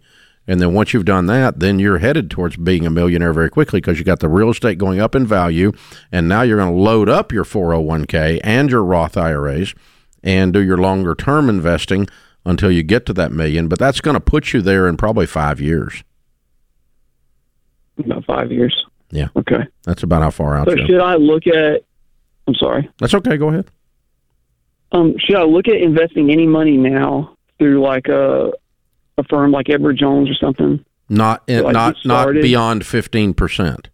And 0.49 0.61
then 0.61 0.75
once 0.75 0.93
you've 0.93 1.05
done 1.05 1.27
that, 1.27 1.59
then 1.59 1.79
you're 1.79 1.99
headed 1.99 2.31
towards 2.31 2.57
being 2.57 2.87
a 2.87 2.91
millionaire 2.91 3.33
very 3.33 3.51
quickly 3.51 3.81
because 3.81 3.99
you 3.99 4.05
got 4.05 4.21
the 4.21 4.29
real 4.29 4.51
estate 4.51 4.79
going 4.79 5.01
up 5.01 5.15
in 5.15 5.27
value. 5.27 5.73
And 6.13 6.29
now 6.29 6.43
you're 6.43 6.59
going 6.59 6.73
to 6.73 6.81
load 6.81 7.09
up 7.09 7.33
your 7.33 7.45
401k 7.45 8.41
and 8.45 8.71
your 8.71 8.85
Roth 8.85 9.17
IRAs 9.17 9.75
and 10.23 10.53
do 10.53 10.61
your 10.61 10.79
longer 10.79 11.15
term 11.15 11.49
investing 11.49 12.07
until 12.45 12.71
you 12.71 12.83
get 12.83 13.07
to 13.07 13.13
that 13.15 13.33
million. 13.33 13.69
But 13.69 13.79
that's 13.79 14.01
going 14.01 14.15
to 14.15 14.21
put 14.21 14.53
you 14.53 14.63
there 14.63 14.87
in 14.87 14.97
probably 14.97 15.27
five 15.27 15.61
years. 15.61 16.05
About 17.99 18.25
five 18.25 18.53
years. 18.53 18.85
Yeah. 19.11 19.29
Okay. 19.37 19.67
That's 19.85 20.03
about 20.03 20.23
how 20.23 20.31
far 20.31 20.57
out 20.57 20.69
So 20.69 20.77
should 20.77 21.01
I 21.01 21.17
look 21.17 21.47
at? 21.47 21.83
I'm 22.47 22.55
sorry. 22.55 22.89
That's 22.99 23.15
okay. 23.15 23.37
Go 23.37 23.49
ahead. 23.49 23.67
Um, 24.93 25.15
should 25.19 25.37
I 25.37 25.43
look 25.43 25.67
at 25.67 25.77
investing 25.77 26.31
any 26.31 26.47
money 26.47 26.77
now 26.77 27.37
through 27.59 27.83
like 27.83 28.07
a 28.09 28.53
a 29.19 29.25
firm 29.25 29.53
like 29.53 29.69
Edward 29.69 29.97
Jones 29.99 30.29
or 30.31 30.35
something? 30.35 30.85
Not 31.09 31.45
So 31.49 31.69
I 31.69 31.73
not 31.73 31.97
not 32.05 32.33
beyond 32.33 32.85
fifteen 32.85 33.35
percent. 33.35 33.89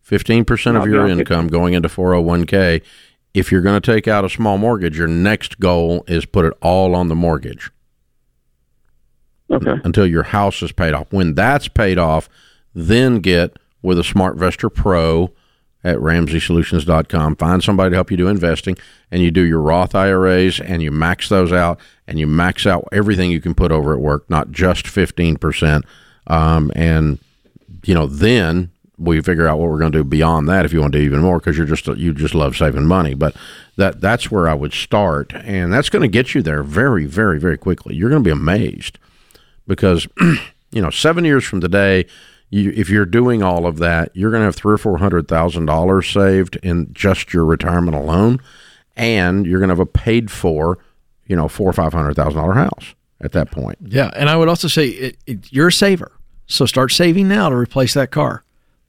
Fifteen 0.00 0.44
percent 0.44 0.76
of 0.76 0.86
your 0.86 1.06
income 1.06 1.48
going 1.48 1.74
into 1.74 1.88
four 1.88 2.12
hundred 2.12 2.26
one 2.26 2.46
k. 2.46 2.82
If 3.34 3.50
you're 3.50 3.62
going 3.62 3.80
to 3.80 3.92
take 3.92 4.06
out 4.06 4.24
a 4.24 4.28
small 4.28 4.58
mortgage, 4.58 4.98
your 4.98 5.08
next 5.08 5.58
goal 5.58 6.04
is 6.06 6.26
put 6.26 6.44
it 6.44 6.52
all 6.60 6.94
on 6.94 7.08
the 7.08 7.14
mortgage 7.14 7.70
Okay. 9.50 9.74
until 9.84 10.06
your 10.06 10.24
house 10.24 10.60
is 10.62 10.70
paid 10.70 10.92
off. 10.92 11.10
When 11.12 11.34
that's 11.34 11.66
paid 11.68 11.98
off, 11.98 12.28
then 12.74 13.20
get 13.20 13.58
with 13.80 13.98
a 13.98 14.04
smart 14.04 14.36
SmartVestor 14.36 14.74
Pro 14.74 15.32
at 15.84 15.96
RamseySolutions.com. 15.96 17.36
Find 17.36 17.62
somebody 17.62 17.90
to 17.90 17.96
help 17.96 18.10
you 18.10 18.16
do 18.16 18.28
investing, 18.28 18.76
and 19.10 19.22
you 19.22 19.30
do 19.30 19.42
your 19.42 19.60
Roth 19.60 19.94
IRAs, 19.94 20.60
and 20.60 20.82
you 20.82 20.90
max 20.90 21.28
those 21.28 21.52
out, 21.52 21.80
and 22.06 22.18
you 22.18 22.26
max 22.26 22.66
out 22.66 22.88
everything 22.92 23.30
you 23.30 23.40
can 23.40 23.54
put 23.54 23.72
over 23.72 23.92
at 23.92 24.00
work, 24.00 24.28
not 24.30 24.50
just 24.50 24.86
fifteen 24.86 25.36
percent. 25.36 25.84
Um, 26.26 26.70
and 26.74 27.18
you 27.84 27.94
know, 27.94 28.06
then 28.06 28.70
we 28.98 29.20
figure 29.20 29.48
out 29.48 29.58
what 29.58 29.68
we're 29.68 29.78
going 29.78 29.92
to 29.92 29.98
do 29.98 30.04
beyond 30.04 30.48
that 30.48 30.64
if 30.64 30.72
you 30.72 30.80
want 30.80 30.92
to 30.92 30.98
do 30.98 31.04
even 31.04 31.20
more 31.20 31.38
because 31.38 31.56
you're 31.56 31.66
just 31.66 31.86
you 31.88 32.12
just 32.12 32.34
love 32.34 32.56
saving 32.56 32.86
money. 32.86 33.14
But 33.14 33.34
that 33.76 34.00
that's 34.00 34.30
where 34.30 34.48
I 34.48 34.54
would 34.54 34.72
start, 34.72 35.32
and 35.34 35.72
that's 35.72 35.90
going 35.90 36.02
to 36.02 36.08
get 36.08 36.34
you 36.34 36.42
there 36.42 36.62
very, 36.62 37.06
very, 37.06 37.38
very 37.38 37.58
quickly. 37.58 37.96
You're 37.96 38.10
going 38.10 38.22
to 38.22 38.28
be 38.28 38.32
amazed 38.32 38.98
because 39.66 40.06
you 40.70 40.82
know 40.82 40.90
seven 40.90 41.24
years 41.24 41.44
from 41.44 41.60
today 41.60 42.06
you, 42.52 42.70
if 42.76 42.88
you're 42.88 43.04
doing 43.06 43.42
all 43.42 43.66
of 43.66 43.78
that 43.78 44.10
you're 44.14 44.30
going 44.30 44.42
to 44.42 44.44
have 44.44 44.54
three 44.54 44.74
or 44.74 44.78
four 44.78 44.98
hundred 44.98 45.26
thousand 45.26 45.66
dollars 45.66 46.08
saved 46.08 46.56
in 46.62 46.92
just 46.92 47.32
your 47.32 47.44
retirement 47.44 47.96
alone 47.96 48.38
and 48.96 49.46
you're 49.46 49.58
going 49.58 49.68
to 49.70 49.72
have 49.72 49.80
a 49.80 49.86
paid 49.86 50.30
for 50.30 50.78
you 51.26 51.34
know 51.34 51.48
four 51.48 51.68
or 51.68 51.72
five 51.72 51.92
hundred 51.92 52.14
thousand 52.14 52.40
dollar 52.40 52.54
house 52.54 52.94
at 53.20 53.32
that 53.32 53.50
point 53.50 53.78
Yeah, 53.80 54.10
and 54.14 54.28
I 54.28 54.36
would 54.36 54.48
also 54.48 54.68
say 54.68 54.88
it, 54.88 55.16
it, 55.26 55.52
you're 55.52 55.68
a 55.68 55.72
saver, 55.72 56.12
so 56.46 56.66
start 56.66 56.92
saving 56.92 57.26
now 57.28 57.48
to 57.48 57.56
replace 57.56 57.94
that 57.94 58.10
car. 58.10 58.44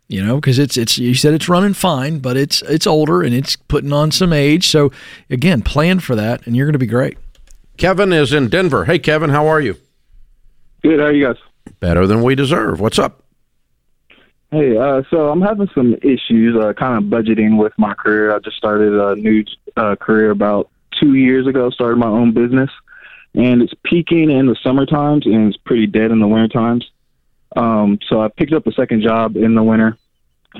You 0.09 0.23
know, 0.23 0.35
because 0.35 0.59
it's 0.59 0.75
it's 0.77 0.97
you 0.97 1.15
said 1.15 1.33
it's 1.33 1.47
running 1.47 1.73
fine, 1.73 2.19
but 2.19 2.35
it's 2.35 2.61
it's 2.63 2.85
older 2.85 3.23
and 3.23 3.33
it's 3.33 3.55
putting 3.55 3.93
on 3.93 4.11
some 4.11 4.33
age. 4.33 4.67
So 4.67 4.91
again, 5.29 5.61
plan 5.61 5.99
for 5.99 6.15
that, 6.15 6.45
and 6.45 6.55
you're 6.55 6.65
going 6.67 6.73
to 6.73 6.79
be 6.79 6.85
great. 6.85 7.17
kevin 7.77 8.11
is 8.13 8.33
in 8.33 8.49
denver 8.49 8.85
hey 8.85 8.99
kevin 8.99 9.29
how 9.31 9.47
are 9.47 9.61
you 9.61 9.75
Good. 10.83 10.99
How 10.99 11.05
are 11.05 11.11
you 11.13 11.25
guys? 11.25 11.37
better 11.79 12.05
than 12.05 12.21
we 12.21 12.35
deserve 12.35 12.79
what's 12.81 12.99
up 12.99 13.22
Hey, 14.53 14.77
uh, 14.77 15.01
so 15.09 15.31
I'm 15.31 15.41
having 15.41 15.67
some 15.73 15.95
issues, 16.03 16.55
uh, 16.55 16.73
kind 16.73 16.95
of 16.95 17.09
budgeting 17.09 17.57
with 17.57 17.73
my 17.79 17.95
career. 17.95 18.35
I 18.35 18.37
just 18.37 18.55
started 18.55 18.93
a 18.93 19.15
new 19.15 19.43
uh, 19.75 19.95
career 19.95 20.29
about 20.29 20.69
two 20.91 21.15
years 21.15 21.47
ago. 21.47 21.71
Started 21.71 21.97
my 21.97 22.05
own 22.05 22.35
business, 22.35 22.69
and 23.33 23.63
it's 23.63 23.73
peaking 23.83 24.29
in 24.29 24.45
the 24.45 24.55
summer 24.61 24.85
times 24.85 25.25
and 25.25 25.47
it's 25.47 25.57
pretty 25.57 25.87
dead 25.87 26.11
in 26.11 26.19
the 26.19 26.27
winter 26.27 26.49
times. 26.49 26.85
Um, 27.55 27.97
so 28.07 28.21
I 28.21 28.27
picked 28.27 28.53
up 28.53 28.67
a 28.67 28.71
second 28.73 29.01
job 29.01 29.37
in 29.37 29.55
the 29.55 29.63
winter 29.63 29.97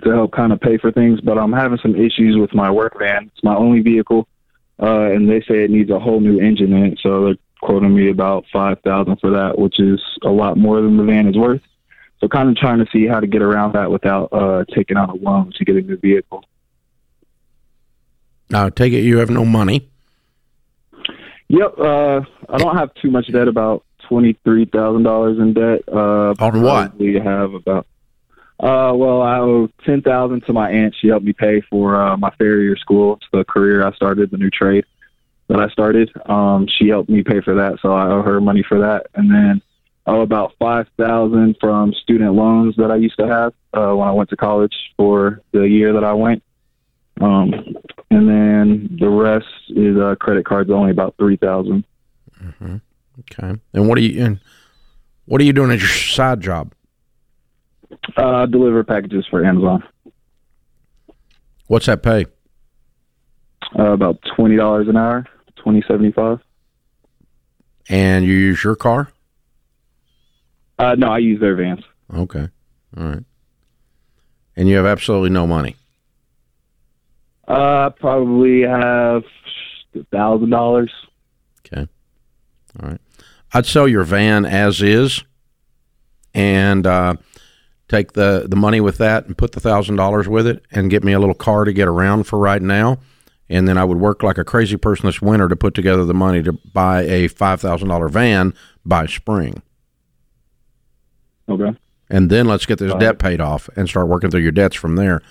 to 0.03 0.09
help 0.09 0.31
kind 0.31 0.51
of 0.51 0.59
pay 0.59 0.79
for 0.79 0.91
things, 0.91 1.21
but 1.21 1.37
I'm 1.37 1.53
having 1.53 1.77
some 1.77 1.95
issues 1.95 2.35
with 2.35 2.51
my 2.55 2.71
work 2.71 2.97
van. 2.97 3.29
It's 3.31 3.43
my 3.43 3.55
only 3.55 3.81
vehicle, 3.81 4.27
uh, 4.81 5.11
and 5.11 5.29
they 5.29 5.41
say 5.41 5.65
it 5.65 5.69
needs 5.69 5.91
a 5.91 5.99
whole 5.99 6.19
new 6.19 6.39
engine 6.39 6.73
in 6.73 6.93
it. 6.93 6.99
So 7.03 7.25
they're 7.25 7.35
quoting 7.61 7.93
me 7.93 8.09
about 8.09 8.45
five 8.51 8.79
thousand 8.81 9.17
for 9.19 9.29
that, 9.29 9.59
which 9.59 9.79
is 9.79 10.01
a 10.23 10.31
lot 10.31 10.57
more 10.57 10.81
than 10.81 10.97
the 10.97 11.03
van 11.03 11.27
is 11.27 11.37
worth. 11.37 11.61
So 12.23 12.29
kind 12.29 12.47
of 12.47 12.55
trying 12.55 12.79
to 12.79 12.85
see 12.89 13.05
how 13.05 13.19
to 13.19 13.27
get 13.27 13.41
around 13.41 13.73
that 13.73 13.91
without 13.91 14.29
uh, 14.31 14.63
taking 14.73 14.95
out 14.95 15.09
a 15.09 15.15
loan 15.15 15.51
to 15.57 15.65
get 15.65 15.75
a 15.75 15.81
new 15.81 15.97
vehicle. 15.97 16.45
now 18.49 18.69
take 18.69 18.93
it 18.93 19.01
you 19.01 19.17
have 19.17 19.29
no 19.29 19.43
money 19.43 19.89
Yep. 21.49 21.77
Uh, 21.77 22.21
I 22.49 22.57
don't 22.57 22.77
have 22.77 22.93
too 22.95 23.11
much 23.11 23.27
debt. 23.31 23.47
About 23.47 23.85
twenty 24.07 24.33
three 24.43 24.65
thousand 24.65 25.03
dollars 25.03 25.37
in 25.37 25.53
debt. 25.53 25.81
Uh, 25.87 26.33
On 26.39 26.61
what? 26.63 26.97
We 26.97 27.13
have 27.15 27.53
about. 27.53 27.85
Uh, 28.59 28.93
well, 28.95 29.21
I 29.21 29.37
owe 29.37 29.69
ten 29.85 30.01
thousand 30.01 30.45
to 30.47 30.53
my 30.53 30.71
aunt. 30.71 30.95
She 30.99 31.09
helped 31.09 31.25
me 31.25 31.33
pay 31.33 31.61
for 31.69 32.01
uh, 32.01 32.17
my 32.17 32.31
farrier 32.39 32.75
school. 32.77 33.17
It's 33.17 33.27
the 33.31 33.43
career 33.43 33.85
I 33.85 33.93
started, 33.93 34.31
the 34.31 34.37
new 34.37 34.49
trade 34.49 34.85
that 35.47 35.59
I 35.59 35.67
started. 35.69 36.11
Um, 36.25 36.67
she 36.67 36.87
helped 36.87 37.09
me 37.09 37.21
pay 37.21 37.41
for 37.41 37.53
that, 37.53 37.77
so 37.83 37.93
I 37.93 38.07
owe 38.07 38.23
her 38.23 38.41
money 38.41 38.63
for 38.67 38.79
that. 38.79 39.07
And 39.13 39.29
then 39.29 39.61
owe 40.05 40.21
about 40.21 40.53
five 40.59 40.87
thousand 40.97 41.57
from 41.59 41.93
student 41.93 42.33
loans 42.33 42.75
that 42.77 42.91
I 42.91 42.97
used 42.97 43.17
to 43.19 43.27
have 43.27 43.53
uh, 43.73 43.95
when 43.95 44.07
I 44.07 44.11
went 44.11 44.29
to 44.31 44.35
college 44.35 44.75
for 44.97 45.41
the 45.51 45.61
year 45.61 45.93
that 45.93 46.03
I 46.03 46.13
went. 46.13 46.43
Um, 47.21 47.53
and 48.09 48.27
then 48.27 48.97
the 48.99 49.09
rest 49.09 49.45
is 49.69 49.97
uh, 49.97 50.15
credit 50.19 50.45
cards, 50.45 50.69
only 50.69 50.91
about 50.91 51.15
three 51.17 51.37
thousand. 51.37 51.85
Okay. 52.61 53.59
And 53.73 53.87
what 53.87 53.97
are 53.97 54.01
you 54.01 54.23
and 54.23 54.39
what 55.25 55.39
are 55.39 55.43
you 55.45 55.53
doing 55.53 55.71
as 55.71 55.81
your 55.81 55.89
side 55.89 56.41
job? 56.41 56.73
Uh, 58.17 58.45
deliver 58.47 58.83
packages 58.83 59.25
for 59.29 59.45
Amazon. 59.45 59.83
What's 61.67 61.85
that 61.85 62.03
pay? 62.03 62.25
Uh, 63.77 63.91
about 63.91 64.19
twenty 64.35 64.57
dollars 64.57 64.89
an 64.89 64.97
hour, 64.97 65.25
twenty 65.55 65.81
seventy 65.87 66.11
five. 66.11 66.39
And 67.89 68.25
you 68.25 68.33
use 68.33 68.63
your 68.63 68.75
car? 68.75 69.12
Uh, 70.83 70.95
no, 70.95 71.11
I 71.11 71.19
use 71.19 71.39
their 71.39 71.55
vans. 71.55 71.81
Okay. 72.13 72.49
All 72.97 73.03
right. 73.03 73.23
And 74.57 74.67
you 74.67 74.75
have 74.75 74.85
absolutely 74.85 75.29
no 75.29 75.47
money. 75.47 75.77
Uh, 77.47 77.89
probably 77.91 78.61
have 78.61 79.23
thousand 80.11 80.49
dollars. 80.49 80.91
Okay. 81.65 81.87
All 82.81 82.89
right. 82.89 83.01
I'd 83.53 83.65
sell 83.65 83.87
your 83.87 84.03
van 84.03 84.45
as 84.45 84.81
is 84.81 85.23
and 86.33 86.85
uh, 86.85 87.15
take 87.87 88.13
the, 88.13 88.45
the 88.49 88.55
money 88.55 88.81
with 88.81 88.97
that 88.97 89.25
and 89.25 89.37
put 89.37 89.53
the 89.53 89.59
thousand 89.59 89.95
dollars 89.95 90.27
with 90.27 90.47
it 90.47 90.65
and 90.71 90.89
get 90.89 91.03
me 91.03 91.13
a 91.13 91.19
little 91.19 91.35
car 91.35 91.63
to 91.63 91.71
get 91.71 91.87
around 91.87 92.25
for 92.25 92.39
right 92.39 92.61
now. 92.61 92.97
And 93.47 93.67
then 93.67 93.77
I 93.77 93.85
would 93.85 93.99
work 93.99 94.21
like 94.21 94.37
a 94.37 94.43
crazy 94.43 94.77
person 94.77 95.05
this 95.05 95.21
winter 95.21 95.47
to 95.47 95.55
put 95.55 95.75
together 95.75 96.03
the 96.03 96.13
money 96.13 96.43
to 96.43 96.53
buy 96.53 97.03
a 97.03 97.27
five 97.29 97.61
thousand 97.61 97.87
dollar 97.87 98.09
van 98.09 98.53
by 98.85 99.05
spring. 99.05 99.61
Okay. 101.49 101.77
And 102.09 102.29
then 102.29 102.47
let's 102.47 102.65
get 102.65 102.79
this 102.79 102.93
debt 102.95 103.17
paid 103.19 103.41
off 103.41 103.69
and 103.75 103.87
start 103.89 104.07
working 104.07 104.29
through 104.29 104.41
your 104.41 104.51
debts 104.51 104.75
from 104.75 104.95
there. 104.95 105.21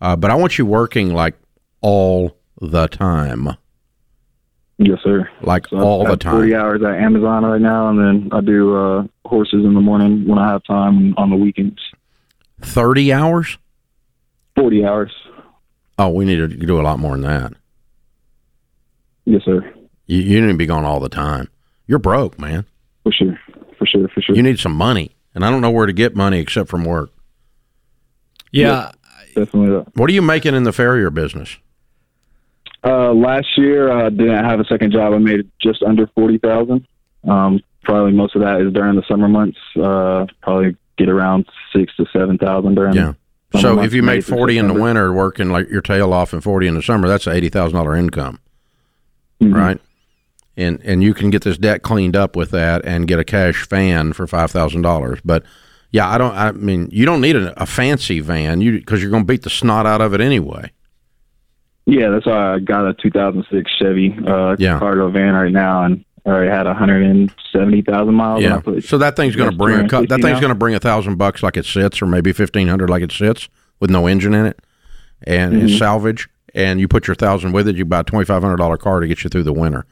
Uh, 0.00 0.16
but 0.16 0.30
I 0.30 0.34
want 0.34 0.58
you 0.58 0.64
working 0.66 1.12
like 1.12 1.34
all 1.80 2.36
the 2.60 2.86
time, 2.88 3.48
Yes, 4.78 4.98
sir. 5.02 5.28
like 5.42 5.66
So 5.68 5.76
I 5.78 5.82
all 5.82 6.04
the 6.06 6.16
time. 6.16 6.32
Forty 6.36 6.54
hours 6.54 6.82
at 6.82 6.94
Amazon 6.94 7.44
right 7.44 7.60
now, 7.60 7.88
and 7.90 7.98
then 7.98 8.28
I 8.32 8.40
do 8.40 8.74
uh, 8.76 9.04
horses 9.26 9.64
in 9.64 9.74
the 9.74 9.80
morning 9.80 10.26
when 10.26 10.38
I 10.38 10.48
have 10.52 10.62
time 10.64 11.14
on 11.18 11.28
the 11.30 11.36
weekends. 11.36 11.80
30 12.62 13.12
hours? 13.12 13.58
Forty 14.56 14.84
hours. 14.84 15.12
Oh, 15.98 16.08
we 16.08 16.24
need 16.24 16.36
to 16.36 16.48
do 16.48 16.80
a 16.80 16.82
lot 16.82 16.98
more 16.98 17.12
than 17.12 17.22
that. 17.22 17.52
Yes, 19.26 19.42
sir. 19.44 19.70
You, 20.06 20.18
you 20.18 20.40
need 20.40 20.52
to 20.52 20.56
be 20.56 20.66
gone 20.66 20.84
all 20.84 21.00
the 21.00 21.08
time. 21.10 21.48
You're 21.86 21.98
broke, 21.98 22.38
man. 22.38 22.64
For 23.02 23.12
sure. 23.12 23.38
For 23.78 23.86
sure. 23.86 24.08
For 24.08 24.22
sure. 24.22 24.34
You 24.36 24.42
need 24.42 24.58
some 24.58 24.74
money. 24.74 25.14
And 25.34 25.44
I 25.44 25.50
don't 25.50 25.60
know 25.60 25.70
where 25.70 25.86
to 25.86 25.92
get 25.92 26.16
money 26.16 26.38
except 26.40 26.68
from 26.68 26.84
work. 26.84 27.10
Yeah, 28.52 28.90
Definitely. 29.34 29.70
That. 29.70 29.86
What 29.96 30.10
are 30.10 30.12
you 30.12 30.22
making 30.22 30.54
in 30.54 30.64
the 30.64 30.72
farrier 30.72 31.08
business? 31.10 31.56
Uh, 32.82 33.12
last 33.12 33.46
year, 33.56 33.92
I 33.92 34.08
didn't 34.10 34.44
have 34.44 34.58
a 34.58 34.64
second 34.64 34.90
job. 34.92 35.12
I 35.12 35.18
made 35.18 35.48
just 35.60 35.82
under 35.84 36.06
forty 36.16 36.38
thousand. 36.38 36.86
Um, 37.28 37.60
probably 37.84 38.12
most 38.12 38.34
of 38.34 38.42
that 38.42 38.60
is 38.60 38.72
during 38.72 38.96
the 38.96 39.04
summer 39.06 39.28
months. 39.28 39.58
Uh, 39.80 40.26
probably 40.42 40.76
get 40.98 41.08
around 41.08 41.46
six 41.74 41.94
to 41.96 42.06
seven 42.12 42.38
thousand 42.38 42.74
during. 42.74 42.94
Yeah. 42.94 43.12
So 43.60 43.74
months, 43.76 43.88
if 43.88 43.94
you 43.94 44.02
May 44.02 44.14
made 44.16 44.24
through 44.24 44.36
40 44.38 44.58
in 44.58 44.68
the 44.68 44.74
winter 44.74 45.12
working 45.12 45.50
like 45.50 45.68
your 45.70 45.80
tail 45.82 46.12
off 46.12 46.32
and 46.32 46.42
40 46.42 46.68
in 46.68 46.74
the 46.76 46.82
summer, 46.82 47.08
that's 47.08 47.26
an 47.26 47.32
$80,000 47.34 47.98
income, 47.98 48.38
Mhm. 49.42 49.52
right? 49.52 49.80
And 50.60 50.80
and 50.84 51.02
you 51.02 51.14
can 51.14 51.30
get 51.30 51.42
this 51.42 51.56
debt 51.58 51.82
cleaned 51.82 52.16
up 52.16 52.36
with 52.36 52.50
that 52.50 52.84
and 52.84 53.08
get 53.08 53.18
a 53.18 53.24
cash 53.24 53.66
van 53.68 54.12
for 54.12 54.26
$5,000. 54.26 55.20
But 55.24 55.42
yeah, 55.90 56.08
I 56.08 56.18
don't 56.18 56.34
I 56.34 56.52
mean, 56.52 56.88
you 56.92 57.04
don't 57.06 57.20
need 57.20 57.36
a, 57.36 57.62
a 57.62 57.66
fancy 57.66 58.20
van 58.20 58.60
you 58.60 58.82
cuz 58.84 59.00
you're 59.00 59.10
going 59.10 59.22
to 59.24 59.26
beat 59.32 59.42
the 59.42 59.50
snot 59.50 59.86
out 59.86 60.00
of 60.00 60.12
it 60.14 60.20
anyway. 60.20 60.70
Yeah, 61.86 62.10
that's 62.10 62.26
why 62.26 62.54
I 62.54 62.58
got 62.60 62.86
a 62.86 62.94
2006 62.94 63.70
Chevy 63.78 64.16
uh, 64.26 64.54
Yeah. 64.58 64.78
cargo 64.78 65.08
van 65.10 65.34
right 65.34 65.50
now, 65.50 65.84
and 65.84 66.04
I 66.24 66.28
already 66.30 66.50
had 66.50 66.66
170,000 66.66 68.14
miles. 68.14 68.42
Yeah. 68.42 68.60
So 68.80 68.98
that 68.98 69.16
thing's 69.16 69.34
going 69.36 69.50
to 69.50 69.56
bring 69.56 69.78
a 69.86 69.88
that 70.06 70.20
thing's 70.20 70.40
going 70.40 70.50
to 70.50 70.54
bring 70.54 70.74
a 70.74 70.80
thousand 70.80 71.16
bucks 71.16 71.42
like 71.42 71.56
it 71.56 71.64
sits, 71.64 72.00
or 72.02 72.06
maybe 72.06 72.32
fifteen 72.32 72.68
hundred 72.68 72.90
like 72.90 73.02
it 73.02 73.12
sits 73.12 73.48
with 73.80 73.90
no 73.90 74.06
engine 74.06 74.34
in 74.34 74.46
it, 74.46 74.60
and 75.22 75.54
Mm-hmm. 75.54 75.66
it's 75.66 75.78
salvage. 75.78 76.28
And 76.54 76.80
you 76.80 76.88
put 76.88 77.06
your 77.06 77.14
thousand 77.14 77.52
with 77.52 77.68
it, 77.68 77.76
you 77.76 77.84
buy 77.84 78.00
a 78.00 78.04
twenty 78.04 78.24
five 78.24 78.42
hundred 78.42 78.56
dollar 78.56 78.76
car 78.76 79.00
to 79.00 79.06
get 79.06 79.22
you 79.24 79.30
through 79.30 79.44
the 79.44 79.52
winter, 79.52 79.86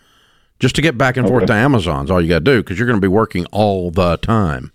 just 0.59 0.75
to 0.77 0.83
get 0.83 0.99
back 0.99 1.17
and 1.17 1.27
forth 1.29 1.47
to 1.47 1.53
Amazon's 1.53 2.11
all 2.11 2.21
you 2.21 2.29
got 2.29 2.41
to 2.41 2.45
do 2.45 2.57
because 2.63 2.79
you're 2.79 2.87
going 2.89 3.01
to 3.01 3.05
be 3.05 3.09
working 3.09 3.47
all 3.47 3.91
the 3.91 4.17
time. 4.19 4.73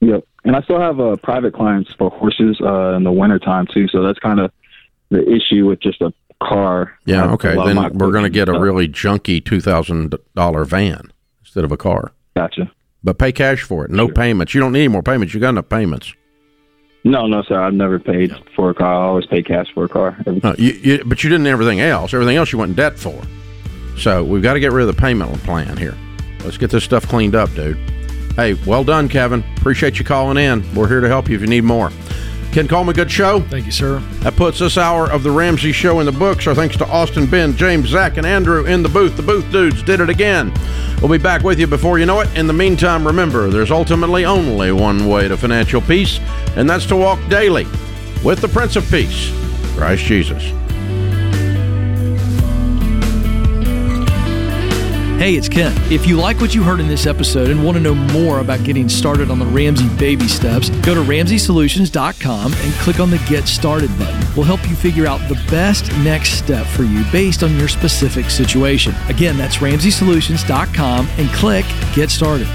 Yep. 0.00 0.24
And 0.44 0.56
I 0.56 0.62
still 0.62 0.80
have 0.80 0.98
uh, 1.00 1.16
private 1.16 1.52
clients 1.54 1.92
for 1.94 2.10
horses 2.10 2.58
uh, 2.62 2.94
in 2.96 3.04
the 3.04 3.12
wintertime 3.12 3.66
too. 3.66 3.88
So 3.88 4.02
that's 4.02 4.18
kind 4.18 4.40
of 4.40 4.50
the 5.10 5.22
issue 5.30 5.66
with 5.66 5.80
just 5.80 6.00
a 6.00 6.12
car. 6.42 6.98
Yeah, 7.04 7.24
Uh, 7.24 7.34
okay. 7.34 7.52
a 7.52 7.56
lot 7.56 7.68
of 7.68 7.74
Then 7.92 7.98
we're 7.98 8.12
going 8.12 8.24
to 8.24 8.30
get 8.30 8.48
a 8.48 8.58
really 8.58 8.88
junky 8.88 9.44
two 9.44 9.60
thousand 9.60 10.14
dollar 10.34 10.64
van 10.64 11.12
instead 11.42 11.64
of 11.64 11.72
a 11.72 11.76
car, 11.76 12.12
gotcha. 12.36 12.70
but 13.04 13.18
pay 13.18 13.32
cash 13.32 13.62
for 13.62 13.84
it. 13.84 13.90
No 13.90 14.06
Sure. 14.06 14.14
payments. 14.14 14.54
You 14.54 14.60
don't 14.60 14.72
need 14.72 14.80
any 14.80 14.88
more 14.88 15.02
payments. 15.02 15.34
You 15.34 15.40
got 15.40 15.50
enough 15.50 15.68
payments. 15.68 16.14
No, 17.04 17.26
no, 17.26 17.42
sir. 17.42 17.60
I've 17.60 17.74
never 17.74 17.98
paid 17.98 18.32
for 18.54 18.70
a 18.70 18.74
car. 18.74 18.94
I 18.94 19.06
always 19.08 19.26
pay 19.26 19.42
cash 19.42 19.66
for 19.74 19.84
a 19.84 19.88
car. 19.88 20.16
No, 20.42 20.54
you, 20.58 20.72
you, 20.72 21.04
but 21.04 21.24
you 21.24 21.30
didn't 21.30 21.46
everything 21.46 21.80
else. 21.80 22.12
Everything 22.14 22.36
else 22.36 22.52
you 22.52 22.58
went 22.58 22.70
in 22.70 22.76
debt 22.76 22.98
for. 22.98 23.20
So 24.00 24.24
we've 24.24 24.42
got 24.42 24.54
to 24.54 24.60
get 24.60 24.72
rid 24.72 24.88
of 24.88 24.96
the 24.96 25.00
payment 25.00 25.30
plan 25.42 25.76
here. 25.76 25.94
Let's 26.42 26.56
get 26.56 26.70
this 26.70 26.84
stuff 26.84 27.06
cleaned 27.06 27.34
up, 27.34 27.52
dude. 27.54 27.76
Hey, 28.34 28.54
well 28.66 28.82
done, 28.82 29.10
Kevin. 29.10 29.44
Appreciate 29.58 29.98
you 29.98 30.06
calling 30.06 30.38
in. 30.38 30.64
We're 30.74 30.88
here 30.88 31.00
to 31.00 31.08
help 31.08 31.28
you 31.28 31.36
if 31.36 31.42
you 31.42 31.46
need 31.46 31.64
more. 31.64 31.92
Ken 32.50 32.66
Coleman, 32.66 32.94
good 32.96 33.10
show. 33.10 33.40
thank 33.42 33.66
you, 33.66 33.72
sir. 33.72 33.98
That 34.20 34.34
puts 34.36 34.58
this 34.58 34.78
hour 34.78 35.08
of 35.08 35.22
the 35.22 35.30
Ramsey 35.30 35.70
Show 35.70 36.00
in 36.00 36.06
the 36.06 36.12
books. 36.12 36.46
Our 36.46 36.54
thanks 36.54 36.76
to 36.78 36.86
Austin, 36.86 37.26
Ben, 37.26 37.54
James, 37.54 37.90
Zach, 37.90 38.16
and 38.16 38.26
Andrew 38.26 38.64
in 38.64 38.82
the 38.82 38.88
booth. 38.88 39.16
The 39.16 39.22
booth 39.22 39.52
dudes 39.52 39.82
did 39.82 40.00
it 40.00 40.08
again. 40.08 40.52
We'll 41.00 41.12
be 41.12 41.18
back 41.18 41.42
with 41.42 41.60
you 41.60 41.66
before 41.66 41.98
you 41.98 42.06
know 42.06 42.20
it. 42.20 42.36
In 42.36 42.46
the 42.46 42.52
meantime, 42.52 43.06
remember 43.06 43.50
there's 43.50 43.70
ultimately 43.70 44.24
only 44.24 44.72
one 44.72 45.06
way 45.06 45.28
to 45.28 45.36
financial 45.36 45.80
peace, 45.82 46.18
and 46.56 46.68
that's 46.68 46.86
to 46.86 46.96
walk 46.96 47.20
daily 47.28 47.66
with 48.24 48.40
the 48.40 48.48
Prince 48.48 48.76
of 48.76 48.90
Peace, 48.90 49.30
Christ 49.76 50.04
Jesus. 50.04 50.42
Hey, 55.20 55.34
it's 55.34 55.50
Ken. 55.50 55.76
If 55.92 56.06
you 56.06 56.16
like 56.16 56.40
what 56.40 56.54
you 56.54 56.62
heard 56.62 56.80
in 56.80 56.88
this 56.88 57.04
episode 57.04 57.50
and 57.50 57.62
want 57.62 57.76
to 57.76 57.82
know 57.82 57.94
more 57.94 58.38
about 58.38 58.64
getting 58.64 58.88
started 58.88 59.30
on 59.30 59.38
the 59.38 59.44
Ramsey 59.44 59.86
baby 59.98 60.26
steps, 60.26 60.70
go 60.70 60.94
to 60.94 61.02
ramseysolutions.com 61.02 62.54
and 62.54 62.72
click 62.76 63.00
on 63.00 63.10
the 63.10 63.22
Get 63.28 63.46
Started 63.46 63.90
button. 63.98 64.18
We'll 64.34 64.46
help 64.46 64.66
you 64.66 64.74
figure 64.74 65.06
out 65.06 65.20
the 65.28 65.34
best 65.50 65.92
next 65.98 66.38
step 66.38 66.66
for 66.66 66.84
you 66.84 67.04
based 67.12 67.42
on 67.42 67.54
your 67.58 67.68
specific 67.68 68.30
situation. 68.30 68.94
Again, 69.10 69.36
that's 69.36 69.58
ramseysolutions.com 69.58 71.08
and 71.18 71.28
click 71.32 71.66
Get 71.94 72.08
Started. 72.08 72.48